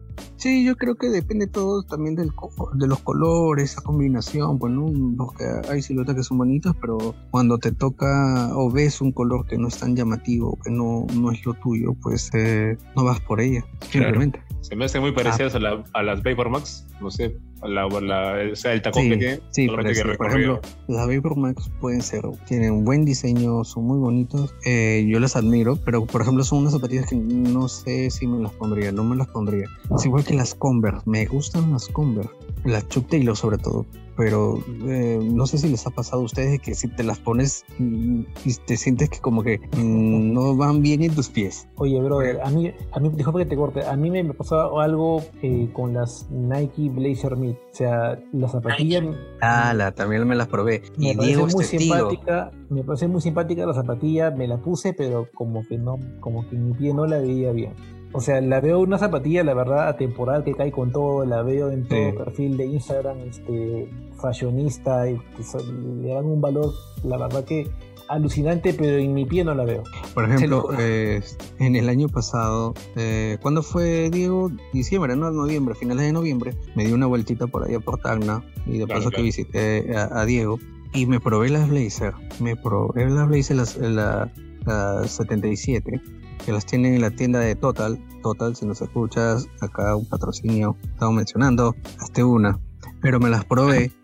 Sí, 0.43 0.65
yo 0.65 0.75
creo 0.75 0.95
que 0.95 1.07
depende 1.07 1.47
todo 1.47 1.83
también 1.83 2.15
del 2.15 2.35
co- 2.35 2.51
de 2.73 2.85
los 2.85 2.99
colores, 2.99 3.71
esa 3.71 3.81
combinación, 3.81 4.59
pues 4.59 4.73
no, 4.73 4.91
porque 5.17 5.45
hay 5.69 5.81
siluetas 5.81 6.15
que 6.17 6.23
son 6.23 6.37
bonitas, 6.37 6.75
pero 6.81 7.15
cuando 7.31 7.57
te 7.57 7.71
toca 7.71 8.51
o 8.53 8.69
ves 8.69 8.99
un 8.99 9.13
color 9.13 9.45
que 9.47 9.57
no 9.57 9.69
es 9.69 9.77
tan 9.77 9.95
llamativo, 9.95 10.59
que 10.61 10.69
no, 10.69 11.05
no 11.15 11.31
es 11.31 11.45
lo 11.45 11.53
tuyo, 11.53 11.93
pues 12.01 12.29
eh, 12.33 12.77
no 12.93 13.05
vas 13.05 13.21
por 13.21 13.39
ella, 13.39 13.63
simplemente. 13.89 14.41
Se 14.59 14.75
me 14.75 14.83
hacen 14.83 15.01
muy 15.01 15.13
parecidas 15.13 15.55
a, 15.55 15.59
la- 15.59 15.81
a 15.93 16.03
las 16.03 16.21
Vapor 16.23 16.49
Max. 16.49 16.87
No 16.99 17.09
sé, 17.09 17.37
la, 17.67 17.83
a 17.83 18.01
la- 18.01 18.51
o 18.51 18.55
sea, 18.55 18.73
el 18.73 18.81
tacón 18.81 19.03
Sí, 19.03 19.09
que 19.19 19.39
sí, 19.51 19.67
parece. 19.69 20.03
que 20.03 20.15
Por 20.15 20.27
ejemplo, 20.27 20.59
las 20.87 21.07
Vapor 21.07 21.37
Max 21.37 21.69
pueden 21.79 22.01
ser, 22.01 22.21
tienen 22.47 22.71
un 22.73 22.85
buen 22.85 23.05
diseño, 23.05 23.63
son 23.63 23.85
muy 23.85 23.99
bonitos, 23.99 24.53
eh, 24.65 25.05
yo 25.07 25.19
las 25.19 25.35
admiro, 25.35 25.77
pero 25.77 26.05
por 26.05 26.21
ejemplo 26.21 26.43
son 26.43 26.59
unas 26.59 26.73
zapatillas 26.73 27.07
que 27.09 27.15
no 27.15 27.67
sé 27.67 28.09
si 28.09 28.27
me 28.27 28.41
las 28.41 28.51
pondría, 28.53 28.91
no 28.91 29.03
me 29.03 29.15
las 29.15 29.27
pondría. 29.27 29.65
Es 29.95 30.05
igual 30.05 30.23
que 30.23 30.33
las 30.33 30.55
Converse, 30.55 31.01
me 31.05 31.25
gustan 31.25 31.71
las 31.71 31.87
Converse, 31.87 32.29
las 32.63 32.87
Chuck 32.89 33.07
Taylor 33.09 33.35
sobre 33.35 33.57
todo, 33.57 33.85
pero 34.15 34.59
eh, 34.87 35.19
no 35.21 35.45
sé 35.47 35.57
si 35.57 35.69
les 35.69 35.85
ha 35.87 35.89
pasado 35.89 36.21
a 36.21 36.25
ustedes 36.25 36.59
que 36.61 36.75
si 36.75 36.87
te 36.87 37.03
las 37.03 37.19
pones 37.19 37.65
mm, 37.79 38.21
y 38.45 38.53
te 38.65 38.77
sientes 38.77 39.09
que 39.09 39.19
como 39.19 39.43
que 39.43 39.59
mm, 39.77 40.33
no 40.33 40.55
van 40.55 40.81
bien 40.81 41.03
en 41.03 41.15
tus 41.15 41.29
pies. 41.29 41.67
Oye, 41.77 41.99
brother, 42.01 42.39
a 42.43 42.49
mí, 42.49 42.71
a 42.91 42.99
mí, 42.99 43.09
disculpa 43.09 43.39
que 43.39 43.45
te 43.45 43.55
corte, 43.55 43.85
a 43.85 43.95
mí 43.95 44.09
me 44.11 44.23
pasó 44.33 44.79
algo 44.79 45.23
eh, 45.41 45.69
con 45.73 45.93
las 45.93 46.27
Nike 46.29 46.89
Blazer 46.89 47.35
Mid. 47.35 47.53
O 47.53 47.75
sea, 47.75 48.19
la 48.31 48.47
zapatilla 48.47 49.01
Ah, 49.41 49.73
la, 49.73 49.91
también 49.91 50.27
me 50.27 50.35
las 50.35 50.47
probé. 50.47 50.83
me 50.97 51.11
Y 51.11 51.15
Diego 51.15 51.47
muy 51.47 51.63
es 51.63 51.71
testigo. 51.71 51.95
simpática, 51.95 52.51
me 52.69 52.83
parece 52.83 53.07
muy 53.07 53.21
simpática 53.21 53.65
la 53.65 53.73
zapatilla, 53.73 54.31
me 54.31 54.47
la 54.47 54.57
puse, 54.57 54.93
pero 54.93 55.27
como 55.33 55.65
que 55.67 55.77
no, 55.77 55.99
como 56.19 56.47
que 56.47 56.55
mi 56.55 56.73
pie 56.73 56.93
no 56.93 57.05
la 57.05 57.17
veía 57.17 57.51
bien. 57.51 57.73
O 58.13 58.21
sea, 58.21 58.39
la 58.41 58.61
veo 58.61 58.79
una 58.79 58.97
zapatilla, 58.99 59.43
la 59.43 59.53
verdad, 59.55 59.87
atemporal 59.87 60.43
que 60.43 60.53
cae 60.53 60.71
con 60.71 60.91
todo, 60.91 61.25
la 61.25 61.41
veo 61.41 61.71
en 61.71 61.87
todo 61.87 62.11
Sí. 62.11 62.17
perfil 62.17 62.57
de 62.57 62.65
Instagram, 62.67 63.17
este, 63.21 63.89
fashionista, 64.21 65.09
y 65.09 65.19
pues, 65.35 65.55
le 65.65 66.13
dan 66.13 66.25
un 66.25 66.39
valor, 66.41 66.71
la 67.03 67.17
verdad 67.17 67.43
que 67.43 67.67
alucinante, 68.09 68.73
pero 68.73 68.97
en 68.97 69.13
mi 69.13 69.25
pie 69.25 69.43
no 69.43 69.55
la 69.55 69.63
veo. 69.65 69.83
Por 70.13 70.25
ejemplo, 70.25 70.65
lo- 70.71 70.79
eh, 70.79 71.21
en 71.59 71.75
el 71.75 71.87
año 71.89 72.07
pasado, 72.09 72.73
eh, 72.95 73.37
¿cuándo 73.41 73.63
fue, 73.63 74.09
Diego? 74.11 74.51
Diciembre, 74.73 75.15
no, 75.15 75.31
noviembre, 75.31 75.73
finales 75.73 76.05
de 76.05 76.11
noviembre, 76.11 76.53
me 76.75 76.85
di 76.85 76.91
una 76.93 77.07
vueltita 77.07 77.47
por 77.47 77.63
allá 77.67 77.79
por 77.79 77.99
Tacna 77.99 78.43
y 78.65 78.77
de 78.79 78.85
Claro, 78.85 78.99
paso 78.99 79.11
que 79.11 79.21
visité 79.21 79.95
a, 79.95 80.19
a 80.21 80.25
Diego 80.25 80.59
y 80.93 81.05
me 81.05 81.19
probé 81.19 81.49
las 81.49 81.67
Blazer, 81.69 82.13
me 82.39 82.55
probé 82.55 83.09
las 83.09 83.27
Blazer, 83.27 83.57
las, 83.57 83.77
la, 83.77 84.31
la 84.65 85.07
77, 85.07 86.01
que 86.45 86.51
las 86.51 86.65
tienen 86.65 86.95
en 86.95 87.01
la 87.01 87.11
tienda 87.11 87.39
de 87.39 87.55
Total, 87.55 87.99
Total, 88.21 88.55
si 88.55 88.65
nos 88.65 88.81
escuchas, 88.81 89.47
acá 89.61 89.95
un 89.95 90.05
patrocinio, 90.05 90.75
estamos 90.83 91.15
mencionando, 91.15 91.75
hazte 91.99 92.23
una, 92.23 92.59
pero 93.01 93.19
me 93.19 93.29
las 93.29 93.45
probé. 93.45 93.91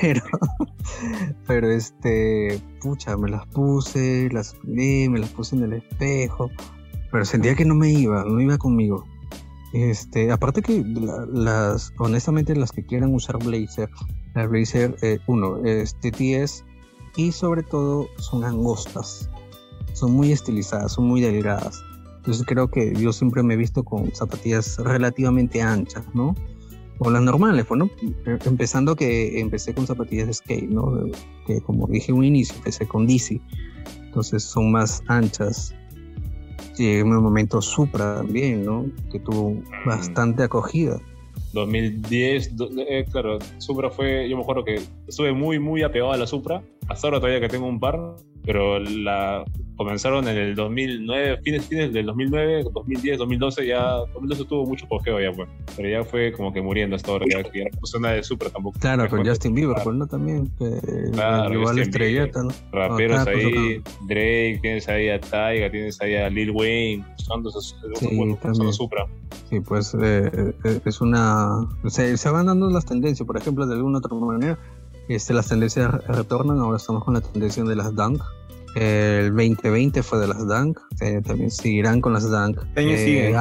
Pero, 0.00 0.20
pero 1.46 1.70
este, 1.70 2.60
pucha, 2.80 3.16
me 3.16 3.30
las 3.30 3.46
puse, 3.46 4.28
las 4.32 4.56
me 4.64 5.18
las 5.18 5.30
puse 5.30 5.54
en 5.56 5.62
el 5.62 5.74
espejo, 5.74 6.50
pero 7.12 7.24
sentía 7.24 7.54
que 7.54 7.64
no 7.64 7.74
me 7.74 7.90
iba, 7.90 8.24
no 8.24 8.40
iba 8.40 8.58
conmigo. 8.58 9.04
Este, 9.72 10.30
aparte 10.30 10.60
que 10.60 10.84
las, 11.32 11.94
honestamente 11.98 12.54
las 12.56 12.72
que 12.72 12.84
quieran 12.84 13.14
usar 13.14 13.38
Blazer, 13.38 13.88
la 14.34 14.46
Blazer, 14.46 14.96
eh, 15.00 15.18
uno, 15.26 15.64
es 15.64 15.94
TTS 16.00 16.64
y 17.16 17.32
sobre 17.32 17.62
todo 17.62 18.08
son 18.18 18.44
angostas, 18.44 19.30
son 19.92 20.12
muy 20.12 20.32
estilizadas, 20.32 20.92
son 20.92 21.06
muy 21.06 21.20
delgadas. 21.20 21.82
Entonces 22.18 22.44
creo 22.46 22.68
que 22.68 22.94
yo 22.94 23.12
siempre 23.12 23.42
me 23.42 23.54
he 23.54 23.56
visto 23.56 23.82
con 23.82 24.14
zapatillas 24.14 24.78
relativamente 24.78 25.60
anchas, 25.60 26.04
¿no? 26.14 26.34
O 26.98 27.10
las 27.10 27.22
normales, 27.22 27.66
bueno, 27.66 27.90
pues, 28.24 28.46
empezando 28.46 28.94
que 28.94 29.40
empecé 29.40 29.74
con 29.74 29.86
zapatillas 29.86 30.28
de 30.28 30.34
skate, 30.34 30.70
¿no? 30.70 30.92
Que 31.46 31.60
como 31.60 31.86
dije 31.88 32.12
un 32.12 32.24
inicio, 32.24 32.54
empecé 32.56 32.86
con 32.86 33.06
DC. 33.06 33.40
Entonces 34.04 34.44
son 34.44 34.70
más 34.70 35.02
anchas, 35.08 35.74
Llegué 36.76 37.00
en 37.00 37.08
un 37.08 37.22
momento 37.22 37.60
Supra 37.60 38.16
también, 38.16 38.64
¿no? 38.64 38.86
Que 39.10 39.18
tuvo 39.18 39.50
mm. 39.50 39.64
bastante 39.86 40.42
acogida. 40.42 40.98
2010, 41.52 42.54
eh, 42.88 43.04
claro, 43.10 43.38
Supra 43.58 43.90
fue, 43.90 44.26
yo 44.28 44.36
me 44.36 44.42
acuerdo 44.42 44.64
que 44.64 44.80
estuve 45.06 45.32
muy, 45.32 45.58
muy 45.58 45.82
apegado 45.82 46.12
a 46.12 46.16
la 46.16 46.26
Supra. 46.26 46.62
Hasta 46.88 47.06
ahora 47.06 47.20
todavía 47.20 47.40
que 47.40 47.48
tengo 47.48 47.66
un 47.66 47.78
par, 47.78 48.00
pero 48.44 48.78
la 48.78 49.44
comenzaron 49.76 50.26
en 50.28 50.36
el 50.36 50.54
2009, 50.54 51.40
fines, 51.42 51.66
fines 51.66 51.92
del 51.92 52.06
2009, 52.06 52.64
2010, 52.72 53.18
2012, 53.18 53.66
ya 53.66 53.82
2012 54.14 54.44
tuvo 54.44 54.66
mucho 54.66 54.86
pogeo 54.88 55.20
ya, 55.20 55.32
pues. 55.32 55.48
Pero 55.76 55.88
ya 55.88 56.04
fue 56.04 56.32
como 56.32 56.52
que 56.52 56.60
muriendo 56.60 56.96
hasta 56.96 57.10
ahora, 57.10 57.26
ya, 57.28 57.42
ya 57.42 57.64
no 57.64 57.80
puso 57.80 57.98
nada 57.98 58.14
de 58.14 58.22
Supra 58.22 58.50
tampoco. 58.50 58.78
Claro, 58.78 59.08
con 59.08 59.26
Justin 59.26 59.54
Bieber, 59.54 59.76
pues, 59.82 59.96
¿no? 59.96 60.06
También, 60.06 60.50
que 60.58 61.10
claro, 61.12 61.54
igual 61.54 61.78
estrellata, 61.78 62.42
¿no? 62.42 62.50
Raperos 62.72 63.26
ahí, 63.26 63.82
Drake, 64.06 64.58
tienes 64.62 64.88
ahí 64.88 65.08
a 65.08 65.20
Tyga, 65.20 65.70
tienes 65.70 66.00
ahí 66.00 66.16
a 66.16 66.28
Lil 66.28 66.50
Wayne, 66.50 67.04
usando 67.18 67.50
esos, 67.50 67.76
sí, 67.96 68.18
Supra. 68.72 69.06
Sí, 69.50 69.60
pues 69.60 69.94
eh, 70.00 70.54
eh, 70.64 70.80
es 70.84 71.00
una... 71.00 71.66
Se, 71.86 72.16
se 72.16 72.30
van 72.30 72.46
dando 72.46 72.70
las 72.70 72.86
tendencias, 72.86 73.26
por 73.26 73.36
ejemplo, 73.36 73.66
de 73.66 73.74
alguna 73.74 73.98
otra 73.98 74.14
manera 74.14 74.58
este, 75.08 75.34
las 75.34 75.48
tendencias 75.48 75.92
retornan, 76.06 76.58
ahora 76.58 76.76
estamos 76.76 77.04
con 77.04 77.14
la 77.14 77.20
tendencia 77.20 77.64
de 77.64 77.76
las 77.76 77.94
Dunk. 77.94 78.22
El 78.74 79.30
2020 79.30 80.02
fue 80.02 80.18
de 80.18 80.28
las 80.28 80.46
Dunk, 80.46 80.78
eh, 81.00 81.20
también 81.24 81.50
seguirán 81.50 82.00
con 82.00 82.12
las 82.12 82.28
Dunk. 82.30 82.58
Eh, 82.76 83.32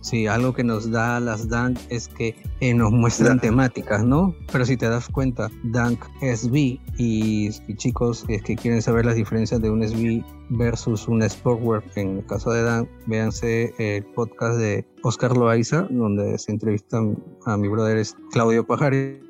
Sí, 0.00 0.26
algo 0.26 0.54
que 0.54 0.64
nos 0.64 0.90
da 0.90 1.20
las 1.20 1.48
Dunk 1.48 1.78
es 1.90 2.08
que 2.08 2.34
eh, 2.60 2.72
nos 2.72 2.90
muestran 2.90 3.38
temáticas, 3.38 4.02
¿no? 4.02 4.34
Pero 4.50 4.64
si 4.64 4.76
te 4.76 4.88
das 4.88 5.08
cuenta, 5.08 5.50
Dunk 5.64 6.02
SB 6.22 6.78
y, 6.96 7.50
chicos 7.76 8.24
es 8.28 8.42
que 8.42 8.56
quieren 8.56 8.80
saber 8.80 9.04
las 9.04 9.16
diferencias 9.16 9.60
de 9.60 9.68
un 9.68 9.86
SB 9.86 10.24
versus 10.50 11.06
un 11.06 11.22
Sportwear, 11.28 11.84
en 11.96 12.18
el 12.18 12.26
caso 12.26 12.50
de 12.50 12.62
Dunk, 12.62 12.88
véanse 13.06 13.74
el 13.78 14.04
podcast 14.04 14.58
de 14.58 14.86
Oscar 15.02 15.36
Loaiza, 15.36 15.86
donde 15.90 16.38
se 16.38 16.52
entrevistan 16.52 17.22
a 17.44 17.58
mi 17.58 17.68
brother 17.68 18.04
Claudio 18.32 18.66
Pajares, 18.66 19.20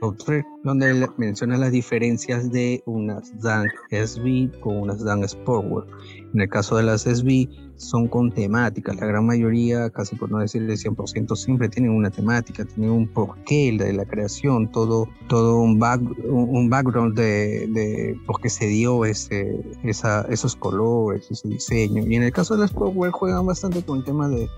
donde 0.63 0.91
él 0.91 1.07
menciona 1.17 1.59
las 1.59 1.73
diferencias 1.73 2.51
de 2.51 2.81
unas 2.87 3.33
Dunk 3.41 3.71
SB 3.91 4.61
con 4.61 4.77
unas 4.77 5.05
Dunk 5.05 5.27
Sportwear. 5.27 5.87
En 6.33 6.41
el 6.41 6.49
caso 6.49 6.77
de 6.77 6.85
las 6.85 7.03
SB, 7.03 7.49
son 7.81 8.09
con 8.09 8.31
temáticas. 8.31 8.97
La 8.97 9.07
gran 9.07 9.27
mayoría, 9.27 9.91
casi 9.91 10.15
por 10.15 10.31
no 10.31 10.39
decir 10.39 10.63
el 10.63 10.71
100%, 10.71 11.35
siempre 11.35 11.69
tienen 11.69 11.93
una 11.93 12.11
temática, 12.11 12.65
tienen 12.65 12.91
un 12.91 13.09
porqué 13.09 13.75
de 13.77 13.93
la 13.93 14.05
creación, 14.05 14.71
todo, 14.71 15.09
todo 15.29 15.61
un, 15.61 15.79
back, 15.79 16.03
un 16.29 16.69
background 16.69 17.17
de, 17.17 17.67
de, 17.69 18.17
por 18.27 18.41
qué 18.41 18.51
se 18.51 18.67
dio 18.67 19.05
ese, 19.05 19.63
esa, 19.83 20.23
esos 20.29 20.55
colores, 20.57 21.31
ese 21.31 21.49
diseño. 21.49 22.05
Y 22.07 22.17
en 22.17 22.23
el 22.23 22.33
caso 22.33 22.55
de 22.55 22.61
las 22.61 22.73
Web 22.75 23.13
juegan 23.13 23.47
bastante 23.47 23.83
con 23.83 23.99
el 23.99 24.05
tema 24.05 24.29
de, 24.29 24.49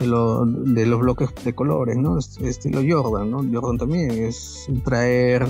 de, 0.00 0.06
de, 0.06 0.86
los 0.86 1.00
bloques 1.00 1.28
de 1.44 1.54
colores, 1.54 1.96
¿no? 1.96 2.18
Estilo 2.18 2.80
Jordan, 2.88 3.30
¿no? 3.30 3.44
Jordan 3.52 3.78
también 3.78 4.10
es 4.10 4.66
traer 4.84 5.46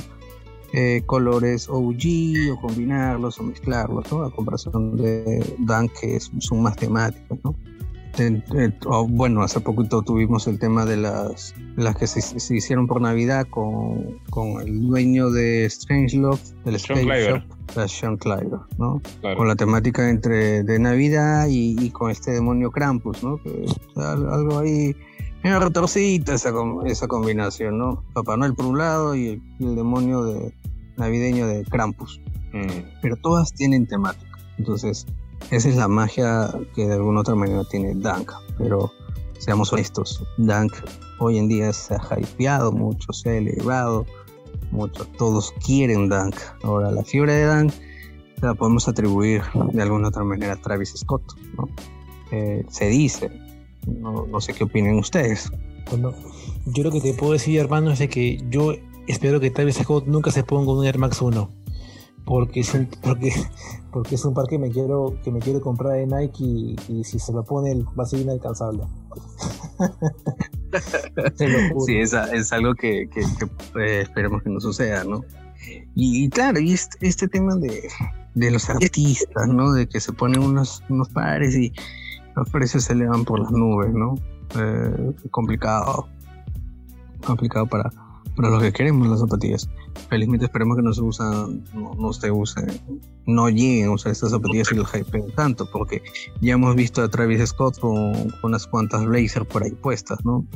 eh, 0.72 1.02
colores 1.06 1.68
OG 1.68 2.52
o 2.52 2.60
combinarlos 2.60 3.38
o 3.38 3.42
mezclarlos, 3.42 4.10
¿no? 4.10 4.22
A 4.22 4.30
comparación 4.30 4.96
de 4.96 5.56
Dan 5.60 5.88
que 5.88 6.18
son 6.20 6.62
más 6.62 6.76
temáticos, 6.76 7.38
¿no? 7.44 7.54
bueno, 9.08 9.42
hace 9.42 9.60
poquito 9.60 10.02
tuvimos 10.02 10.46
el 10.46 10.58
tema 10.58 10.84
de 10.84 10.96
las, 10.96 11.54
las 11.76 11.96
que 11.96 12.06
se, 12.06 12.54
hicieron 12.54 12.86
por 12.86 13.00
Navidad 13.00 13.46
con, 13.48 14.18
con 14.30 14.60
el 14.60 14.86
dueño 14.86 15.30
de 15.30 15.64
Strange 15.66 16.18
Love, 16.18 16.40
del 16.64 16.76
Space 16.76 17.02
Shop, 17.04 17.88
Sean 17.88 18.16
Clyber, 18.18 18.60
¿no? 18.78 19.00
Con 19.36 19.48
la 19.48 19.56
temática 19.56 20.10
entre 20.10 20.62
de 20.62 20.78
Navidad 20.78 21.46
y, 21.48 21.90
con 21.90 22.10
este 22.10 22.32
demonio 22.32 22.70
Krampus, 22.70 23.22
¿no? 23.22 23.38
Que, 23.38 23.64
algo 23.96 24.58
ahí 24.58 24.94
medio 25.42 25.58
retorcita 25.58 26.34
esa, 26.34 26.52
esa 26.86 27.08
combinación, 27.08 27.78
¿no? 27.78 28.04
Papá 28.12 28.36
Noel 28.36 28.54
por 28.54 28.66
un 28.66 28.78
lado 28.78 29.14
y 29.16 29.42
el 29.60 29.76
demonio 29.76 30.22
de, 30.24 30.54
navideño 30.96 31.46
de 31.46 31.64
Krampus. 31.64 32.20
Mm. 32.52 33.00
Pero 33.00 33.16
todas 33.16 33.52
tienen 33.52 33.86
temática. 33.86 34.38
Entonces, 34.58 35.06
esa 35.50 35.68
es 35.68 35.76
la 35.76 35.88
magia 35.88 36.50
que 36.74 36.86
de 36.86 36.94
alguna 36.94 37.20
otra 37.20 37.34
manera 37.34 37.64
tiene 37.64 37.94
Dunk. 37.94 38.30
Pero 38.58 38.92
seamos 39.38 39.72
honestos, 39.72 40.24
Dunk 40.38 40.72
hoy 41.18 41.38
en 41.38 41.48
día 41.48 41.72
se 41.72 41.94
ha 41.94 42.20
hypeado 42.20 42.72
mucho, 42.72 43.12
se 43.12 43.30
ha 43.30 43.36
elevado 43.36 44.06
mucho. 44.70 45.04
Todos 45.18 45.52
quieren 45.64 46.08
Dunk. 46.08 46.36
Ahora, 46.62 46.90
la 46.90 47.04
fiebre 47.04 47.34
de 47.34 47.46
Dunk 47.46 47.72
la 48.40 48.54
podemos 48.54 48.88
atribuir 48.88 49.42
de 49.72 49.82
alguna 49.82 50.08
otra 50.08 50.24
manera 50.24 50.54
a 50.54 50.56
Travis 50.56 50.94
Scott. 50.96 51.22
Eh, 52.30 52.64
se 52.68 52.86
dice. 52.88 53.30
No, 53.86 54.26
no, 54.26 54.40
sé 54.40 54.54
qué 54.54 54.64
opinen 54.64 54.98
ustedes. 54.98 55.50
Bueno, 55.90 56.14
yo 56.66 56.84
lo 56.84 56.90
que 56.90 57.00
te 57.00 57.14
puedo 57.14 57.32
decir, 57.32 57.58
hermano, 57.58 57.90
es 57.90 57.98
de 57.98 58.08
que 58.08 58.38
yo 58.48 58.74
espero 59.06 59.40
que 59.40 59.50
Travis 59.50 59.76
Scott 59.76 60.06
nunca 60.06 60.30
se 60.30 60.44
ponga 60.44 60.72
un 60.72 60.84
Air 60.84 60.98
Max 60.98 61.20
1. 61.20 61.50
Porque 62.24 62.60
es 62.60 62.72
un, 62.72 62.88
porque, 63.02 63.32
porque 63.90 64.14
es 64.14 64.24
un 64.24 64.32
par 64.32 64.46
que 64.46 64.58
me 64.58 64.70
quiero, 64.70 65.18
que 65.24 65.32
me 65.32 65.40
quiero 65.40 65.60
comprar 65.60 65.94
de 65.94 66.06
Nike 66.06 66.76
y, 66.88 67.04
si 67.04 67.18
se 67.18 67.32
lo 67.32 67.42
pone 67.42 67.74
va 67.98 68.04
a 68.04 68.06
ser 68.06 68.20
inalcanzable. 68.20 68.84
sí, 71.86 71.96
es, 71.96 72.12
es 72.12 72.52
algo 72.52 72.74
que, 72.74 73.10
que, 73.10 73.22
eh, 73.80 74.02
esperemos 74.02 74.42
que 74.42 74.50
no 74.50 74.60
suceda, 74.60 75.02
¿no? 75.02 75.24
Y, 75.94 76.28
claro, 76.30 76.60
y 76.60 76.72
este, 76.72 77.06
este 77.06 77.28
tema 77.28 77.56
de, 77.56 77.88
de, 78.34 78.50
los 78.50 78.70
artistas, 78.70 79.48
¿no? 79.48 79.72
De 79.72 79.88
que 79.88 80.00
se 80.00 80.12
ponen 80.12 80.42
unos, 80.42 80.82
unos 80.88 81.08
pares 81.08 81.56
y 81.56 81.72
los 82.36 82.50
precios 82.50 82.84
se 82.84 82.92
elevan 82.92 83.24
por 83.24 83.40
las 83.40 83.50
nubes, 83.50 83.92
¿no? 83.92 84.14
Eh, 84.56 85.12
complicado. 85.30 86.08
Complicado 87.24 87.66
para, 87.66 87.90
para 88.36 88.50
los 88.50 88.62
que 88.62 88.72
queremos 88.72 89.08
las 89.08 89.20
zapatillas. 89.20 89.68
Felizmente 90.08 90.46
esperemos 90.46 90.76
que 90.76 90.82
no 90.82 90.92
se 90.92 91.02
usan, 91.02 91.64
no, 91.74 92.12
se 92.12 92.30
usen, 92.30 92.66
no 93.26 93.48
lleguen 93.48 93.88
a 93.88 93.92
usar 93.92 94.12
estas 94.12 94.30
zapatillas 94.30 94.72
y 94.72 94.76
los 94.76 94.90
hype 94.90 95.22
tanto, 95.34 95.66
porque 95.70 96.02
ya 96.40 96.54
hemos 96.54 96.74
visto 96.74 97.02
a 97.02 97.08
Travis 97.08 97.48
Scott 97.50 97.78
con, 97.78 98.32
unas 98.42 98.66
cuantas 98.66 99.04
Blazer 99.04 99.46
por 99.46 99.62
ahí 99.62 99.72
puestas, 99.72 100.24
¿no? 100.24 100.46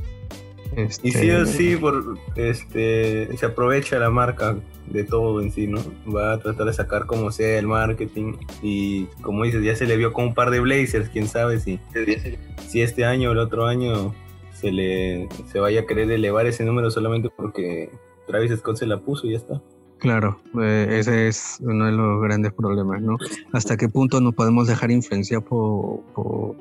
Y 1.02 1.10
sí 1.12 1.30
o 1.30 1.42
este, 1.42 1.46
sí, 1.46 1.76
por, 1.76 2.18
este, 2.36 3.36
se 3.36 3.46
aprovecha 3.46 3.98
la 3.98 4.10
marca 4.10 4.56
de 4.86 5.04
todo 5.04 5.40
en 5.40 5.52
sí, 5.52 5.66
¿no? 5.66 5.80
Va 6.12 6.34
a 6.34 6.38
tratar 6.38 6.66
de 6.66 6.72
sacar 6.72 7.06
como 7.06 7.30
sea 7.32 7.58
el 7.58 7.66
marketing 7.66 8.34
y 8.62 9.06
como 9.22 9.44
dices, 9.44 9.62
ya 9.62 9.74
se 9.74 9.86
le 9.86 9.96
vio 9.96 10.12
con 10.12 10.26
un 10.26 10.34
par 10.34 10.50
de 10.50 10.60
Blazers, 10.60 11.08
quién 11.08 11.28
sabe 11.28 11.60
si, 11.60 11.80
si 12.68 12.82
este 12.82 13.04
año 13.04 13.30
o 13.30 13.32
el 13.32 13.38
otro 13.38 13.66
año 13.66 14.14
se 14.52 14.72
le 14.72 15.28
se 15.52 15.60
vaya 15.60 15.80
a 15.80 15.86
querer 15.86 16.10
elevar 16.10 16.46
ese 16.46 16.64
número 16.64 16.90
solamente 16.90 17.30
porque 17.34 17.90
Travis 18.26 18.52
Scott 18.58 18.76
se 18.76 18.86
la 18.86 18.98
puso 19.00 19.26
y 19.26 19.32
ya 19.32 19.36
está. 19.38 19.62
Claro, 19.98 20.38
eh, 20.60 20.98
ese 20.98 21.28
es 21.28 21.58
uno 21.60 21.86
de 21.86 21.92
los 21.92 22.22
grandes 22.22 22.52
problemas, 22.52 23.00
¿no? 23.00 23.16
¿Hasta 23.52 23.76
qué 23.76 23.88
punto 23.88 24.20
nos 24.20 24.34
podemos 24.34 24.66
dejar 24.66 24.90
influenciar 24.90 25.42
por, 25.42 26.00
por, 26.14 26.54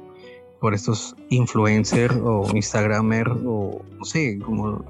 estos 0.73 1.15
influencers 1.29 2.15
o 2.23 2.47
Instagramer 2.55 3.29
o 3.45 3.81
no 3.97 4.05
sé, 4.05 4.39
como, 4.39 4.83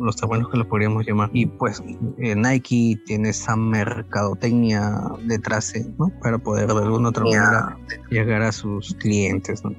los 0.00 0.16
tamaños 0.16 0.48
que 0.50 0.58
lo 0.58 0.68
podríamos 0.68 1.06
llamar? 1.06 1.30
Y 1.32 1.46
pues 1.46 1.82
eh, 2.18 2.34
Nike 2.36 3.00
tiene 3.06 3.30
esa 3.30 3.56
mercadotecnia 3.56 5.00
detrás, 5.22 5.74
¿no? 5.98 6.12
Para 6.22 6.38
poder 6.38 6.66
de 6.66 6.78
alguna 6.78 7.08
otra 7.08 7.24
manera 7.24 7.78
llegar 8.10 8.42
a 8.42 8.52
sus 8.52 8.94
clientes, 8.94 9.64
¿no? 9.64 9.74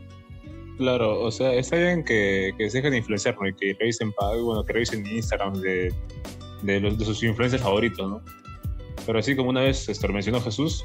Claro, 0.78 1.22
o 1.22 1.32
sea, 1.32 1.54
está 1.54 1.78
bien 1.78 2.04
que, 2.04 2.54
que 2.58 2.70
se 2.70 2.80
dejen 2.80 2.96
influenciar, 2.96 3.38
¿no? 3.40 3.48
Y 3.48 3.54
que 3.54 3.76
revisen, 3.80 4.14
bueno, 4.44 4.64
que 4.66 4.74
revisen 4.74 5.06
Instagram 5.06 5.54
de, 5.62 5.94
de, 6.64 6.80
los, 6.82 6.98
de 6.98 7.06
sus 7.06 7.24
influencers 7.24 7.64
favoritos, 7.64 8.10
¿no? 8.10 8.22
Pero 9.06 9.20
así 9.20 9.36
como 9.36 9.50
una 9.50 9.62
vez 9.62 9.88
esto, 9.88 10.08
mencionó 10.10 10.42
Jesús, 10.42 10.84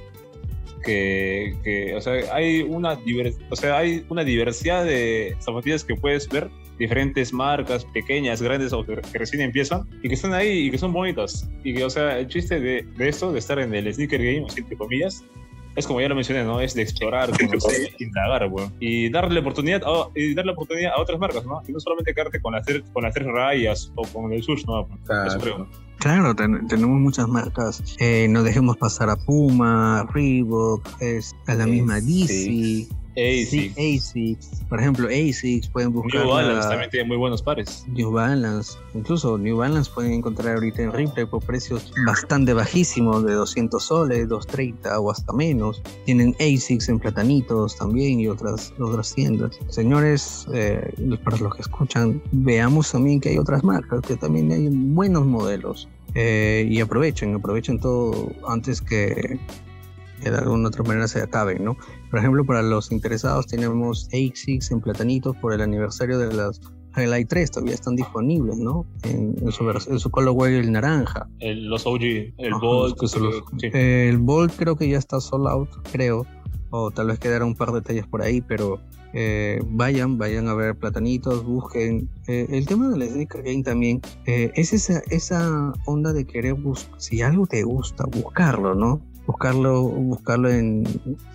que, 0.81 1.57
que, 1.63 1.95
o 1.95 2.01
sea, 2.01 2.35
hay 2.35 2.63
una, 2.63 2.97
diver, 2.97 3.33
o 3.51 3.57
sea, 3.57 3.79
hay 3.79 4.05
una 4.09 4.25
diversidad 4.25 4.85
de 4.85 5.37
zapatillas 5.41 5.85
que 5.85 5.95
puedes 5.95 6.29
ver, 6.29 6.51
diferentes 6.79 7.33
marcas, 7.33 7.85
pequeñas, 7.85 8.41
grandes 8.41 8.73
o 8.73 8.85
que 8.85 8.97
recién 9.13 9.43
empiezan, 9.43 9.87
y 10.03 10.09
que 10.09 10.15
están 10.15 10.33
ahí 10.33 10.67
y 10.67 10.71
que 10.71 10.79
son 10.79 10.93
bonitas. 10.93 11.49
Y 11.63 11.75
que, 11.75 11.85
o 11.85 11.91
sea, 11.91 12.19
el 12.19 12.27
chiste 12.29 12.59
de, 12.59 12.83
de 12.97 13.09
esto, 13.09 13.33
de 13.33 13.39
estar 13.39 13.59
en 13.59 13.75
el 13.75 13.93
sneaker 13.93 14.19
game, 14.19 14.47
entre 14.57 14.77
comillas, 14.77 15.25
es 15.77 15.87
como 15.87 16.01
ya 16.01 16.09
lo 16.09 16.15
mencioné, 16.15 16.45
¿no? 16.45 16.61
Es 16.61 16.75
de 16.75 16.83
explorar, 16.83 17.31
conocer, 17.39 17.91
indagar, 17.99 18.49
weón. 18.51 18.73
Y 18.81 19.11
darle 19.11 19.41
oportunidad 19.41 19.83
a, 19.85 20.09
y 20.15 20.35
darle 20.35 20.53
oportunidad 20.53 20.93
a 20.97 21.01
otras 21.01 21.19
marcas, 21.19 21.45
¿no? 21.45 21.63
Y 21.67 21.73
no 21.73 21.81
solamente 21.81 22.15
quedarte 22.15 22.41
con 22.41 22.55
las, 22.55 22.67
con 22.93 23.05
las 23.05 23.15
tres 23.15 23.27
rayas 23.27 23.93
o 23.95 24.03
con 24.03 24.33
el 24.33 24.43
sush, 24.43 24.65
¿no? 24.67 24.89
Claro. 25.05 25.29
Eso 25.29 25.39
creo. 25.39 25.69
Claro, 26.01 26.35
ten, 26.35 26.67
tenemos 26.67 26.99
muchas 26.99 27.29
marcas. 27.29 27.83
Eh, 27.99 28.27
no 28.31 28.43
dejemos 28.43 28.79
pasar 28.79 29.11
a 29.11 29.17
Puma, 29.17 30.07
Reebok, 30.13 30.83
es, 31.01 31.37
a 31.47 31.55
la 31.55 31.67
misma 31.67 32.01
DC. 32.01 32.27
Sí. 32.27 32.89
ASICS. 33.17 33.77
ASICS. 33.77 34.65
Por 34.69 34.81
ejemplo, 34.81 35.09
ASICS 35.09 35.69
pueden 35.69 35.93
buscar. 35.93 36.23
New 36.23 36.31
Balance 36.31 36.69
también 36.69 36.91
tiene 36.91 37.09
muy 37.09 37.17
buenos 37.17 37.43
pares. 37.43 37.85
New 37.89 38.13
Balance. 38.13 38.79
Incluso 38.95 39.37
New 39.37 39.57
Balance 39.57 39.91
pueden 39.93 40.13
encontrar 40.13 40.55
ahorita 40.55 40.83
en 40.83 40.93
Ripley 40.93 41.27
por 41.27 41.43
precios 41.43 41.93
bastante 42.07 42.53
bajísimos, 42.53 43.25
de 43.25 43.35
200 43.35 43.83
soles, 43.83 44.29
230 44.29 45.01
o 45.01 45.11
hasta 45.11 45.33
menos. 45.33 45.83
Tienen 46.05 46.35
ASICS 46.41 46.89
en 46.89 46.99
platanitos 46.99 47.77
también 47.77 48.21
y 48.21 48.29
otras, 48.29 48.73
otras 48.79 49.15
tiendas. 49.15 49.59
Señores, 49.69 50.47
eh, 50.53 50.93
para 51.25 51.37
los 51.39 51.55
que 51.55 51.63
escuchan, 51.63 52.23
veamos 52.33 52.93
también 52.93 53.21
que 53.21 53.31
hay 53.31 53.39
otras 53.39 53.65
marcas, 53.65 54.01
que 54.03 54.17
también 54.17 54.51
hay 54.53 54.69
buenos 54.71 55.27
modelos. 55.27 55.89
Eh, 56.15 56.67
y 56.69 56.81
aprovechen, 56.81 57.35
aprovechen 57.37 57.79
todo 57.79 58.33
antes 58.49 58.81
que, 58.81 59.39
que 60.23 60.31
de 60.31 60.39
alguna 60.39 60.69
otra 60.69 60.83
manera 60.83 61.07
se 61.07 61.21
acaben, 61.21 61.65
¿no? 61.65 61.77
Por 62.11 62.19
ejemplo, 62.19 62.45
para 62.45 62.63
los 62.63 62.91
interesados 62.91 63.47
tenemos 63.47 64.09
ASICS 64.09 64.73
en 64.73 64.81
platanitos 64.81 65.37
por 65.37 65.53
el 65.53 65.61
aniversario 65.61 66.19
de 66.19 66.35
las 66.35 66.61
Highlight 66.97 67.29
3, 67.29 67.51
todavía 67.53 67.75
están 67.75 67.95
disponibles, 67.95 68.57
¿no? 68.57 68.85
En, 69.05 69.37
en 69.41 69.53
su, 69.53 69.69
en 69.71 69.99
su 70.01 70.11
colorway 70.11 70.57
el 70.57 70.73
naranja. 70.73 71.29
El, 71.39 71.69
los 71.69 71.87
OG, 71.87 72.03
el 72.03 72.55
Bolt. 72.61 72.99
Sí. 73.07 73.69
El 73.73 74.19
Bolt 74.19 74.53
creo 74.57 74.77
que 74.77 74.89
ya 74.89 74.99
está 74.99 75.21
sold 75.21 75.47
out, 75.47 75.69
creo. 75.93 76.27
O 76.71 76.91
tal 76.91 77.09
vez 77.09 77.19
quedaron 77.19 77.49
un 77.49 77.55
par 77.57 77.69
de 77.69 77.81
detalles 77.81 78.07
por 78.07 78.23
ahí, 78.23 78.41
pero 78.41 78.81
eh, 79.13 79.61
vayan, 79.67 80.19
vayan 80.19 80.49
a 80.49 80.55
ver 80.55 80.77
platanitos, 80.77 81.45
busquen. 81.45 82.09
Eh, 82.29 82.47
el 82.51 82.67
tema 82.67 82.89
del 82.89 83.09
sneaker 83.09 83.43
game 83.43 83.63
también 83.63 84.01
eh, 84.27 84.53
es 84.55 84.73
esa, 84.73 85.03
esa 85.11 85.73
onda 85.87 86.13
de 86.13 86.25
querer 86.25 86.55
buscar, 86.55 87.01
si 87.01 87.23
algo 87.23 87.47
te 87.47 87.63
gusta, 87.63 88.05
buscarlo, 88.07 88.75
¿no? 88.75 89.01
Buscarlo, 89.31 89.83
buscarlo 89.83 90.51
en, 90.51 90.85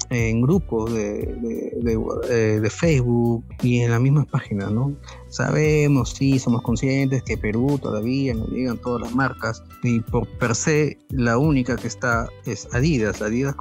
en 0.10 0.42
grupos 0.42 0.94
de, 0.94 1.26
de, 1.42 1.74
de, 1.82 2.00
eh, 2.30 2.60
de, 2.60 2.70
Facebook 2.70 3.46
y 3.62 3.80
en 3.80 3.92
las 3.92 4.02
mismas 4.02 4.26
páginas, 4.26 4.72
¿no? 4.72 4.94
Sabemos, 5.30 6.12
sí, 6.12 6.38
somos 6.40 6.62
conscientes 6.62 7.24
que 7.24 7.38
Perú 7.38 7.80
todavía 7.82 8.34
no 8.34 8.46
llegan 8.48 8.78
todas 8.78 9.02
las 9.02 9.16
marcas 9.16 9.64
y 9.84 10.02
por 10.02 10.28
per 10.38 10.56
se 10.56 10.98
la 11.10 11.38
única 11.38 11.78
que 11.78 11.88
está 11.88 12.30
es 12.46 12.68
Adidas, 12.74 13.22
Adidas, 13.22 13.56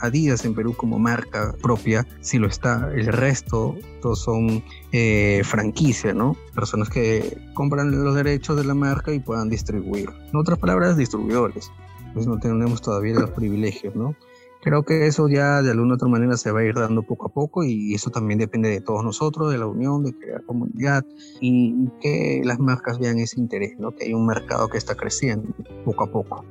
Adidas 0.00 0.44
en 0.44 0.54
Perú 0.54 0.74
como 0.76 0.98
marca 0.98 1.54
propia, 1.62 2.06
sí 2.20 2.38
lo 2.38 2.48
está, 2.48 2.90
el 2.94 3.06
resto 3.06 3.76
todos 4.00 4.20
son 4.20 4.62
eh, 4.92 5.42
franquicias, 5.44 6.14
¿no? 6.14 6.36
Personas 6.54 6.88
que 6.88 7.38
compran 7.54 8.02
los 8.02 8.14
derechos 8.14 8.56
de 8.56 8.64
la 8.64 8.74
marca 8.74 9.12
y 9.12 9.20
puedan 9.20 9.48
distribuir. 9.48 10.10
En 10.30 10.36
otras 10.36 10.58
palabras, 10.58 10.96
distribuidores 10.96 11.70
pues 12.14 12.26
no 12.26 12.38
tenemos 12.38 12.80
todavía 12.80 13.14
los 13.14 13.30
privilegios, 13.30 13.94
¿no? 13.94 14.14
Creo 14.62 14.82
que 14.82 15.06
eso 15.06 15.28
ya 15.28 15.60
de 15.60 15.72
alguna 15.72 15.96
otra 15.96 16.08
manera 16.08 16.38
se 16.38 16.50
va 16.50 16.60
a 16.60 16.64
ir 16.64 16.74
dando 16.74 17.02
poco 17.02 17.26
a 17.26 17.28
poco 17.28 17.64
y 17.64 17.92
eso 17.92 18.10
también 18.10 18.38
depende 18.38 18.70
de 18.70 18.80
todos 18.80 19.04
nosotros, 19.04 19.52
de 19.52 19.58
la 19.58 19.66
unión, 19.66 20.02
de 20.04 20.16
crear 20.16 20.42
comunidad 20.44 21.04
y 21.38 21.90
que 22.00 22.40
las 22.44 22.58
marcas 22.58 22.98
vean 22.98 23.18
ese 23.18 23.38
interés, 23.38 23.78
¿no? 23.78 23.90
Que 23.90 24.04
hay 24.04 24.14
un 24.14 24.24
mercado 24.24 24.68
que 24.68 24.78
está 24.78 24.94
creciendo 24.94 25.52
poco 25.84 26.04
a 26.04 26.10
poco. 26.10 26.46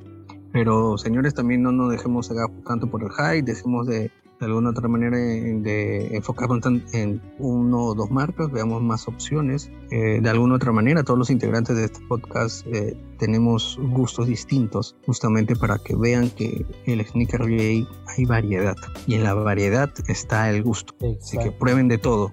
Pero 0.51 0.99
señores, 0.99 1.33
también 1.33 1.63
no 1.63 1.71
nos 1.71 1.89
dejemos 1.89 2.27
cegar 2.27 2.51
tanto 2.67 2.85
por 2.85 3.01
el 3.01 3.09
hype, 3.09 3.41
dejemos 3.41 3.87
de 3.87 4.11
de 4.43 4.47
alguna 4.47 4.71
otra 4.71 4.89
manera 4.89 5.17
de 5.17 6.15
enfocarnos 6.15 6.59
en 6.93 7.21
uno 7.39 7.85
o 7.85 7.95
dos 7.95 8.11
marcas, 8.11 8.51
veamos 8.51 8.81
más 8.81 9.07
opciones. 9.07 9.71
Eh, 9.89 10.19
de 10.21 10.29
alguna 10.29 10.55
otra 10.55 10.71
manera, 10.71 11.03
todos 11.03 11.17
los 11.17 11.29
integrantes 11.29 11.77
de 11.77 11.85
este 11.85 11.99
podcast 12.07 12.67
eh, 12.67 12.97
tenemos 13.19 13.79
gustos 13.81 14.27
distintos, 14.27 14.97
justamente 15.05 15.55
para 15.55 15.77
que 15.77 15.95
vean 15.95 16.29
que 16.29 16.65
el 16.85 17.05
sneaker 17.05 17.47
gay 17.47 17.87
hay 18.07 18.25
variedad 18.25 18.75
y 19.07 19.15
en 19.15 19.23
la 19.23 19.33
variedad 19.33 19.89
está 20.07 20.49
el 20.49 20.61
gusto. 20.61 20.93
Exacto. 20.99 21.19
Así 21.21 21.37
que 21.37 21.51
prueben 21.51 21.87
de 21.87 21.97
todo, 21.97 22.31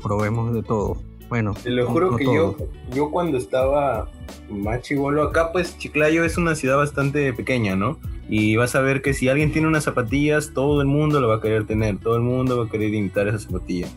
probemos 0.00 0.54
de 0.54 0.62
todo. 0.62 0.96
Bueno, 1.28 1.54
te 1.62 1.70
lo 1.70 1.86
juro 1.86 2.16
que 2.16 2.24
yo, 2.24 2.56
yo 2.94 3.10
cuando 3.10 3.36
estaba 3.36 4.08
más 4.48 4.82
chivolo 4.82 5.24
acá, 5.24 5.52
pues 5.52 5.76
Chiclayo 5.76 6.24
es 6.24 6.38
una 6.38 6.54
ciudad 6.54 6.76
bastante 6.76 7.32
pequeña, 7.34 7.76
¿no? 7.76 7.98
Y 8.28 8.56
vas 8.56 8.74
a 8.74 8.80
ver 8.80 9.00
que 9.00 9.14
si 9.14 9.28
alguien 9.28 9.52
tiene 9.52 9.68
unas 9.68 9.84
zapatillas, 9.84 10.52
todo 10.52 10.82
el 10.82 10.86
mundo 10.86 11.20
lo 11.20 11.28
va 11.28 11.36
a 11.36 11.40
querer 11.40 11.66
tener, 11.66 11.98
todo 11.98 12.16
el 12.16 12.22
mundo 12.22 12.58
va 12.58 12.66
a 12.66 12.68
querer 12.68 12.92
imitar 12.92 13.26
esa 13.26 13.38
zapatilla. 13.38 13.88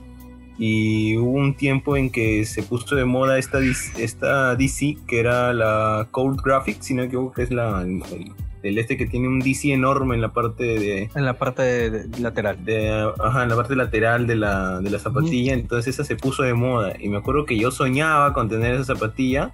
Y 0.58 1.18
hubo 1.18 1.32
un 1.32 1.56
tiempo 1.56 1.98
en 1.98 2.12
que 2.12 2.46
se 2.46 2.64
puso 2.64 2.96
de 2.96 3.04
moda 3.04 3.38
esta, 3.40 3.60
esta 3.98 4.56
DC, 4.56 4.98
que 5.08 5.20
era 5.20 5.54
la 5.54 6.08
Code 6.12 6.38
Graphics, 6.44 6.86
si 6.86 6.94
no 6.94 7.02
me 7.02 7.08
equivoco, 7.08 7.34
que 7.34 7.44
es 7.44 7.52
la, 7.52 7.82
el, 7.82 8.04
el, 8.62 8.78
este 8.78 8.96
que 8.96 9.08
tiene 9.08 9.28
un 9.28 9.40
DC 9.40 9.74
enorme 9.74 10.16
en 10.16 10.22
la 10.22 10.34
parte 10.34 10.64
de... 10.64 11.10
En 11.16 11.26
la 11.26 11.38
parte 11.38 11.64
de, 11.64 11.90
de, 11.90 12.20
lateral. 12.20 12.64
De, 12.64 13.12
ajá, 13.20 13.44
en 13.44 13.50
la 13.50 13.56
parte 13.56 13.76
lateral 13.76 14.28
de 14.28 14.36
la, 14.36 14.80
de 14.80 14.92
la 14.92 15.00
zapatilla, 15.00 15.56
mm. 15.56 15.60
entonces 15.60 15.96
esa 15.96 16.04
se 16.04 16.16
puso 16.16 16.44
de 16.44 16.54
moda. 16.54 16.94
Y 17.00 17.10
me 17.10 17.18
acuerdo 17.18 17.46
que 17.46 17.58
yo 17.58 17.72
soñaba 17.72 18.32
con 18.34 18.48
tener 18.48 18.76
esa 18.76 18.96
zapatilla 18.96 19.52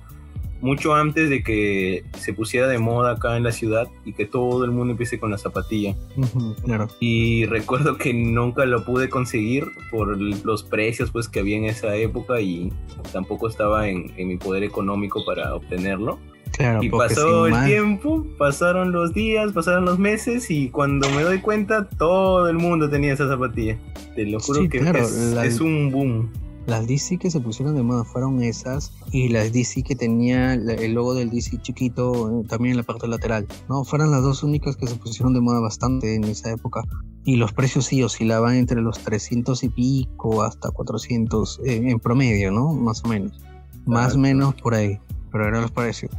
mucho 0.61 0.95
antes 0.95 1.29
de 1.29 1.43
que 1.43 2.03
se 2.17 2.33
pusiera 2.33 2.67
de 2.67 2.77
moda 2.77 3.11
acá 3.11 3.37
en 3.37 3.43
la 3.43 3.51
ciudad 3.51 3.87
y 4.05 4.13
que 4.13 4.25
todo 4.25 4.65
el 4.65 4.71
mundo 4.71 4.91
empiece 4.91 5.19
con 5.19 5.31
la 5.31 5.37
zapatilla. 5.37 5.95
Uh 6.15 6.21
-huh, 6.21 6.55
claro. 6.63 6.87
Y 6.99 7.45
recuerdo 7.45 7.97
que 7.97 8.13
nunca 8.13 8.65
lo 8.65 8.83
pude 8.83 9.09
conseguir 9.09 9.65
por 9.91 10.17
los 10.17 10.63
precios 10.63 11.11
pues 11.11 11.27
que 11.27 11.39
había 11.39 11.57
en 11.57 11.65
esa 11.65 11.95
época 11.95 12.41
y 12.41 12.71
tampoco 13.11 13.47
estaba 13.47 13.87
en, 13.87 14.11
en 14.17 14.27
mi 14.27 14.37
poder 14.37 14.63
económico 14.63 15.23
para 15.25 15.53
obtenerlo. 15.53 16.19
Claro, 16.53 16.81
y 16.81 16.89
pasó 16.89 17.45
el 17.45 17.51
más... 17.51 17.67
tiempo, 17.67 18.25
pasaron 18.37 18.91
los 18.91 19.13
días, 19.13 19.51
pasaron 19.51 19.85
los 19.85 19.99
meses 19.99 20.49
y 20.49 20.69
cuando 20.69 21.07
me 21.11 21.21
doy 21.21 21.39
cuenta 21.39 21.87
todo 21.87 22.49
el 22.49 22.57
mundo 22.57 22.89
tenía 22.89 23.13
esa 23.13 23.27
zapatilla. 23.27 23.77
Te 24.15 24.25
lo 24.25 24.39
juro 24.39 24.61
sí, 24.61 24.69
que 24.69 24.79
claro, 24.79 24.99
es, 24.99 25.33
la... 25.35 25.45
es 25.45 25.59
un 25.59 25.91
boom. 25.91 26.31
Las 26.67 26.85
DC 26.85 27.17
que 27.17 27.31
se 27.31 27.39
pusieron 27.39 27.77
de 27.77 27.81
moda 27.81 28.03
fueron 28.03 28.43
esas 28.43 28.91
y 29.13 29.29
las 29.29 29.53
DC 29.53 29.83
que 29.83 29.95
tenía 29.95 30.53
el 30.53 30.93
logo 30.93 31.13
del 31.13 31.29
DC 31.29 31.61
chiquito 31.61 32.43
también 32.49 32.71
en 32.71 32.77
la 32.77 32.83
parte 32.83 33.07
lateral. 33.07 33.47
No, 33.69 33.85
fueron 33.85 34.11
las 34.11 34.21
dos 34.21 34.43
únicas 34.43 34.75
que 34.75 34.85
se 34.85 34.95
pusieron 34.95 35.33
de 35.33 35.39
moda 35.39 35.61
bastante 35.61 36.13
en 36.13 36.25
esa 36.25 36.51
época. 36.51 36.83
Y 37.23 37.37
los 37.37 37.53
precios 37.53 37.85
sí 37.85 38.03
oscilaban 38.03 38.55
entre 38.55 38.81
los 38.81 38.99
300 38.99 39.63
y 39.63 39.69
pico 39.69 40.43
hasta 40.43 40.69
400 40.69 41.61
eh, 41.63 41.89
en 41.89 41.99
promedio, 42.01 42.51
¿no? 42.51 42.73
Más 42.73 43.01
o 43.05 43.07
menos. 43.07 43.39
Más 43.85 44.15
o 44.15 44.17
menos 44.17 44.53
por 44.55 44.75
ahí. 44.75 44.99
Pero 45.31 45.47
eran 45.47 45.61
los 45.61 45.71
precios. 45.71 46.11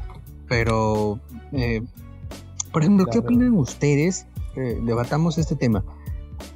Pero, 0.49 1.21
eh, 1.53 1.83
por 2.73 2.81
ejemplo. 2.81 3.05
¿qué 3.13 3.19
opinan 3.19 3.53
ustedes? 3.53 4.27
Eh, 4.57 4.81
debatamos 4.83 5.37
este 5.37 5.57
tema. 5.57 5.85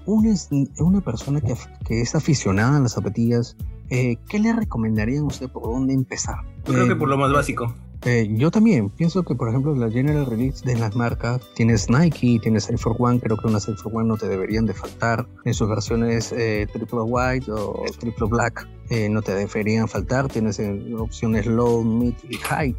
Una, 0.06 0.34
una 0.78 1.02
persona 1.02 1.42
que, 1.42 1.54
que 1.84 2.00
es 2.00 2.14
aficionada 2.14 2.78
a 2.78 2.80
las 2.80 2.92
zapatillas 2.92 3.54
eh, 3.92 4.16
¿qué 4.28 4.38
le 4.38 4.52
recomendarían 4.52 5.24
a 5.24 5.26
usted 5.26 5.50
por 5.50 5.64
dónde 5.64 5.92
empezar? 5.92 6.36
Yo 6.64 6.72
creo 6.72 6.86
eh, 6.86 6.88
que 6.88 6.96
por 6.96 7.08
lo 7.08 7.18
más 7.18 7.32
básico. 7.32 7.74
Eh, 8.04 8.28
yo 8.32 8.50
también 8.50 8.90
pienso 8.90 9.22
que, 9.22 9.34
por 9.36 9.48
ejemplo, 9.48 9.74
la 9.76 9.88
General 9.88 10.26
Release 10.26 10.64
de 10.64 10.74
las 10.76 10.96
marcas, 10.96 11.40
tienes 11.54 11.88
Nike, 11.88 12.40
tienes 12.42 12.68
Air 12.68 12.78
Force 12.78 13.00
One, 13.00 13.20
creo 13.20 13.36
que 13.36 13.46
unas 13.46 13.68
Air 13.68 13.76
Force 13.76 13.96
One 13.96 14.08
no 14.08 14.16
te 14.16 14.28
deberían 14.28 14.66
de 14.66 14.74
faltar. 14.74 15.26
En 15.44 15.54
sus 15.54 15.68
versiones 15.68 16.32
eh, 16.32 16.66
triple 16.72 17.02
white 17.02 17.50
o 17.52 17.84
triple 18.00 18.26
black 18.26 18.68
eh, 18.90 19.08
no 19.08 19.22
te 19.22 19.34
deberían 19.34 19.86
faltar. 19.86 20.28
Tienes 20.28 20.60
opciones 20.98 21.46
low, 21.46 21.84
mid 21.84 22.14
y 22.28 22.38
height. 22.38 22.78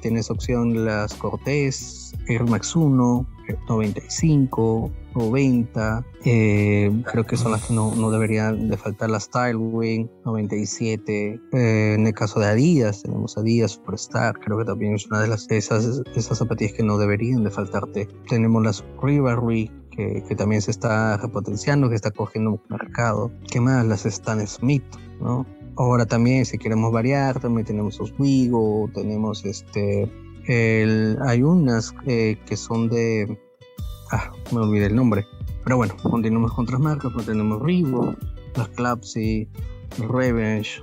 tienes 0.00 0.28
opción 0.28 0.84
las 0.84 1.14
Cortez, 1.14 2.12
Air 2.26 2.42
Max 2.44 2.74
1, 2.74 3.26
95, 3.68 4.90
90, 5.14 6.06
eh, 6.24 7.02
creo 7.10 7.24
que 7.24 7.36
son 7.36 7.52
las 7.52 7.66
que 7.66 7.74
no, 7.74 7.94
no, 7.94 8.10
deberían 8.10 8.68
de 8.68 8.76
faltar 8.76 9.10
las 9.10 9.24
Stylewing, 9.24 10.10
97, 10.24 11.40
eh, 11.52 11.94
en 11.94 12.06
el 12.06 12.14
caso 12.14 12.40
de 12.40 12.46
Adidas 12.46 13.02
tenemos 13.02 13.36
Adidas 13.36 13.72
Superstar, 13.72 14.38
creo 14.40 14.58
que 14.58 14.64
también 14.64 14.94
es 14.94 15.06
una 15.06 15.20
de 15.20 15.28
las 15.28 15.50
esas, 15.50 16.02
esas 16.14 16.38
zapatillas 16.38 16.72
que 16.72 16.82
no 16.82 16.98
deberían 16.98 17.44
de 17.44 17.50
faltarte. 17.50 18.08
Tenemos 18.28 18.62
las 18.62 18.84
Rivalry, 19.02 19.70
que, 19.90 20.24
que, 20.26 20.34
también 20.34 20.62
se 20.62 20.70
está 20.70 21.16
repotenciando, 21.16 21.88
que 21.88 21.94
está 21.94 22.10
cogiendo 22.10 22.60
mercado. 22.68 23.30
¿Qué 23.50 23.60
más? 23.60 23.84
Las 23.86 24.06
Stan 24.06 24.44
Smith, 24.46 24.84
¿no? 25.20 25.46
Ahora 25.76 26.06
también, 26.06 26.46
si 26.46 26.56
queremos 26.56 26.92
variar, 26.92 27.40
también 27.40 27.66
tenemos 27.66 28.00
Oswego, 28.00 28.88
tenemos 28.94 29.44
este... 29.44 30.10
Hay 30.48 31.42
unas 31.42 31.94
eh, 32.06 32.38
que 32.46 32.56
son 32.56 32.88
de... 32.88 33.38
Ah, 34.10 34.32
me 34.52 34.60
olvidé 34.60 34.86
el 34.86 34.96
nombre. 34.96 35.26
Pero 35.64 35.76
bueno, 35.76 35.96
continuamos 36.02 36.52
con 36.52 36.64
otras 36.64 36.80
marcas, 36.80 37.10
pues 37.14 37.26
tenemos 37.26 37.62
Reebok, 37.62 38.16
las 38.56 38.68
Clapsy, 38.68 39.48
Revenge. 39.98 40.82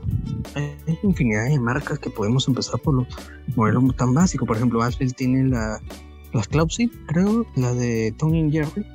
Hay 0.55 0.99
infinidad 1.03 1.47
de 1.47 1.59
marcas 1.59 1.99
que 1.99 2.09
podemos 2.09 2.47
empezar 2.47 2.80
por 2.82 2.95
los 2.95 3.07
modelos 3.55 3.95
tan 3.95 4.14
básicos. 4.14 4.47
Por 4.47 4.57
ejemplo, 4.57 4.82
Ashfield 4.82 5.14
tiene 5.16 5.45
la, 5.45 5.80
las 6.34 6.47
Clapsy, 6.47 6.89
creo, 7.07 7.45
la 7.55 7.74
de 7.74 8.14
Tony 8.18 8.51
Jerry 8.51 8.86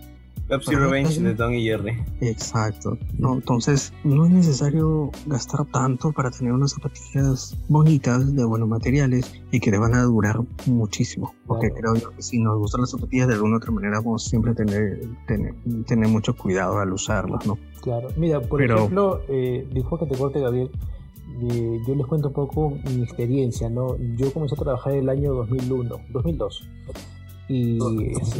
Pepsi 0.49 0.77
Revenge 0.77 1.21
de 1.21 1.35
Don 1.35 1.55
y 1.55 1.65
Jerry. 1.65 2.05
Exacto. 2.21 2.97
No, 3.19 3.35
entonces, 3.35 3.93
no 4.05 4.27
es 4.27 4.31
necesario 4.31 5.11
gastar 5.27 5.67
tanto 5.67 6.13
para 6.13 6.31
tener 6.31 6.53
unas 6.53 6.73
zapatillas 6.73 7.57
bonitas, 7.69 8.35
de 8.35 8.45
buenos 8.45 8.69
materiales 8.69 9.33
y 9.51 9.59
que 9.59 9.71
te 9.71 9.79
van 9.79 9.95
a 9.95 10.03
durar 10.03 10.39
muchísimo. 10.67 11.35
Porque 11.47 11.71
creo 11.73 11.97
yo 11.97 12.11
que 12.11 12.23
si 12.23 12.39
nos 12.39 12.59
gustan 12.59 12.83
las 12.83 12.91
zapatillas 12.91 13.29
de 13.29 13.35
alguna 13.35 13.57
otra 13.57 13.73
manera, 13.73 13.99
vamos 13.99 14.25
siempre 14.25 14.55
tener, 14.55 15.01
tener, 15.27 15.55
tener 15.87 16.09
mucho 16.09 16.37
cuidado 16.37 16.79
al 16.79 16.93
usarlas, 16.93 17.45
¿no? 17.45 17.59
Claro. 17.83 18.09
Mira, 18.17 18.41
por 18.41 18.63
ejemplo, 18.63 19.23
eh, 19.29 19.67
dijo 19.73 19.99
que 19.99 20.07
te 20.07 20.17
corte, 20.17 20.41
Gabriel. 20.41 20.71
Eh, 21.43 21.81
yo 21.87 21.95
les 21.95 22.07
cuento 22.07 22.29
un 22.29 22.35
poco 22.35 22.79
mi 22.95 23.03
experiencia, 23.03 23.69
¿no? 23.69 23.97
Yo 24.17 24.33
comencé 24.33 24.55
a 24.55 24.59
trabajar 24.59 24.93
el 24.95 25.09
año 25.09 25.35
2001, 25.35 25.97
2002 26.11 26.69
y 27.49 27.79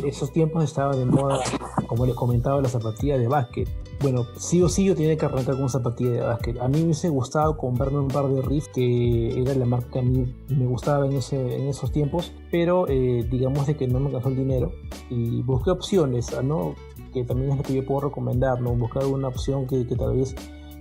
esos 0.05 0.33
tiempos 0.33 0.65
estaban 0.65 0.99
de 0.99 1.05
moda, 1.05 1.41
como 1.87 2.07
les 2.07 2.15
comentaba, 2.15 2.61
las 2.61 2.73
zapatillas 2.73 3.19
de 3.21 3.29
básquet. 3.29 3.69
Bueno, 4.01 4.27
sí 4.37 4.61
o 4.63 4.69
sí 4.69 4.85
yo 4.85 4.95
tenía 4.95 5.17
que 5.17 5.27
arrancar 5.27 5.57
con 5.57 5.69
zapatilla 5.69 6.11
de 6.11 6.21
básquet. 6.21 6.61
A 6.61 6.69
mí 6.69 6.79
me 6.79 6.85
hubiese 6.85 7.09
gustado 7.09 7.57
comprarme 7.57 7.99
un 7.99 8.09
par 8.09 8.29
de 8.29 8.43
Riff, 8.43 8.67
que 8.69 9.41
era 9.41 9.55
la 9.55 9.65
marca 9.65 9.91
que 9.93 9.99
a 10.01 10.03
mí 10.03 10.35
me 10.49 10.67
gustaba 10.67 11.07
en, 11.07 11.13
ese, 11.13 11.57
en 11.57 11.69
esos 11.69 11.93
tiempos, 11.93 12.33
pero 12.51 12.89
eh, 12.89 13.27
digamos 13.31 13.67
de 13.67 13.77
que 13.77 13.87
no 13.87 14.01
me 14.01 14.11
gastó 14.11 14.29
el 14.29 14.37
dinero 14.37 14.73
y 15.09 15.43
busqué 15.43 15.71
opciones, 15.71 16.31
¿no? 16.43 16.75
que 17.13 17.25
también 17.25 17.53
es 17.53 17.57
lo 17.57 17.63
que 17.63 17.75
yo 17.75 17.87
puedo 17.87 18.09
recomendar, 18.09 18.61
¿no? 18.61 18.75
buscar 18.75 19.07
una 19.07 19.29
opción 19.29 19.67
que, 19.67 19.87
que 19.87 19.97
tal 19.97 20.17
vez 20.17 20.35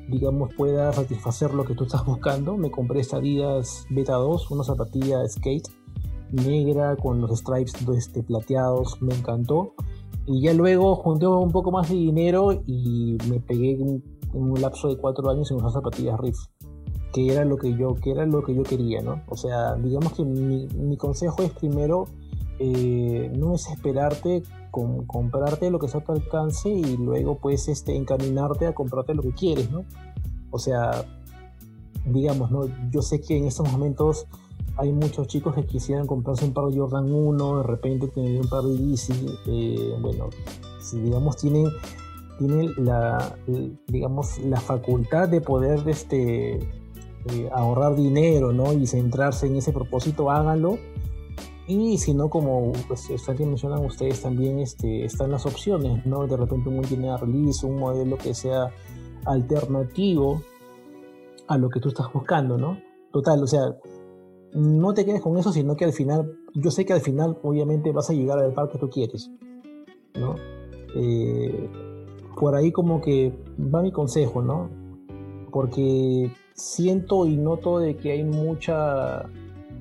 digamos 0.09 0.53
pueda 0.55 0.91
satisfacer 0.93 1.53
lo 1.53 1.63
que 1.63 1.75
tú 1.75 1.85
estás 1.85 2.03
buscando. 2.05 2.57
Me 2.57 2.71
compré 2.71 2.99
esta 2.99 3.17
Adidas 3.17 3.85
Beta 3.89 4.13
2, 4.13 4.51
una 4.51 4.63
zapatilla 4.63 5.27
skate 5.29 5.69
negra 6.31 6.95
con 6.95 7.21
los 7.21 7.39
stripes 7.39 7.73
este, 7.95 8.23
plateados, 8.23 9.01
me 9.01 9.13
encantó. 9.13 9.73
Y 10.25 10.41
ya 10.41 10.53
luego 10.53 10.95
junté 10.95 11.27
un 11.27 11.51
poco 11.51 11.71
más 11.71 11.89
de 11.89 11.95
dinero 11.95 12.63
y 12.65 13.17
me 13.29 13.39
pegué 13.39 13.73
en, 13.73 14.03
un 14.33 14.59
lapso 14.59 14.89
de 14.89 14.97
cuatro 14.97 15.29
años 15.29 15.49
en 15.51 15.57
unas 15.57 15.73
zapatillas 15.73 16.19
Riff, 16.19 16.37
que 17.13 17.31
era 17.31 17.45
lo 17.45 17.57
que 17.57 17.77
yo, 17.77 17.95
que 17.95 18.11
era 18.11 18.25
lo 18.25 18.43
que 18.43 18.53
yo 18.53 18.63
quería, 18.63 19.01
¿no? 19.01 19.21
O 19.27 19.37
sea, 19.37 19.75
digamos 19.75 20.13
que 20.13 20.25
mi, 20.25 20.67
mi 20.67 20.97
consejo 20.97 21.41
es 21.43 21.51
primero 21.51 22.07
eh, 22.57 23.31
no 23.37 23.55
es 23.55 23.67
esperarte 23.67 24.43
con 24.71 25.05
comprarte 25.05 25.69
lo 25.69 25.79
que 25.79 25.89
sea 25.89 25.99
a 25.99 26.03
tu 26.03 26.13
alcance 26.13 26.69
y 26.69 26.95
luego 26.97 27.37
pues 27.37 27.67
este 27.67 27.95
encaminarte 27.95 28.65
a 28.67 28.73
comprarte 28.73 29.13
lo 29.13 29.21
que 29.21 29.33
quieres, 29.33 29.69
¿no? 29.71 29.83
O 30.51 30.59
sea, 30.59 31.05
digamos, 32.05 32.51
¿no? 32.51 32.61
Yo 32.91 33.01
sé 33.01 33.19
que 33.19 33.37
en 33.37 33.45
estos 33.45 33.69
momentos 33.69 34.27
hay 34.77 34.91
muchos 34.91 35.27
chicos 35.27 35.55
que 35.55 35.65
quisieran 35.65 36.05
comprarse 36.05 36.45
un 36.45 36.53
par 36.53 36.65
de 36.65 36.77
Jordan 36.77 37.11
1, 37.11 37.57
de 37.57 37.63
repente 37.63 38.07
tener 38.07 38.41
un 38.41 38.49
par 38.49 38.63
de 38.63 38.95
eh, 39.47 39.97
bueno, 40.01 40.29
si 40.79 40.99
digamos 40.99 41.37
tienen, 41.37 41.67
tienen 42.37 42.71
la, 42.77 43.37
digamos, 43.87 44.37
la 44.39 44.59
facultad 44.59 45.29
de 45.29 45.39
poder 45.39 45.87
este, 45.87 46.55
eh, 46.55 47.49
ahorrar 47.53 47.95
dinero, 47.95 48.51
¿no? 48.51 48.73
Y 48.73 48.85
centrarse 48.85 49.47
en 49.47 49.55
ese 49.55 49.71
propósito, 49.71 50.29
háganlo. 50.29 50.77
Y 51.67 51.97
si 51.97 52.13
no, 52.13 52.29
como 52.29 52.73
pues, 52.87 53.09
mencionan 53.39 53.83
ustedes, 53.83 54.21
también 54.21 54.59
este, 54.59 55.05
están 55.05 55.31
las 55.31 55.45
opciones, 55.45 56.05
¿no? 56.05 56.27
De 56.27 56.37
repente 56.37 56.69
un 56.69 56.81
tiene 56.83 57.15
release, 57.17 57.65
un 57.65 57.79
modelo 57.79 58.17
que 58.17 58.35
sea 58.35 58.71
alternativo 59.25 60.43
a 61.47 61.57
lo 61.57 61.69
que 61.69 61.79
tú 61.79 61.89
estás 61.89 62.11
buscando, 62.13 62.57
¿no? 62.57 62.77
Total, 63.11 63.41
o 63.41 63.47
sea, 63.47 63.75
no 64.55 64.93
te 64.93 65.05
quedes 65.05 65.21
con 65.21 65.37
eso, 65.37 65.51
sino 65.51 65.75
que 65.75 65.83
al 65.83 65.91
final, 65.91 66.37
yo 66.53 66.71
sé 66.71 66.85
que 66.85 66.93
al 66.93 67.01
final 67.01 67.37
obviamente 67.43 67.91
vas 67.91 68.09
a 68.09 68.13
llegar 68.13 68.39
al 68.39 68.53
par 68.53 68.69
que 68.69 68.77
tú 68.77 68.89
quieres, 68.89 69.29
¿no? 70.17 70.35
Eh, 70.95 71.69
por 72.39 72.55
ahí 72.55 72.71
como 72.71 73.01
que 73.01 73.33
va 73.59 73.81
mi 73.81 73.91
consejo, 73.91 74.41
¿no? 74.41 74.69
Porque 75.51 76.31
siento 76.53 77.25
y 77.25 77.35
noto 77.35 77.79
de 77.79 77.97
que 77.97 78.13
hay 78.13 78.23
mucha 78.23 79.29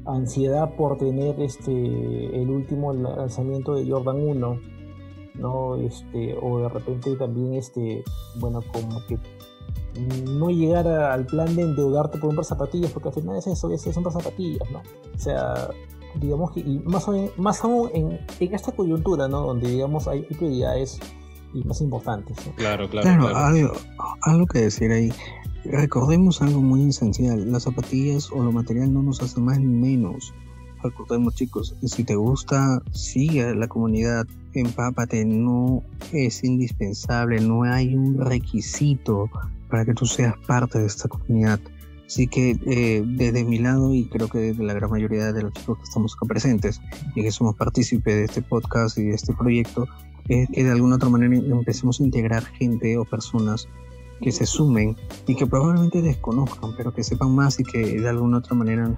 ansiedad 0.06 0.74
por 0.76 0.98
tener 0.98 1.40
este 1.40 1.70
el 1.70 2.50
último 2.50 2.92
lanzamiento 2.92 3.74
de 3.74 3.88
Jordan 3.88 4.20
1, 4.20 4.60
¿no? 5.36 5.76
Este, 5.76 6.36
o 6.42 6.58
de 6.58 6.68
repente 6.68 7.14
también 7.14 7.54
este, 7.54 8.02
bueno, 8.40 8.60
como 8.72 9.06
que 9.06 9.18
no 10.24 10.50
llegar 10.50 10.86
al 10.88 11.26
plan 11.26 11.54
de 11.54 11.62
endeudarte 11.62 12.18
por 12.18 12.30
un 12.30 12.36
par 12.36 12.44
de 12.44 12.48
zapatillas, 12.48 12.90
porque 12.90 13.08
al 13.08 13.14
final 13.14 13.36
es 13.36 13.46
eso, 13.46 13.70
es, 13.70 13.82
son 13.82 14.02
par 14.02 14.12
zapatillas, 14.12 14.68
¿no? 14.70 14.82
O 15.14 15.18
sea, 15.18 15.68
digamos 16.20 16.52
que, 16.52 16.60
y 16.60 16.80
más, 16.84 17.06
más 17.36 17.64
aún 17.64 17.90
en, 17.94 18.20
en, 18.40 18.54
esta 18.54 18.72
coyuntura, 18.72 19.28
¿no? 19.28 19.46
Donde, 19.46 19.68
digamos, 19.68 20.08
hay 20.08 20.22
prioridades 20.22 20.98
y 21.52 21.62
más 21.64 21.80
importantes. 21.80 22.36
Claro, 22.56 22.88
claro. 22.88 23.06
Claro, 23.06 23.36
Algo, 23.36 23.72
algo 24.22 24.46
que 24.46 24.60
decir 24.60 24.90
ahí. 24.90 25.12
Recordemos 25.64 26.42
algo 26.42 26.60
muy 26.60 26.88
esencial, 26.88 27.50
las 27.50 27.62
zapatillas 27.62 28.30
o 28.32 28.42
lo 28.42 28.52
material 28.52 28.92
no 28.92 29.02
nos 29.02 29.22
hacen 29.22 29.44
más 29.44 29.58
ni 29.58 29.66
menos. 29.66 30.34
Recordemos 30.82 31.34
chicos, 31.34 31.74
si 31.82 32.04
te 32.04 32.14
gusta, 32.14 32.82
sigue 32.92 33.44
a 33.44 33.54
la 33.54 33.66
comunidad, 33.68 34.26
empápate, 34.52 35.24
no 35.24 35.82
es 36.12 36.44
indispensable, 36.44 37.40
no 37.40 37.62
hay 37.62 37.94
un 37.94 38.18
requisito 38.18 39.30
para 39.74 39.84
que 39.84 39.94
tú 39.94 40.06
seas 40.06 40.36
parte 40.46 40.78
de 40.78 40.86
esta 40.86 41.08
comunidad. 41.08 41.58
Así 42.06 42.28
que 42.28 42.56
eh, 42.64 43.02
desde 43.04 43.42
mi 43.42 43.58
lado 43.58 43.92
y 43.92 44.04
creo 44.04 44.28
que 44.28 44.38
desde 44.38 44.62
la 44.62 44.72
gran 44.72 44.88
mayoría 44.88 45.32
de 45.32 45.42
los 45.42 45.52
chicos 45.52 45.78
que 45.78 45.82
estamos 45.82 46.14
acá 46.14 46.26
presentes 46.26 46.80
y 47.16 47.22
que 47.22 47.32
somos 47.32 47.56
partícipes 47.56 48.14
de 48.14 48.22
este 48.22 48.40
podcast 48.40 48.96
y 48.98 49.06
de 49.06 49.16
este 49.16 49.34
proyecto, 49.34 49.88
es 50.28 50.48
que 50.50 50.62
de 50.62 50.70
alguna 50.70 50.94
otra 50.94 51.08
manera 51.08 51.34
empecemos 51.34 51.98
a 51.98 52.04
integrar 52.04 52.44
gente 52.44 52.96
o 52.96 53.04
personas 53.04 53.66
que 54.20 54.30
se 54.30 54.46
sumen 54.46 54.94
y 55.26 55.34
que 55.34 55.44
probablemente 55.44 56.02
desconozcan, 56.02 56.70
pero 56.76 56.94
que 56.94 57.02
sepan 57.02 57.34
más 57.34 57.58
y 57.58 57.64
que 57.64 58.00
de 58.00 58.08
alguna 58.08 58.38
otra 58.38 58.54
manera 58.54 58.96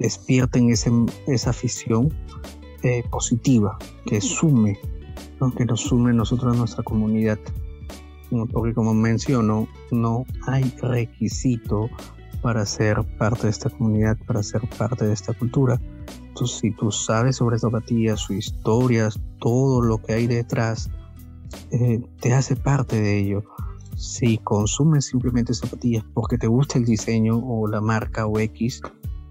despierten 0.00 0.70
ese, 0.70 0.90
esa 1.28 1.50
afición 1.50 2.12
eh, 2.82 3.04
positiva, 3.12 3.78
que 4.06 4.20
sume, 4.20 4.76
que 5.56 5.64
nos 5.66 5.82
sume 5.82 6.12
nosotros 6.12 6.52
a 6.52 6.58
nuestra 6.58 6.82
comunidad 6.82 7.38
porque 8.52 8.74
como 8.74 8.94
menciono, 8.94 9.68
no 9.90 10.24
hay 10.46 10.64
requisito 10.80 11.88
para 12.42 12.64
ser 12.66 13.02
parte 13.18 13.44
de 13.44 13.50
esta 13.50 13.70
comunidad, 13.70 14.16
para 14.26 14.42
ser 14.42 14.62
parte 14.78 15.06
de 15.06 15.12
esta 15.12 15.32
cultura. 15.34 15.80
Entonces, 16.28 16.58
si 16.58 16.70
tú 16.72 16.92
sabes 16.92 17.36
sobre 17.36 17.58
zapatillas, 17.58 18.20
su 18.20 18.34
historia, 18.34 19.08
todo 19.38 19.80
lo 19.80 19.98
que 19.98 20.12
hay 20.12 20.26
detrás, 20.26 20.90
eh, 21.70 22.00
te 22.20 22.34
hace 22.34 22.56
parte 22.56 23.00
de 23.00 23.18
ello. 23.18 23.44
Si 23.96 24.38
consumes 24.38 25.06
simplemente 25.06 25.54
zapatillas 25.54 26.04
porque 26.12 26.36
te 26.36 26.46
gusta 26.46 26.78
el 26.78 26.84
diseño 26.84 27.38
o 27.38 27.66
la 27.66 27.80
marca 27.80 28.26
o 28.26 28.38
X, 28.38 28.82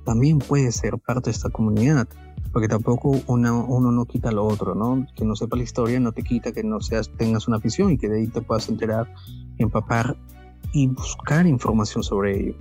también 0.03 0.39
puedes 0.39 0.75
ser 0.75 0.97
parte 0.97 1.29
de 1.29 1.35
esta 1.35 1.49
comunidad 1.49 2.07
porque 2.55 2.69
tampoco 2.69 3.19
uno 3.27 3.91
no 3.91 4.05
quita 4.05 4.31
lo 4.31 4.45
otro, 4.45 4.75
¿no? 4.75 5.05
Que 5.13 5.25
no 5.25 5.35
sepa 5.35 5.57
la 5.57 5.63
historia 5.63 5.99
no 5.99 6.13
te 6.13 6.23
quita 6.23 6.53
que 6.53 6.63
no 6.63 6.79
seas, 6.79 7.11
tengas 7.17 7.49
una 7.49 7.57
afición 7.57 7.91
y 7.91 7.97
que 7.97 8.07
de 8.07 8.19
ahí 8.19 8.27
te 8.27 8.41
puedas 8.41 8.69
enterar, 8.69 9.13
empapar 9.57 10.15
y 10.71 10.87
buscar 10.87 11.47
información 11.47 12.01
sobre 12.01 12.39
ello, 12.39 12.55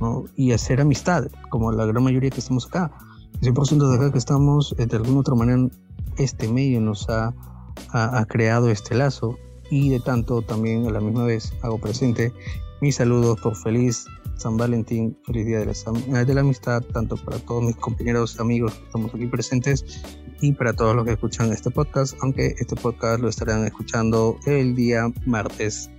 ¿no? 0.00 0.24
Y 0.34 0.50
hacer 0.50 0.80
amistad, 0.80 1.28
como 1.48 1.70
la 1.70 1.86
gran 1.86 2.02
mayoría 2.02 2.30
que 2.30 2.40
estamos 2.40 2.66
acá. 2.66 2.90
El 3.40 3.54
100% 3.54 3.88
de 3.88 3.94
acá 3.94 4.10
que 4.10 4.18
estamos, 4.18 4.74
eh, 4.78 4.86
de 4.86 4.96
alguna 4.96 5.20
otra 5.20 5.36
manera, 5.36 5.68
este 6.18 6.48
medio 6.48 6.80
nos 6.80 7.08
ha, 7.08 7.32
ha, 7.90 8.18
ha 8.18 8.24
creado 8.24 8.68
este 8.68 8.96
lazo 8.96 9.38
y 9.70 9.90
de 9.90 10.00
tanto 10.00 10.42
también 10.42 10.88
a 10.88 10.90
la 10.90 10.98
misma 10.98 11.22
vez 11.22 11.52
hago 11.62 11.78
presente 11.78 12.32
mis 12.80 12.96
saludos 12.96 13.40
por 13.40 13.54
feliz 13.54 14.06
San 14.36 14.56
Valentín, 14.56 15.18
feliz 15.24 15.46
día 15.46 15.60
de 15.60 15.66
la, 15.66 16.24
de 16.24 16.34
la 16.34 16.40
amistad, 16.42 16.82
tanto 16.92 17.16
para 17.16 17.38
todos 17.38 17.62
mis 17.62 17.76
compañeros, 17.76 18.38
amigos 18.38 18.74
que 18.74 18.84
estamos 18.84 19.14
aquí 19.14 19.26
presentes 19.26 20.04
y 20.40 20.52
para 20.52 20.72
todos 20.72 20.94
los 20.94 21.04
que 21.04 21.12
escuchan 21.12 21.52
este 21.52 21.70
podcast, 21.70 22.16
aunque 22.22 22.54
este 22.58 22.76
podcast 22.76 23.20
lo 23.20 23.28
estarán 23.28 23.64
escuchando 23.64 24.36
el 24.46 24.74
día 24.74 25.08
martes 25.24 25.90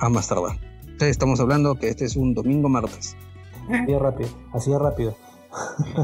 a 0.00 0.08
más 0.08 0.28
tardar. 0.28 0.58
Entonces 0.82 1.08
estamos 1.08 1.40
hablando 1.40 1.74
que 1.76 1.88
este 1.88 2.04
es 2.04 2.16
un 2.16 2.34
domingo 2.34 2.68
martes. 2.68 3.16
Así 3.68 3.92
de 3.92 3.98
rápido, 3.98 4.28
así 4.52 4.70
de 4.70 4.78
rápido. 4.78 5.16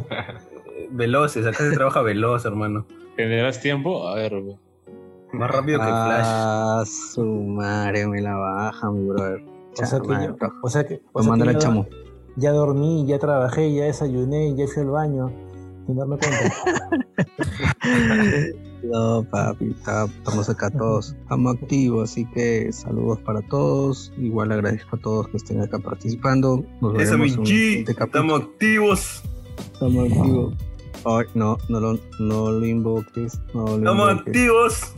Veloces, 0.90 1.46
acá 1.46 1.58
se 1.58 1.72
trabaja 1.72 2.02
veloz, 2.02 2.44
hermano. 2.46 2.86
¿Tendrás 3.16 3.61
tiempo? 3.61 4.08
A 4.08 4.14
ver. 4.14 4.32
Más 5.32 5.50
rápido 5.50 5.78
que 5.78 5.84
Flash. 5.84 6.24
Ah, 6.24 6.82
su 6.86 7.24
madre, 7.24 8.06
me 8.08 8.20
la 8.20 8.34
baja, 8.34 8.90
mi 8.90 9.06
brother. 9.06 9.49
O 9.72 9.86
sea 9.86 10.00
que, 10.00 10.08
yo, 10.08 10.36
o 10.62 10.68
sea 10.70 10.86
que, 10.86 11.00
o 11.12 11.22
sea 11.22 11.34
que 11.34 11.44
ya, 11.52 11.58
chamo. 11.58 11.86
ya 12.36 12.52
dormí, 12.52 13.06
ya 13.06 13.18
trabajé, 13.18 13.72
ya 13.74 13.84
desayuné, 13.84 14.54
ya 14.56 14.66
fui 14.66 14.82
al 14.82 14.90
baño, 14.90 15.32
sin 15.86 15.96
darme 15.96 16.16
cuenta. 16.18 16.54
No, 18.82 19.22
papi, 19.30 19.72
está- 19.78 20.06
estamos 20.06 20.48
acá 20.48 20.70
todos. 20.70 21.12
Estamos 21.12 21.54
activos, 21.56 22.10
así 22.10 22.24
que 22.30 22.72
saludos 22.72 23.18
para 23.20 23.42
todos. 23.42 24.10
Igual 24.16 24.52
agradezco 24.52 24.96
a 24.96 25.00
todos 25.00 25.28
que 25.28 25.36
estén 25.36 25.60
acá 25.60 25.78
participando. 25.78 26.64
Nos 26.80 26.98
Eso, 26.98 27.18
mi 27.18 27.28
G. 27.30 27.84
Estamos 27.86 28.40
activos. 28.40 29.22
Estamos 29.74 30.10
activos. 30.10 30.54
Ay, 31.04 31.26
no, 31.34 31.58
no 31.68 31.78
lo, 31.80 31.98
no 32.20 32.50
lo 32.52 32.66
invoques. 32.66 33.38
No 33.52 33.66
lo 33.66 33.76
Estamos 33.76 34.10
invoques. 34.12 34.26
activos. 34.28 34.94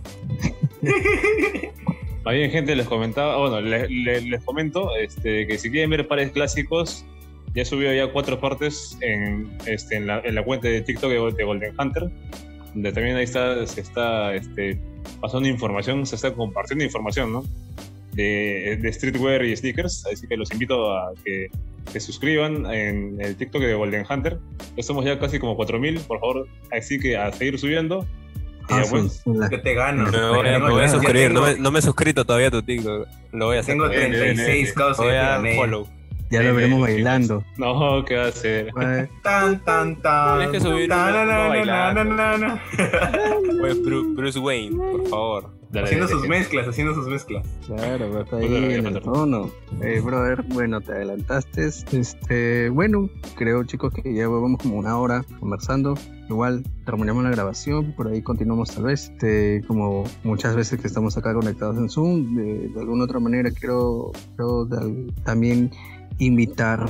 Más 2.24 2.34
bien, 2.34 2.50
gente, 2.50 2.76
les 2.76 2.86
comentaba, 2.86 3.36
bueno, 3.36 3.60
les, 3.60 3.90
les- 3.90 4.24
les 4.24 4.44
comento 4.44 4.94
este, 4.96 5.46
que 5.46 5.58
si 5.58 5.70
quieren 5.70 5.90
ver 5.90 6.06
pares 6.06 6.30
clásicos, 6.30 7.04
ya 7.54 7.62
he 7.62 7.64
subido 7.64 7.92
ya 7.92 8.12
cuatro 8.12 8.38
partes 8.40 8.96
en, 9.00 9.56
este, 9.66 9.96
en, 9.96 10.06
la, 10.06 10.20
en 10.20 10.34
la 10.36 10.44
cuenta 10.44 10.68
de 10.68 10.80
TikTok 10.82 11.10
de, 11.10 11.32
de 11.36 11.44
Golden 11.44 11.74
Hunter, 11.78 12.04
donde 12.74 12.92
también 12.92 13.16
ahí 13.16 13.24
está, 13.24 13.66
se 13.66 13.80
está 13.80 14.34
este, 14.34 14.80
pasando 15.20 15.48
información, 15.48 16.06
se 16.06 16.14
está 16.14 16.32
compartiendo 16.32 16.84
información, 16.84 17.32
¿no? 17.32 17.44
De, 18.12 18.78
de 18.80 18.92
streetwear 18.92 19.44
y 19.44 19.56
sneakers, 19.56 20.06
así 20.06 20.26
que 20.28 20.36
los 20.36 20.52
invito 20.52 20.92
a 20.96 21.12
que 21.24 21.48
se 21.90 21.98
suscriban 22.00 22.66
en 22.72 23.20
el 23.20 23.36
TikTok 23.36 23.62
de 23.62 23.74
Golden 23.74 24.04
Hunter. 24.08 24.38
Ya 24.76 24.82
somos 24.82 25.04
ya 25.04 25.18
casi 25.18 25.38
como 25.38 25.56
4000, 25.56 25.98
por 26.00 26.20
favor, 26.20 26.46
así 26.70 27.00
que 27.00 27.16
a 27.16 27.32
seguir 27.32 27.58
subiendo. 27.58 28.06
Ah, 28.80 29.48
sí, 29.50 29.58
te 29.62 29.74
gano. 29.74 30.10
Me 30.10 30.28
voy, 30.28 30.48
a- 30.48 30.52
Tengo- 30.52 30.66
me 30.66 30.72
voy 30.72 30.82
a 30.82 30.86
ya 30.86 30.92
suscribir, 30.92 31.30
no 31.32 31.40
tengo- 31.42 31.56
me, 31.56 31.62
no 31.62 31.70
me 31.70 31.78
he 31.78 31.82
suscrito 31.82 32.24
todavía 32.24 32.48
a 32.48 32.50
tu 32.50 32.62
TikTok. 32.62 33.06
Lo 33.32 33.46
voy 33.46 33.56
a 33.56 33.60
hacer. 33.60 33.74
Tengo 33.74 33.88
Bien, 33.88 34.10
bien, 34.10 34.20
36 34.22 34.62
bien. 34.64 34.74
causas 34.74 34.96
Voy 34.98 35.08
de 35.12 35.18
a 35.18 35.22
planear. 35.40 35.56
follow. 35.56 35.88
ya 36.30 36.42
lo 36.42 36.54
veremos 36.54 36.80
bailando. 36.80 37.44
no, 37.58 38.04
¿qué 38.06 38.16
va 38.16 38.24
a 38.24 38.28
hacer? 38.28 38.70
Ay, 38.76 39.06
Tan, 39.22 39.62
tan, 39.64 39.96
tan. 40.00 40.38
Tienes 40.38 40.52
que 40.52 40.60
subir 40.68 40.88
Tan, 40.88 41.12
Bruce 44.16 44.38
Wayne, 44.38 44.76
por 44.76 45.08
favor. 45.08 45.50
Dale, 45.72 45.84
Haciendo 45.86 46.06
dale, 46.06 46.12
sus 46.18 46.28
dale. 46.28 46.38
mezclas, 46.38 46.68
haciendo 46.68 46.94
sus 46.94 47.08
mezclas. 47.08 47.46
Claro, 47.66 48.20
está 48.20 48.36
ahí 48.36 48.74
en 48.74 48.86
el 48.86 49.00
tono. 49.00 49.50
Eh, 49.80 50.00
brother, 50.04 50.42
bueno, 50.48 50.82
te 50.82 50.92
adelantaste. 50.92 51.64
Este, 51.66 52.68
bueno, 52.68 53.08
creo 53.36 53.64
chicos 53.64 53.94
que 53.94 54.14
ya 54.14 54.28
vamos 54.28 54.60
como 54.62 54.76
una 54.76 54.98
hora 54.98 55.24
conversando. 55.40 55.94
Igual 56.28 56.62
terminamos 56.84 57.24
la 57.24 57.30
grabación, 57.30 57.94
por 57.96 58.08
ahí 58.08 58.20
continuamos 58.20 58.74
tal 58.74 58.84
vez. 58.84 59.08
Este, 59.10 59.62
como 59.66 60.04
muchas 60.24 60.54
veces 60.54 60.78
que 60.78 60.86
estamos 60.86 61.16
acá 61.16 61.32
conectados 61.32 61.78
en 61.78 61.88
Zoom, 61.88 62.36
de, 62.36 62.68
de 62.68 62.80
alguna 62.80 63.04
otra 63.04 63.18
manera 63.18 63.50
quiero, 63.50 64.12
quiero 64.36 64.66
de 64.66 65.10
también 65.24 65.70
invitar 66.18 66.86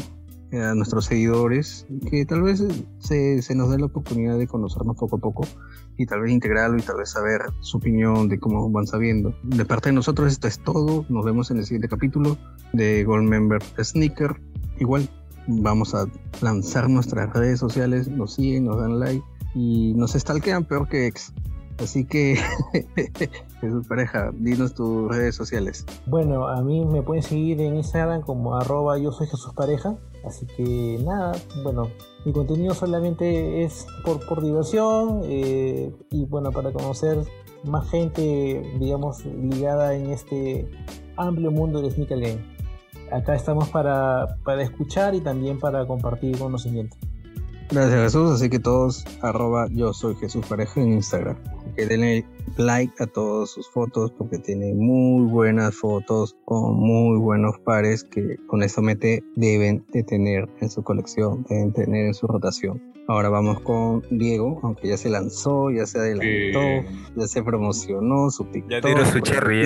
eh, 0.50 0.60
a 0.60 0.74
nuestros 0.74 1.06
seguidores 1.06 1.86
que 2.10 2.26
tal 2.26 2.42
vez 2.42 2.62
se, 2.98 3.40
se 3.42 3.54
nos 3.54 3.70
dé 3.70 3.78
la 3.78 3.86
oportunidad 3.86 4.36
de 4.38 4.46
conocernos 4.46 4.96
poco 4.96 5.16
a 5.16 5.18
poco 5.18 5.48
y 5.96 6.06
tal 6.06 6.20
vez 6.22 6.32
integrarlo 6.32 6.78
y 6.78 6.82
tal 6.82 6.96
vez 6.96 7.10
saber 7.10 7.42
su 7.60 7.76
opinión 7.76 8.28
de 8.28 8.38
cómo 8.38 8.68
van 8.70 8.86
sabiendo. 8.86 9.34
De 9.42 9.64
parte 9.64 9.90
de 9.90 9.94
nosotros 9.94 10.32
esto 10.32 10.48
es 10.48 10.58
todo. 10.58 11.04
Nos 11.08 11.24
vemos 11.24 11.50
en 11.50 11.58
el 11.58 11.64
siguiente 11.64 11.88
capítulo 11.88 12.38
de 12.72 13.04
Gold 13.04 13.28
Member 13.28 13.62
Sneaker. 13.82 14.40
Igual 14.78 15.08
vamos 15.46 15.94
a 15.94 16.06
lanzar 16.40 16.88
nuestras 16.88 17.32
redes 17.32 17.58
sociales, 17.58 18.08
nos 18.08 18.34
siguen, 18.34 18.64
nos 18.64 18.78
dan 18.78 18.98
like 18.98 19.22
y 19.54 19.92
nos 19.94 20.12
stalkean 20.12 20.64
peor 20.64 20.88
que 20.88 21.06
ex. 21.06 21.32
Así 21.78 22.04
que, 22.04 22.38
Jesús 23.62 23.86
Pareja, 23.86 24.32
dinos 24.34 24.74
tus 24.74 25.08
redes 25.08 25.36
sociales. 25.36 25.86
Bueno, 26.06 26.48
a 26.48 26.60
mí 26.62 26.84
me 26.84 27.00
pueden 27.02 27.22
seguir 27.22 27.60
en 27.60 27.76
Instagram 27.76 28.22
como 28.22 28.56
arroba 28.56 28.98
yo 28.98 29.12
soy 29.12 29.28
Jesús 29.28 29.54
Pareja. 29.54 29.94
Así 30.26 30.46
que 30.46 31.00
nada, 31.04 31.32
bueno, 31.62 31.88
mi 32.24 32.32
contenido 32.32 32.74
solamente 32.74 33.62
es 33.62 33.86
por, 34.04 34.24
por 34.26 34.42
diversión 34.42 35.20
eh, 35.24 35.94
y 36.10 36.24
bueno, 36.26 36.50
para 36.50 36.72
conocer 36.72 37.18
más 37.62 37.88
gente, 37.88 38.62
digamos, 38.80 39.24
ligada 39.24 39.94
en 39.94 40.10
este 40.10 40.68
amplio 41.16 41.52
mundo 41.52 41.80
del 41.80 41.92
sneaker 41.92 42.20
game. 42.20 42.44
Acá 43.12 43.36
estamos 43.36 43.68
para, 43.68 44.38
para 44.44 44.62
escuchar 44.62 45.14
y 45.14 45.20
también 45.20 45.60
para 45.60 45.86
compartir 45.86 46.36
conocimiento. 46.36 46.96
Gracias 47.70 48.00
Jesús, 48.00 48.32
así 48.32 48.50
que 48.50 48.58
todos 48.58 49.04
arroba 49.22 49.68
yo 49.70 49.92
soy 49.92 50.16
Jesús 50.16 50.44
Pareja 50.46 50.80
en 50.80 50.94
Instagram. 50.94 51.36
Que 51.76 51.86
denle 51.86 52.24
like 52.56 52.92
a 53.02 53.06
todas 53.06 53.50
sus 53.50 53.68
fotos 53.70 54.10
porque 54.12 54.38
tiene 54.38 54.74
muy 54.74 55.30
buenas 55.30 55.74
fotos 55.74 56.36
con 56.44 56.76
muy 56.76 57.18
buenos 57.18 57.58
pares 57.60 58.04
que 58.04 58.36
honestamente 58.48 59.24
deben 59.36 59.84
de 59.92 60.02
tener 60.02 60.48
en 60.60 60.70
su 60.70 60.82
colección, 60.82 61.44
deben 61.48 61.72
tener 61.72 62.06
en 62.06 62.14
su 62.14 62.26
rotación. 62.26 62.82
Ahora 63.08 63.28
vamos 63.30 63.60
con 63.60 64.02
Diego, 64.10 64.60
aunque 64.62 64.88
ya 64.88 64.96
se 64.96 65.10
lanzó, 65.10 65.70
ya 65.70 65.86
se 65.86 65.98
adelantó, 65.98 66.60
Sí, 66.60 67.10
ya 67.16 67.26
se 67.26 67.42
promocionó 67.42 68.30
su 68.30 68.44
TikTok. 68.44 68.70
Ya 68.70 68.80
tiró 68.80 69.04
su 69.04 69.20
cherry, 69.20 69.64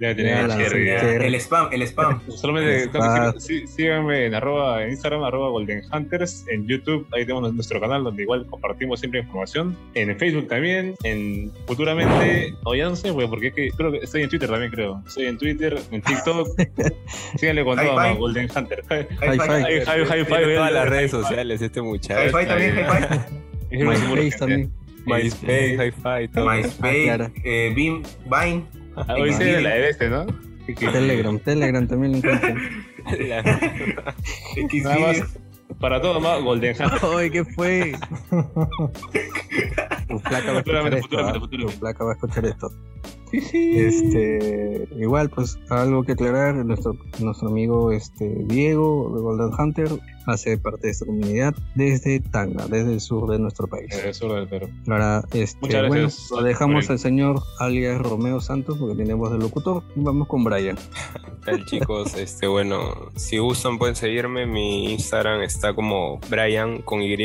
Ya 0.00 0.14
tenía 0.14 0.46
la. 0.46 0.56
El 0.60 1.34
spam, 1.36 1.68
el 1.72 1.82
spam. 1.82 2.20
Solamente 2.28 2.90
Ah. 3.00 3.32
sí- 3.38 3.66
síganme 3.66 4.26
en, 4.26 4.34
arroba, 4.34 4.82
en 4.82 4.90
Instagram, 4.90 5.22
arroba 5.22 5.50
Golden 5.50 5.82
Hunters, 5.92 6.44
en 6.50 6.66
YouTube, 6.66 7.06
ahí 7.12 7.24
tenemos 7.24 7.52
nuestro 7.54 7.80
canal 7.80 8.02
donde 8.04 8.22
igual 8.24 8.44
compartimos 8.46 9.00
siempre 9.00 9.20
información, 9.20 9.76
en 9.94 10.16
Facebook 10.18 10.48
también, 10.48 10.94
en 11.04 11.52
futuramente, 11.66 12.54
o 12.64 12.74
ya 12.74 12.88
no 12.88 12.96
sé, 12.96 13.10
güey, 13.12 13.28
porque 13.28 13.48
es 13.48 13.54
que 13.54 13.68
creo 13.70 13.92
que 13.92 13.98
estoy 13.98 14.22
en 14.22 14.28
Twitter 14.30 14.48
también, 14.50 14.70
creo. 14.72 15.00
Estoy 15.06 15.26
en 15.26 15.38
Twitter, 15.38 15.78
en 15.92 16.02
TikTok, 16.02 16.48
síganle 17.36 17.64
con 17.64 17.78
Hi-Fi. 17.78 17.86
todo, 17.86 17.96
man, 17.96 18.16
Golden 18.18 18.48
Hunter. 18.54 18.82
Hi-Fi. 18.90 19.26
Hi-Fi, 19.26 20.20
hi-fi, 20.20 20.54
todas 20.54 20.72
las 20.72 20.88
redes 20.88 21.10
sociales 21.12 21.62
este 21.62 21.80
muchacho. 21.82 22.20
Hi-Fi 22.36 22.46
también, 22.46 22.78
hi-fi. 23.70 23.84
MySpace 23.84 24.38
también. 24.38 24.72
MySpace, 25.06 25.76
Hi-Fi, 25.86 26.28
todo. 26.32 26.50
MySpace, 26.50 27.04
claro. 27.04 27.30
eh, 27.44 27.72
Beam, 27.76 28.02
Vine. 28.24 28.64
Ah, 28.96 29.14
Hoy 29.18 29.32
se 29.32 29.60
la 29.60 29.70
de 29.70 29.90
este, 29.90 30.08
¿no? 30.08 30.26
Telegram, 30.66 31.38
Telegram 31.38 31.86
también 31.86 32.12
lo 32.12 32.18
encuentran. 32.18 32.58
Nada 34.82 34.98
más, 34.98 35.38
para 35.80 36.00
todo 36.00 36.20
más, 36.20 36.42
Golden 36.42 36.74
Hunter. 36.80 37.00
Ay, 37.18 37.30
¿qué 37.30 37.44
fue? 37.44 37.92
Tu 40.08 40.18
flaca 40.20 40.52
va 40.52 40.58
a 40.58 40.60
escuchar 40.60 40.94
esto. 40.94 41.18
¿ah? 41.18 41.32
Tu 41.50 41.68
flaca 41.68 42.04
va 42.04 42.10
a 42.10 42.14
escuchar 42.14 42.44
esto. 42.46 42.70
Este, 43.52 44.88
igual, 44.96 45.30
pues 45.30 45.58
algo 45.70 46.04
que 46.04 46.12
aclarar, 46.12 46.54
nuestro, 46.64 46.96
nuestro 47.20 47.48
amigo 47.48 47.92
este, 47.92 48.28
Diego 48.46 49.12
de 49.14 49.20
Golden 49.20 49.50
Hunter 49.58 49.88
hace 50.26 50.56
parte 50.56 50.86
de 50.86 50.90
esta 50.92 51.06
comunidad 51.06 51.54
desde 51.74 52.20
Tanga, 52.20 52.66
desde 52.66 52.94
el 52.94 53.00
sur 53.00 53.30
de 53.30 53.38
nuestro 53.38 53.66
país. 53.66 53.94
Eh, 53.94 54.14
sur 54.14 54.32
del 54.32 54.48
Perú. 54.48 54.68
Ahora, 54.88 55.22
este, 55.32 55.58
Muchas 55.60 55.88
bueno, 55.88 56.02
gracias, 56.02 56.30
lo 56.30 56.42
dejamos 56.42 56.90
al 56.90 56.98
señor 56.98 57.42
alias 57.58 58.00
Romeo 58.00 58.40
Santos 58.40 58.78
porque 58.78 58.96
tenemos 58.96 59.30
de 59.30 59.38
locutor 59.38 59.82
vamos 59.96 60.28
con 60.28 60.44
Brian. 60.44 60.78
tal 61.44 61.64
chicos? 61.66 62.14
Este, 62.24 62.46
bueno, 62.46 63.10
si 63.16 63.38
gustan 63.38 63.78
pueden 63.78 63.96
seguirme. 63.96 64.46
Mi 64.46 64.92
Instagram 64.92 65.42
está 65.42 65.74
como 65.74 66.18
Brian 66.30 66.80
con 66.82 67.02
Y, 67.02 67.16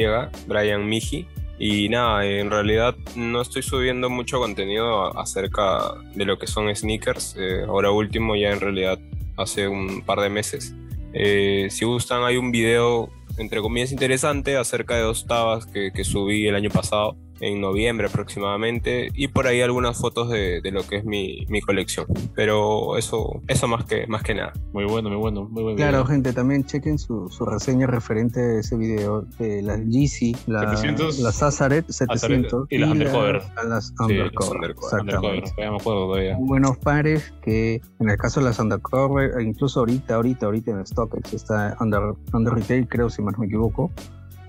Brian 0.47 0.87
Miji. 0.87 1.27
Y 1.61 1.89
nada, 1.89 2.25
en 2.25 2.49
realidad 2.49 2.95
no 3.17 3.41
estoy 3.41 3.63
subiendo 3.63 4.09
mucho 4.09 4.39
contenido 4.39 5.17
acerca 5.19 5.93
de 6.15 6.23
lo 6.23 6.39
que 6.39 6.47
son 6.47 6.73
sneakers. 6.73 7.35
Eh, 7.37 7.63
ahora 7.67 7.91
último, 7.91 8.37
ya 8.37 8.51
en 8.51 8.61
realidad 8.61 8.97
hace 9.35 9.67
un 9.67 10.01
par 10.01 10.21
de 10.21 10.29
meses. 10.29 10.73
Eh, 11.13 11.67
si 11.69 11.83
gustan, 11.83 12.23
hay 12.23 12.37
un 12.37 12.51
video, 12.51 13.09
entre 13.37 13.59
comillas, 13.59 13.91
interesante 13.91 14.55
acerca 14.55 14.95
de 14.95 15.01
dos 15.01 15.27
tabas 15.27 15.65
que, 15.65 15.91
que 15.91 16.05
subí 16.05 16.47
el 16.47 16.55
año 16.55 16.69
pasado, 16.69 17.17
en 17.41 17.61
noviembre 17.61 18.07
aproximadamente, 18.07 19.09
y 19.13 19.27
por 19.29 19.47
ahí 19.47 19.61
algunas 19.61 19.97
fotos 19.97 20.29
de, 20.29 20.61
de 20.61 20.71
lo 20.71 20.83
que 20.83 20.97
es 20.97 21.05
mi, 21.05 21.45
mi 21.49 21.61
colección. 21.61 22.05
Pero 22.35 22.97
eso, 22.97 23.41
eso 23.47 23.67
más 23.67 23.85
que, 23.85 24.07
más 24.07 24.23
que 24.23 24.33
nada. 24.35 24.53
Muy 24.73 24.85
bueno, 24.85 25.09
muy 25.09 25.17
bueno, 25.17 25.47
muy 25.49 25.63
bueno. 25.63 25.77
Claro, 25.77 26.05
gente, 26.05 26.33
también 26.33 26.63
chequen 26.65 26.97
su, 26.97 27.29
su 27.29 27.45
reseña 27.45 27.87
referente 27.87 28.39
a 28.39 28.59
ese 28.59 28.75
video 28.77 29.21
de 29.37 29.61
las 29.61 29.79
Yeezy, 29.85 30.35
la, 30.47 30.61
700, 30.75 31.19
las 31.19 31.41
Azaret 31.43 31.85
700 31.89 32.67
y 32.69 32.77
las 32.77 32.91
Undercover. 32.91 33.41
a 33.55 33.63
las 33.63 33.87
Sí, 33.87 33.93
Undercover. 33.99 34.09
las 34.09 34.09
Undercover, 34.09 34.55
Undercover, 34.55 34.69
exactamente. 34.71 35.49
todavía 35.51 35.71
me 35.71 35.77
acuerdo 35.77 36.07
todavía. 36.07 36.37
Buenos 36.39 36.77
pares 36.77 37.33
que 37.41 37.81
en 37.99 38.09
el 38.09 38.17
caso 38.17 38.39
de 38.39 38.45
las 38.47 38.59
Undercover, 38.59 39.41
incluso 39.41 39.79
ahorita, 39.79 40.15
ahorita, 40.15 40.45
ahorita 40.45 40.71
en 40.71 40.85
StockX 40.85 41.33
está 41.33 41.77
Under, 41.79 42.13
under 42.33 42.53
Retail, 42.53 42.87
creo, 42.87 43.09
si 43.09 43.21
más 43.21 43.33
no 43.33 43.39
me 43.39 43.47
equivoco, 43.47 43.91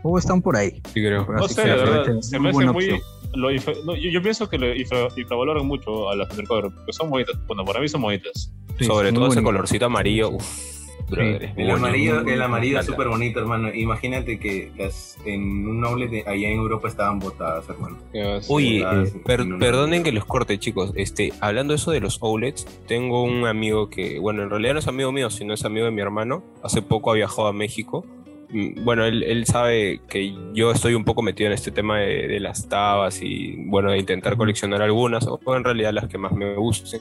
o 0.03 0.19
están 0.19 0.41
por 0.43 0.57
ahí. 0.57 0.81
Sí, 0.93 1.01
creo. 1.01 1.27
No 1.27 1.45
Así 1.45 1.55
sé, 1.55 1.63
que 1.63 1.69
la 1.69 1.77
verdad, 1.77 2.21
se 2.21 2.39
me 2.39 2.49
hace 2.51 2.65
muy... 2.67 3.01
lo 3.35 3.51
infra- 3.51 3.75
no, 3.85 3.95
yo, 3.97 4.11
yo 4.11 4.23
pienso 4.23 4.49
que 4.49 4.59
lo 4.59 4.75
infra- 4.75 5.09
infravaloran 5.17 5.67
mucho 5.67 6.11
a 6.11 6.17
las 6.17 6.31
Undercover, 6.31 6.71
porque 6.75 6.93
son 6.93 7.11
bonitas. 7.11 7.37
Bueno, 7.47 7.65
para 7.65 7.81
mí 7.81 7.89
son 7.89 8.03
bonitas. 8.03 8.53
Sí, 8.79 8.85
Sobre 8.87 9.13
todo 9.13 9.29
ese 9.29 9.43
colorcito 9.43 9.87
amarillo. 9.87 10.31
Uf, 10.31 10.81
brother, 11.11 11.43
es 11.45 11.53
El 11.59 11.71
amarillo, 11.71 12.21
el 12.21 12.41
amarillo 12.41 12.81
es 12.81 12.87
súper 12.87 13.09
bonito, 13.09 13.41
hermano. 13.41 13.73
Imagínate 13.75 14.39
que 14.39 14.73
las 14.79 15.19
en 15.27 15.43
un 15.69 15.81
noble 15.81 16.09
de 16.09 16.21
allá 16.27 16.49
en 16.49 16.59
Europa 16.59 16.89
estaban 16.89 17.19
botadas, 17.19 17.69
hermano. 17.69 17.99
Oye, 18.49 18.81
eh, 18.81 19.13
per- 19.25 19.47
perdonen 19.59 20.03
que 20.03 20.13
los 20.13 20.25
corte, 20.25 20.59
chicos. 20.59 20.93
Este, 20.97 21.33
hablando 21.41 21.75
eso 21.75 21.91
de 21.91 22.01
los 22.01 22.23
outlets, 22.23 22.65
tengo 22.89 23.23
un 23.23 23.45
amigo 23.47 23.91
que, 23.91 24.19
bueno, 24.19 24.43
en 24.45 24.51
realidad 24.51 24.73
no 24.75 24.79
es 24.79 24.89
amigo 24.89 25.13
mío, 25.13 25.29
sino 25.31 25.53
es 25.53 25.65
amigo 25.65 25.85
de 25.85 25.93
mi 25.93 26.01
hermano. 26.01 26.43
Hace 26.63 26.81
poco 26.81 27.11
ha 27.11 27.15
viajado 27.15 27.49
a 27.49 27.53
México 27.53 28.07
bueno, 28.53 29.05
él, 29.05 29.23
él 29.23 29.47
sabe 29.47 30.01
que 30.09 30.35
yo 30.53 30.73
estoy 30.73 30.95
un 30.95 31.05
poco 31.05 31.23
metido 31.23 31.49
en 31.49 31.55
este 31.55 31.71
tema 31.71 31.99
de, 31.99 32.27
de 32.29 32.41
las 32.41 32.69
tabas 32.69 33.21
y, 33.23 33.57
bueno, 33.67 33.91
de 33.93 33.99
intentar 33.99 34.37
coleccionar 34.37 34.83
algunas, 34.83 35.27
o 35.27 35.57
en 35.57 35.65
realidad 35.65 35.93
las 35.93 36.09
que 36.09 36.19
más 36.19 36.33
me 36.33 36.55
gusten. 36.55 37.01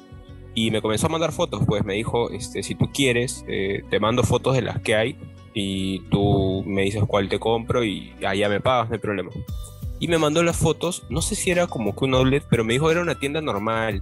Y 0.56 0.72
me 0.72 0.82
comenzó 0.82 1.08
a 1.08 1.10
mandar 1.10 1.32
fotos, 1.32 1.62
pues 1.66 1.86
me 1.86 1.94
dijo, 1.94 2.30
este, 2.32 2.64
si 2.64 2.76
tú 2.76 2.92
quieres, 2.92 3.46
eh, 3.48 3.84
te 3.90 4.00
mando 4.00 4.24
fotos 4.24 4.56
de 4.56 4.62
las 4.62 4.80
que 4.82 4.96
hay 4.96 5.16
y 5.54 6.00
tú 6.10 6.64
me 6.66 6.84
dices 6.84 7.04
cuál 7.08 7.30
te 7.30 7.40
compro 7.40 7.84
y 7.84 8.14
allá 8.26 8.50
me 8.50 8.60
pagas, 8.60 8.90
no 8.90 8.96
hay 8.96 9.00
problema. 9.00 9.32
Y 10.00 10.08
me 10.08 10.18
mandó 10.18 10.44
las 10.44 10.58
fotos, 10.58 11.04
no 11.10 11.22
sé 11.22 11.36
si 11.36 11.52
era 11.52 11.68
como 11.68 11.96
que 11.96 12.06
un 12.06 12.16
outlet, 12.16 12.44
pero 12.50 12.64
me 12.64 12.74
dijo 12.74 12.90
era 12.90 13.02
una 13.02 13.16
tienda 13.16 13.42
normal 13.42 14.02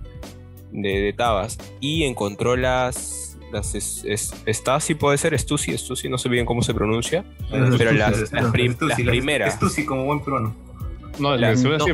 de, 0.72 1.02
de 1.02 1.14
tabas 1.14 1.58
y 1.80 2.04
encontró 2.04 2.56
las 2.56 3.27
las 3.52 3.76
es, 3.76 4.04
es, 4.06 4.34
Stasi 4.48 4.96
puede 4.96 5.18
ser 5.18 5.38
Stussy, 5.40 5.78
Stussy 5.78 6.10
no 6.10 6.18
sé 6.18 6.30
bien 6.30 6.46
cómo 6.46 6.62
se 6.62 6.74
pronuncia, 6.74 7.24
pero 7.50 7.92
las, 7.94 8.32
las, 8.32 8.52
prim- 8.52 8.76
las 8.82 8.98
primeras, 9.02 9.60
como 9.88 10.06
buen 10.06 10.20
peruano. 10.22 10.56
No, 11.20 11.36
La- 11.36 11.54
la, 11.54 11.56
no. 11.56 11.86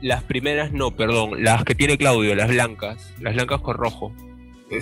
las 0.00 0.22
primeras 0.24 0.72
no, 0.72 0.90
perdón, 0.90 1.42
las 1.44 1.64
que 1.64 1.74
tiene 1.74 1.96
Claudio, 1.98 2.34
las 2.34 2.48
blancas, 2.48 3.12
las 3.20 3.34
blancas 3.34 3.60
con 3.60 3.76
rojo. 3.76 4.12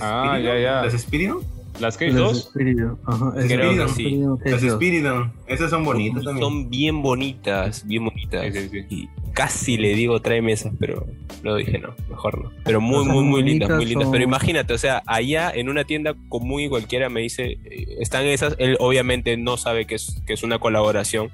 Ah, 0.01 0.39
ya, 0.43 0.59
ya. 0.59 0.83
¿Las 0.83 0.93
Spiridon? 1.03 1.39
Las 1.81 1.97
Cage 1.97 2.13
Los 2.13 2.33
2. 2.33 2.47
Espíritu, 2.47 2.99
ajá, 3.07 3.33
Creo 3.47 3.71
que 3.87 3.93
sí. 3.93 4.03
Espíritu, 4.05 4.39
que 4.43 4.51
Las 4.51 4.61
Spiridon. 4.63 5.33
Esas 5.47 5.71
son 5.71 5.85
bonitas 5.85 6.23
también. 6.25 6.45
Son 6.45 6.71
bien 6.71 7.03
bonitas, 7.03 7.87
bien 7.87 8.05
bonitas. 8.05 8.55
Sí, 8.55 8.69
sí, 8.69 8.85
sí. 8.89 9.09
Casi 9.33 9.77
le 9.77 9.95
digo 9.95 10.21
tráeme 10.21 10.53
esas, 10.53 10.73
pero 10.79 11.07
lo 11.43 11.57
dije 11.57 11.79
no, 11.79 11.95
mejor 12.09 12.43
no. 12.43 12.53
Pero 12.65 12.81
muy, 12.81 13.05
muy, 13.05 13.25
muy 13.25 13.43
lindas, 13.43 13.71
muy 13.71 13.87
lindas. 13.87 14.09
Pero 14.11 14.25
imagínate, 14.25 14.73
o 14.73 14.79
sea, 14.79 15.03
allá 15.07 15.51
en 15.55 15.69
una 15.69 15.85
tienda 15.85 16.15
común 16.29 16.63
y 16.63 16.69
cualquiera 16.69 17.09
me 17.09 17.21
dice, 17.21 17.59
eh, 17.65 17.97
están 18.01 18.27
esas, 18.27 18.57
él 18.59 18.77
obviamente 18.81 19.37
no 19.37 19.57
sabe 19.57 19.87
que 19.87 19.95
es, 19.95 20.21
que 20.27 20.33
es 20.33 20.43
una 20.43 20.59
colaboración 20.59 21.31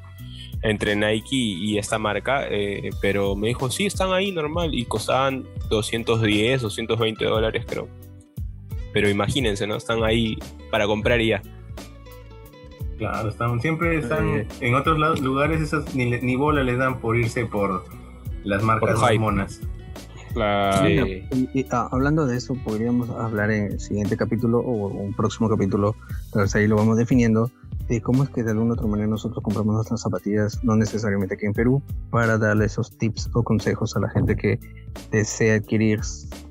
entre 0.63 0.97
Nike 0.97 1.37
y, 1.37 1.73
y 1.73 1.79
esta 1.79 1.99
marca, 1.99 2.47
eh, 2.51 2.91
pero 3.01 3.37
me 3.37 3.49
dijo, 3.49 3.71
sí, 3.71 3.87
están 3.87 4.13
ahí 4.13 4.33
normal 4.33 4.75
y 4.75 4.85
costaban 4.85 5.45
210, 5.69 6.63
220 6.63 7.25
dólares 7.25 7.65
creo. 7.67 7.89
Pero 8.93 9.11
imagínense, 9.11 9.67
¿no? 9.67 9.77
Están 9.77 10.03
ahí 10.05 10.39
para 10.71 10.87
comprar 10.87 11.21
y 11.21 11.29
ya. 11.29 11.43
Claro, 12.99 13.29
están, 13.29 13.61
siempre 13.61 13.99
están 13.99 14.27
Eh. 14.29 14.49
en 14.61 14.75
otros 14.75 14.99
lados- 14.99 15.21
lugares, 15.21 15.61
esas 15.61 15.95
ni, 15.95 16.09
le- 16.09 16.23
ni 16.23 16.37
bola 16.37 16.63
les 16.63 16.79
dan 16.79 17.01
por 17.01 17.17
irse 17.17 17.45
por 17.47 17.85
las 18.45 18.63
marcas 18.63 18.99
Por 19.01 19.19
monas. 19.19 19.61
La... 20.35 20.73
Sí. 20.83 20.85
Mira, 20.89 21.07
y- 21.07 21.49
y, 21.55 21.67
ah, 21.71 21.89
hablando 21.93 22.27
de 22.27 22.37
eso, 22.37 22.55
podríamos 22.63 23.09
hablar 23.11 23.51
en 23.51 23.73
el 23.73 23.81
siguiente 23.81 24.17
capítulo 24.17 24.59
o 24.61 24.89
un 24.89 25.15
próximo 25.15 25.49
capítulo, 25.49 25.95
tal 26.33 26.43
vez 26.43 26.55
ahí 26.55 26.67
lo 26.69 26.77
vamos 26.77 26.97
definiendo, 26.99 27.51
de 27.89 28.01
cómo 28.03 28.25
es 28.25 28.31
que 28.31 28.43
de 28.43 28.51
alguna 28.51 28.71
u 28.71 28.73
otra 28.75 28.87
manera 28.87 29.09
nosotros 29.09 29.43
compramos 29.43 29.75
nuestras 29.75 30.03
zapatillas, 30.03 30.63
no 30.65 30.77
necesariamente 30.77 31.35
aquí 31.35 31.47
en 31.47 31.53
Perú, 31.55 31.83
para 32.11 32.37
darle 32.37 32.67
esos 32.67 32.97
tips 32.99 33.31
o 33.33 33.43
consejos 33.45 33.97
a 33.97 34.01
la 34.01 34.11
gente 34.11 34.37
que 34.37 34.59
desea 35.11 35.55
adquirir 35.57 36.01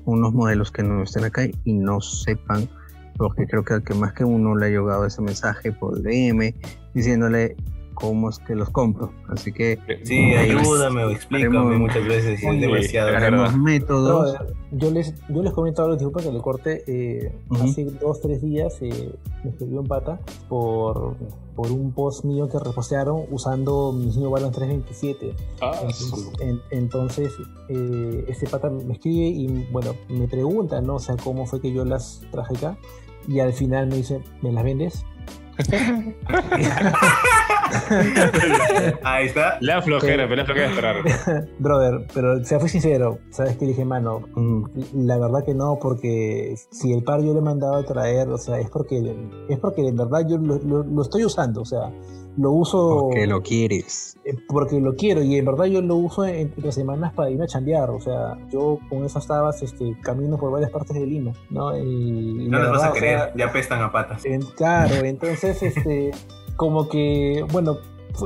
unos 0.04 0.32
modelos 0.32 0.70
que 0.72 0.82
no 0.82 1.02
estén 1.02 1.24
acá 1.24 1.42
y 1.64 1.72
no 1.72 2.00
sepan, 2.00 2.68
porque 3.16 3.46
creo 3.46 3.64
que 3.64 3.74
al 3.74 3.82
que 3.82 3.94
más 3.94 4.12
que 4.12 4.24
uno 4.24 4.54
le 4.56 4.66
ha 4.66 4.68
llegado 4.68 5.06
ese 5.06 5.22
mensaje 5.22 5.72
por 5.72 6.00
DM 6.02 6.54
diciéndole 6.94 7.56
cómo 7.94 8.28
es 8.28 8.38
que 8.40 8.54
los 8.54 8.68
compro. 8.68 9.10
Así 9.28 9.52
que 9.52 9.78
Sí, 10.02 10.34
ayúdame 10.34 11.04
o 11.04 11.10
explícame 11.10 11.78
muchas 11.78 12.04
veces 12.06 12.40
si 12.40 12.46
es 12.46 12.60
demasiado. 12.60 13.16
haremos 13.16 13.56
métodos. 13.56 14.32
Brother, 14.38 14.54
yo 14.72 14.90
les, 14.90 15.14
yo 15.30 15.42
les 15.42 15.52
comento 15.54 15.82
algo, 15.82 15.94
disculpa 15.94 16.20
que 16.22 16.30
le 16.30 16.40
corte. 16.40 16.84
eh. 16.86 17.32
Hace 17.58 17.84
dos, 17.86 18.20
tres 18.20 18.42
días 18.42 18.76
eh, 18.82 19.14
me 19.44 19.50
escribió 19.50 19.80
un 19.80 19.86
pata 19.86 20.20
por, 20.50 21.14
por 21.54 21.72
un 21.72 21.90
post 21.92 22.26
mío 22.26 22.50
que 22.50 22.58
repostearon 22.58 23.22
usando 23.30 23.92
mis 23.92 24.18
New 24.18 24.30
Balance 24.30 24.56
327. 24.56 25.34
Ah, 25.62 25.72
Entonces, 25.80 26.28
en- 26.40 26.60
entonces, 26.70 27.32
eh, 27.70 28.24
este 28.28 28.46
pata 28.46 28.68
me 28.68 28.92
escribe 28.92 29.26
y 29.26 29.66
bueno, 29.72 29.92
me 30.10 30.28
pregunta, 30.28 30.82
¿no? 30.82 30.96
O 30.96 31.00
sea, 31.00 31.16
cómo 31.16 31.46
fue 31.46 31.62
que 31.62 31.72
yo 31.72 31.86
las 31.86 32.20
traje 32.30 32.56
acá. 32.58 32.76
Y 33.28 33.40
al 33.40 33.52
final 33.52 33.86
me 33.88 33.96
dice, 33.96 34.20
¿me 34.42 34.52
las 34.52 34.64
vendes? 34.64 35.04
Ahí 39.04 39.26
está. 39.26 39.58
La 39.60 39.80
flojera, 39.82 40.24
pero 40.24 40.36
la 40.36 40.44
flojera 40.44 40.68
esperar. 40.68 40.96
Brother, 41.58 42.06
pero 42.14 42.44
se 42.44 42.58
fue 42.60 42.68
sincero, 42.68 43.18
¿sabes 43.30 43.56
qué? 43.56 43.66
Dije, 43.66 43.84
mano, 43.84 44.20
Mm, 44.34 44.64
La 45.06 45.18
verdad 45.18 45.44
que 45.44 45.54
no, 45.54 45.78
porque 45.80 46.54
si 46.70 46.92
el 46.92 47.02
par 47.02 47.22
yo 47.22 47.32
le 47.32 47.38
he 47.38 47.42
mandado 47.42 47.76
a 47.76 47.84
traer, 47.84 48.28
o 48.28 48.38
sea, 48.38 48.58
es 48.60 48.68
porque 48.70 49.16
es 49.48 49.58
porque 49.58 49.86
en 49.86 49.96
verdad 49.96 50.26
yo 50.28 50.36
lo, 50.38 50.58
lo- 50.58 50.84
lo 50.84 51.02
estoy 51.02 51.24
usando, 51.24 51.62
o 51.62 51.64
sea, 51.64 51.90
lo 52.36 52.50
uso 52.52 53.00
porque 53.04 53.26
lo 53.26 53.42
quieres. 53.42 54.16
eh, 54.24 54.34
porque 54.48 54.80
lo 54.80 54.94
quiero 54.94 55.22
y 55.22 55.36
en 55.36 55.44
verdad 55.44 55.64
yo 55.66 55.80
lo 55.82 55.96
uso 55.96 56.24
en- 56.24 56.36
entre 56.54 56.70
semanas 56.72 57.12
para 57.14 57.30
irme 57.30 57.44
a 57.44 57.46
chambear, 57.48 57.90
o 57.90 58.00
sea, 58.00 58.36
yo 58.50 58.78
con 58.88 59.04
esas 59.04 59.26
tabas 59.26 59.62
este, 59.62 59.96
camino 60.02 60.36
por 60.38 60.50
varias 60.52 60.70
partes 60.70 60.94
de 60.96 61.06
Lima, 61.06 61.32
¿no? 61.50 61.76
Y, 61.76 61.80
y 62.44 62.48
No 62.48 62.58
la 62.58 62.64
las 62.64 62.72
vas 62.72 62.84
a 62.84 62.90
o 62.90 62.94
creer, 62.94 63.18
sea, 63.18 63.32
ya 63.36 63.52
pestan 63.52 63.82
a 63.82 63.90
patas. 63.92 64.24
en- 64.24 64.42
claro, 64.42 64.94
entonces, 65.04 65.62
este, 65.62 66.10
como 66.56 66.88
que, 66.88 67.44
bueno, 67.52 67.76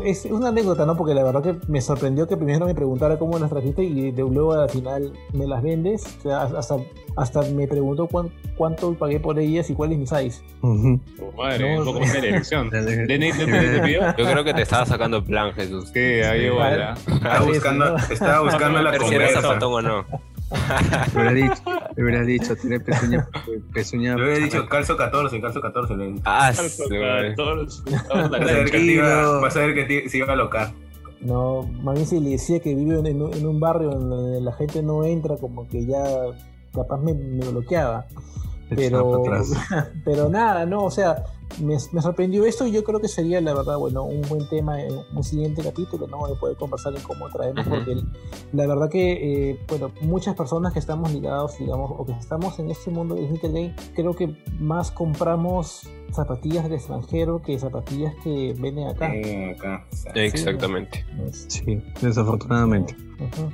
es 0.04 0.24
una 0.26 0.48
anécdota, 0.48 0.86
¿no? 0.86 0.96
Porque 0.96 1.14
la 1.14 1.22
verdad 1.24 1.42
que 1.42 1.56
me 1.68 1.80
sorprendió 1.80 2.26
que 2.28 2.36
primero 2.36 2.66
me 2.66 2.74
preguntara 2.74 3.18
cómo 3.18 3.38
las 3.38 3.50
trajiste 3.50 3.82
y 3.84 4.10
de 4.10 4.22
luego 4.22 4.52
al 4.52 4.70
final 4.70 5.12
me 5.32 5.46
las 5.46 5.62
vendes. 5.62 6.04
O 6.18 6.22
sea, 6.22 6.42
hasta, 6.42 6.76
hasta 7.16 7.42
me 7.42 7.66
preguntó 7.66 8.06
cuán- 8.06 8.30
cuánto 8.56 8.94
pagué 8.94 9.18
por 9.20 9.38
ellas 9.38 9.68
y 9.70 9.74
cuál 9.74 9.92
es 9.92 9.98
mi 9.98 10.06
size. 10.06 10.42
Ujú. 10.62 11.00
Oh, 11.22 11.32
madre, 11.36 11.74
No, 11.74 11.80
un 11.80 11.84
poco 11.86 12.00
más 12.00 12.12
de 12.12 12.20
dirección. 12.20 12.70
¿De 12.70 13.06
te 13.06 13.80
pidió? 13.82 14.00
Yo 14.16 14.24
creo 14.30 14.44
que 14.44 14.54
te 14.54 14.62
estaba 14.62 14.86
sacando 14.86 15.24
plan, 15.24 15.52
Jesús. 15.52 15.88
Sí, 15.92 15.98
ahí 15.98 16.46
igual. 16.46 16.94
Estaba 17.06 17.40
buscando, 17.44 17.96
estaba 17.96 18.40
buscando 18.42 18.82
la 18.82 18.88
A 18.90 18.92
ver 18.92 19.02
si 19.02 19.14
era 19.14 19.26
conversa. 19.26 19.40
zapatón 19.42 19.72
o 19.72 19.82
no. 19.82 20.06
Me 21.14 21.22
hubiera 21.22 21.32
dicho, 21.32 21.62
me 21.96 22.02
hubiera 22.04 22.22
dicho, 22.24 22.56
tiene 22.56 22.80
pezuña, 22.80 23.28
pezuña. 23.72 24.16
Le 24.16 24.22
hubiera 24.24 24.44
dicho 24.44 24.66
calzo 24.66 24.96
14, 24.96 25.40
calzo 25.40 25.60
14. 25.60 25.96
le 25.96 26.06
hubiera 26.88 27.22
dicho. 27.30 27.44
Ah, 28.12 28.28
Vas 28.30 28.40
a 28.40 28.44
ver 28.44 28.70
que, 28.70 28.78
iba, 28.80 29.40
vas 29.40 29.56
a 29.56 29.60
ver 29.60 29.74
que 29.86 30.08
se 30.08 30.18
iba 30.18 30.32
a 30.32 30.36
locar. 30.36 30.72
No, 31.20 31.62
más 31.82 31.94
bien 31.94 32.06
si 32.06 32.18
le 32.18 32.30
decía 32.30 32.60
que 32.60 32.74
vivo 32.74 32.98
en, 32.98 33.06
en 33.06 33.22
un- 33.22 33.34
en 33.34 33.46
un 33.46 33.60
barrio 33.60 33.90
donde 33.90 34.40
la 34.40 34.52
gente 34.54 34.82
no 34.82 35.04
entra, 35.04 35.36
como 35.36 35.68
que 35.68 35.84
ya 35.86 36.02
capaz 36.74 36.98
me, 36.98 37.12
me 37.14 37.44
bloqueaba. 37.50 38.06
Pero, 38.74 39.22
pero 40.04 40.28
nada, 40.28 40.64
no, 40.64 40.84
o 40.84 40.90
sea, 40.90 41.24
me, 41.58 41.76
me 41.92 42.02
sorprendió 42.02 42.44
esto 42.44 42.66
y 42.66 42.72
yo 42.72 42.84
creo 42.84 43.00
que 43.00 43.08
sería, 43.08 43.40
la 43.40 43.52
verdad, 43.52 43.76
bueno, 43.76 44.04
un 44.04 44.22
buen 44.22 44.48
tema 44.48 44.80
en 44.82 44.92
un 45.14 45.24
siguiente 45.24 45.62
capítulo, 45.62 46.06
¿no? 46.06 46.26
De 46.28 46.36
poder 46.36 46.56
conversar 46.56 46.94
en 46.94 47.02
cómo 47.02 47.28
traemos, 47.28 47.66
porque 47.66 47.96
la 48.52 48.66
verdad 48.66 48.88
que, 48.88 49.50
eh, 49.50 49.60
bueno, 49.68 49.90
muchas 50.02 50.36
personas 50.36 50.72
que 50.72 50.78
estamos 50.78 51.12
ligados, 51.12 51.58
digamos, 51.58 51.90
o 51.96 52.04
que 52.04 52.12
estamos 52.12 52.58
en 52.58 52.70
este 52.70 52.90
mundo 52.90 53.16
sneaker 53.16 53.52
game, 53.52 53.74
creo 53.94 54.14
que 54.14 54.36
más 54.58 54.90
compramos 54.90 55.88
zapatillas 56.12 56.64
del 56.64 56.74
extranjero 56.74 57.42
que 57.42 57.58
zapatillas 57.58 58.14
que 58.22 58.54
venden 58.58 58.88
acá. 58.88 59.14
Eh, 59.14 59.54
acá. 59.56 59.86
Exactamente. 60.14 61.04
Sí, 61.32 61.82
desafortunadamente. 62.00 62.96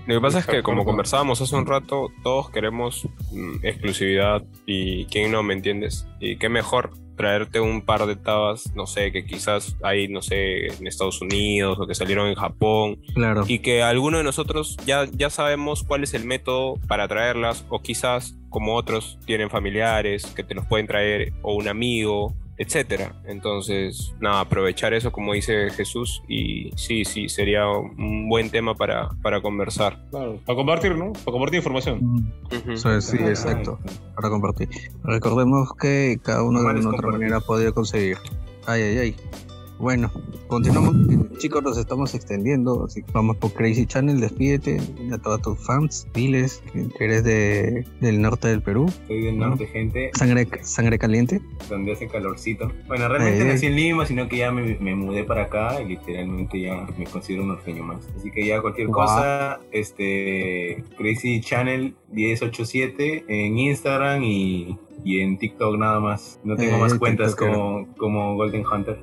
Lo 0.06 0.14
que 0.14 0.20
pasa 0.20 0.38
es 0.38 0.46
que, 0.46 0.62
como 0.62 0.84
conversábamos 0.84 1.40
hace 1.40 1.56
un 1.56 1.66
rato, 1.66 2.08
todos 2.22 2.50
queremos 2.50 3.08
mm, 3.32 3.64
exclusividad 3.64 4.44
y 4.64 5.06
quién 5.06 5.32
no, 5.32 5.42
¿me 5.42 5.54
entiendes? 5.54 6.06
Y 6.20 6.36
qué 6.36 6.48
mejor 6.48 6.92
traerte 7.16 7.60
un 7.60 7.82
par 7.82 8.06
de 8.06 8.14
tabas, 8.14 8.72
no 8.76 8.86
sé, 8.86 9.10
que 9.10 9.24
quizás 9.24 9.76
hay, 9.82 10.06
no 10.06 10.22
sé, 10.22 10.66
en 10.66 10.86
Estados 10.86 11.20
Unidos 11.22 11.78
o 11.80 11.86
que 11.86 11.94
salieron 11.94 12.28
en 12.28 12.34
Japón 12.34 13.00
Claro. 13.14 13.44
y 13.48 13.60
que 13.60 13.82
alguno 13.82 14.18
de 14.18 14.24
nosotros 14.24 14.76
ya, 14.86 15.06
ya 15.12 15.30
sabemos 15.30 15.82
cuál 15.82 16.04
es 16.04 16.14
el 16.14 16.26
método 16.26 16.74
para 16.86 17.08
traerlas 17.08 17.64
o 17.70 17.80
quizás 17.80 18.36
como 18.50 18.74
otros 18.76 19.18
tienen 19.26 19.50
familiares 19.50 20.26
que 20.26 20.44
te 20.44 20.54
los 20.54 20.66
pueden 20.66 20.86
traer 20.86 21.32
o 21.42 21.54
un 21.54 21.68
amigo, 21.68 22.34
etcétera. 22.58 23.20
Entonces, 23.26 24.14
nada, 24.20 24.40
aprovechar 24.40 24.94
eso 24.94 25.12
como 25.12 25.34
dice 25.34 25.70
Jesús 25.70 26.22
y 26.28 26.70
sí, 26.76 27.04
sí, 27.04 27.28
sería 27.28 27.66
un 27.68 28.28
buen 28.28 28.50
tema 28.50 28.74
para, 28.74 29.10
para 29.22 29.40
conversar. 29.40 30.06
Claro, 30.10 30.40
para 30.44 30.56
compartir, 30.56 30.96
¿no? 30.96 31.12
Para 31.12 31.32
compartir 31.32 31.58
información. 31.58 31.98
Mm, 32.02 32.76
sí, 33.00 33.16
exacto. 33.18 33.78
Para 34.14 34.30
compartir. 34.30 34.68
Recordemos 35.04 35.70
que 35.80 36.18
cada 36.22 36.42
uno 36.42 36.62
de 36.62 36.70
alguna 36.70 36.90
otra 36.90 37.08
manera 37.08 37.36
ha 37.38 37.40
podido 37.40 37.74
conseguir. 37.74 38.18
Ay, 38.66 38.82
ay, 38.82 38.98
ay. 38.98 39.16
Bueno, 39.78 40.10
continuamos. 40.46 40.94
Chicos, 41.38 41.62
nos 41.62 41.76
estamos 41.76 42.14
extendiendo. 42.14 42.84
Así 42.86 43.02
que 43.02 43.12
vamos 43.12 43.36
por 43.36 43.52
Crazy 43.52 43.84
Channel. 43.84 44.20
Despídete 44.20 44.78
a 45.12 45.18
todos 45.18 45.42
tus 45.42 45.58
fans. 45.66 46.06
Diles 46.14 46.62
que 46.72 47.04
eres 47.04 47.24
de, 47.24 47.84
del 48.00 48.22
norte 48.22 48.48
del 48.48 48.62
Perú. 48.62 48.90
Soy 49.06 49.20
del 49.22 49.38
norte, 49.38 49.66
gente, 49.66 50.10
Sangre, 50.14 50.48
sangre 50.62 50.98
caliente. 50.98 51.42
donde 51.68 51.92
hace 51.92 52.08
calorcito. 52.08 52.72
Bueno, 52.88 53.06
realmente 53.08 53.42
Eh. 53.42 53.52
nací 53.52 53.66
en 53.66 53.76
Lima, 53.76 54.06
sino 54.06 54.26
que 54.28 54.38
ya 54.38 54.50
me, 54.50 54.76
me 54.78 54.94
mudé 54.94 55.24
para 55.24 55.42
acá 55.42 55.80
y 55.82 55.88
literalmente 55.88 56.58
ya 56.60 56.86
me 56.96 57.04
considero 57.04 57.42
un 57.42 57.48
norteño 57.48 57.82
más. 57.82 58.08
Así 58.16 58.30
que 58.30 58.46
ya 58.46 58.62
cualquier 58.62 58.88
cosa, 58.88 59.60
este, 59.72 60.82
Crazy 60.96 61.40
Channel 61.42 61.94
1087 62.12 63.24
en 63.28 63.58
Instagram 63.58 64.22
y, 64.24 64.78
y 65.04 65.20
en 65.20 65.38
TikTok 65.38 65.76
nada 65.78 66.00
más. 66.00 66.40
No 66.44 66.56
tengo 66.56 66.76
Eh, 66.76 66.80
más 66.80 66.94
cuentas 66.94 67.34
como, 67.36 67.86
como 67.96 68.34
Golden 68.36 68.64
Hunter. 68.66 68.98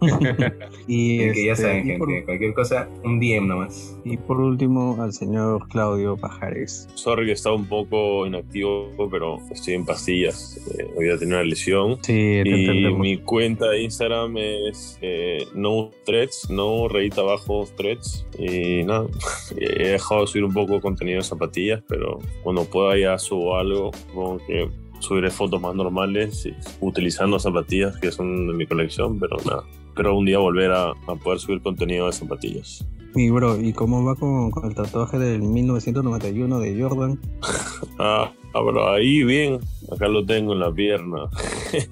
y 0.86 1.18
que 1.18 1.46
ya 1.46 1.52
este, 1.52 1.56
saben, 1.64 1.98
por- 1.98 2.08
gente, 2.08 2.24
cualquier 2.24 2.54
cosa, 2.54 2.88
un 3.04 3.20
DM 3.20 3.46
nomás. 3.46 3.96
Y 4.04 4.16
por 4.16 4.40
último, 4.40 4.96
al 5.00 5.12
señor 5.12 5.68
Claudio 5.68 6.16
Pajares. 6.16 6.88
Sorry 6.94 7.26
que 7.26 7.32
estaba 7.32 7.54
un 7.56 7.66
poco 7.66 8.26
inactivo, 8.26 8.90
pero 9.10 9.38
estoy 9.50 9.74
en 9.74 9.84
pastillas. 9.84 10.58
Eh, 10.78 10.86
hoy 10.96 11.04
día 11.06 11.18
tenía 11.18 11.36
una 11.36 11.44
lesión. 11.44 11.96
Sí, 12.02 12.40
te 12.42 12.48
Y 12.48 12.94
mi 12.94 13.18
cuenta 13.18 13.68
de 13.70 13.82
Instagram 13.82 14.36
es 14.36 14.98
eh, 15.02 15.46
no 15.54 15.90
threads, 16.04 16.48
no 16.50 16.88
rayita 16.88 17.20
abajo 17.20 17.66
threads. 17.76 18.26
Y 18.38 18.82
nada, 18.84 19.06
he 19.56 19.88
dejado 19.90 20.22
de 20.22 20.26
subir 20.26 20.44
un 20.44 20.52
poco 20.54 20.74
de 20.74 20.80
contenido 20.80 21.18
de 21.18 21.24
zapatillas, 21.24 21.82
pero 21.88 22.18
cuando 22.42 22.64
pueda 22.64 22.98
ya 22.98 23.18
subo 23.18 23.56
algo. 23.56 23.90
Supongo 24.08 24.38
que 24.46 24.68
subiré 25.00 25.30
fotos 25.30 25.60
más 25.60 25.74
normales 25.74 26.46
y- 26.46 26.54
utilizando 26.80 27.38
zapatillas 27.38 27.96
que 27.98 28.10
son 28.12 28.46
de 28.46 28.52
mi 28.54 28.66
colección, 28.66 29.18
pero 29.18 29.36
nada. 29.44 29.64
Espero 29.88 30.16
un 30.16 30.24
día 30.24 30.38
volver 30.38 30.70
a, 30.72 30.90
a 30.90 31.14
poder 31.22 31.38
subir 31.40 31.60
contenido 31.60 32.06
de 32.06 32.12
zapatillas. 32.12 32.86
Y 33.16 33.28
bro, 33.30 33.60
¿y 33.60 33.72
cómo 33.72 34.04
va 34.04 34.14
con, 34.14 34.52
con 34.52 34.66
el 34.66 34.74
tatuaje 34.74 35.18
del 35.18 35.42
1991 35.42 36.58
de 36.60 36.80
Jordan? 36.82 37.20
Ah, 38.02 38.32
ah, 38.54 38.60
pero 38.64 38.88
ahí 38.94 39.24
bien, 39.24 39.58
acá 39.92 40.08
lo 40.08 40.24
tengo 40.24 40.54
en 40.54 40.60
la 40.60 40.72
pierna. 40.72 41.28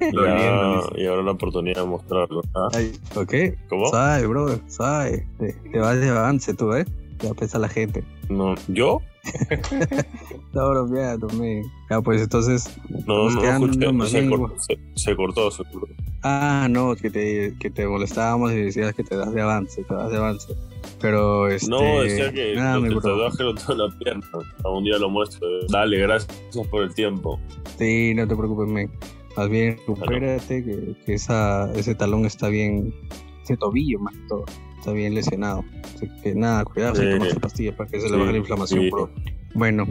Ya, 0.00 0.80
y 0.96 1.06
ahora 1.06 1.22
la 1.22 1.32
oportunidad 1.32 1.82
de 1.82 1.86
mostrarlo. 1.88 2.42
Ah, 2.54 2.68
Ay, 2.72 2.92
¿Ok? 3.14 3.34
¿Cómo? 3.68 3.86
Sabe, 3.90 4.26
bro, 4.26 4.58
sabe. 4.68 5.26
Te, 5.38 5.52
te 5.72 5.78
vas 5.78 5.98
de 6.00 6.08
avance 6.08 6.54
tú, 6.54 6.72
¿eh? 6.74 6.86
Ya 7.20 7.32
pesa 7.34 7.58
la 7.58 7.68
gente. 7.68 8.04
No, 8.28 8.54
¿Yo? 8.68 9.00
Está 9.70 10.68
bromeando, 10.68 11.28
me. 11.30 11.62
Ya, 11.90 12.00
pues 12.00 12.22
entonces. 12.22 12.76
No, 13.06 13.28
Estamos 13.28 13.60
no, 13.60 13.66
escuché, 13.72 13.92
más 13.92 14.10
se, 14.10 14.20
bien 14.20 14.30
cor- 14.30 14.38
igual. 14.40 14.60
se- 14.60 14.78
se 14.94 15.16
cortó, 15.16 15.50
se 15.50 15.64
cortó. 15.64 15.88
Ah, 16.22 16.66
no, 16.70 16.94
que 16.96 17.10
te, 17.10 17.54
que 17.58 17.70
te 17.70 17.86
molestábamos 17.86 18.52
y 18.52 18.56
decías 18.56 18.94
que 18.94 19.04
te 19.04 19.16
das 19.16 19.32
de 19.32 19.40
avance, 19.40 19.82
te 19.84 19.94
das 19.94 20.10
de 20.10 20.16
avance. 20.16 20.54
Pero 21.00 21.48
este. 21.48 21.70
No, 21.70 22.00
decía 22.02 22.32
que 22.32 22.54
nada, 22.54 22.76
el 22.78 22.94
bro. 22.94 23.00
tatuaje 23.00 23.42
lo 23.42 23.54
tengo 23.54 23.72
en 23.72 23.78
la 23.78 23.98
pierna. 23.98 24.26
Algún 24.64 24.84
día 24.84 24.98
lo 24.98 25.10
muestro. 25.10 25.46
Dale, 25.68 25.98
gracias 25.98 26.28
por 26.70 26.82
el 26.82 26.94
tiempo. 26.94 27.38
Sí, 27.78 28.12
no 28.14 28.26
te 28.26 28.36
preocupes, 28.36 28.68
men. 28.68 28.90
Más 29.36 29.48
bien, 29.50 29.76
recupérate, 29.86 30.64
que, 30.64 30.94
que 31.04 31.14
esa, 31.14 31.70
ese 31.74 31.94
talón 31.94 32.24
está 32.24 32.48
bien. 32.48 32.94
Ese 33.42 33.56
tobillo, 33.56 33.98
más 34.00 34.14
que 34.14 34.26
todo. 34.28 34.44
Está 34.86 34.94
bien 34.94 35.14
lesionado. 35.14 35.64
Así 35.96 36.08
que 36.22 36.32
nada, 36.36 36.64
cuidarse 36.64 37.02
y 37.02 37.06
Sí. 37.06 37.12
tomarse 37.18 37.40
pastillas 37.40 37.74
para 37.74 37.90
que 37.90 38.00
se 38.00 38.08
le 38.08 38.16
baje 38.18 38.30
la 38.30 38.38
inflamación, 38.38 38.82
sí. 38.82 38.90
bro. 38.90 39.10
Bueno, 39.52 39.84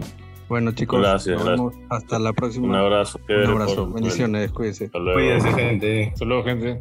bueno, 0.47 0.71
chicos. 0.71 1.01
Gracias, 1.01 1.35
nos 1.37 1.45
vemos. 1.49 1.73
Hasta 1.89 2.17
la 2.17 2.31
próxima. 2.31 2.67
Un 2.69 2.75
abrazo. 2.75 3.19
Un 3.27 3.43
abrazo. 3.45 3.75
por- 3.87 3.93
Bendiciones, 3.95 4.53
cuídense. 4.53 4.89
Cuídense, 4.89 5.51
gente. 5.51 6.11
Hasta 6.13 6.23
luego, 6.23 6.43
gente. 6.45 6.79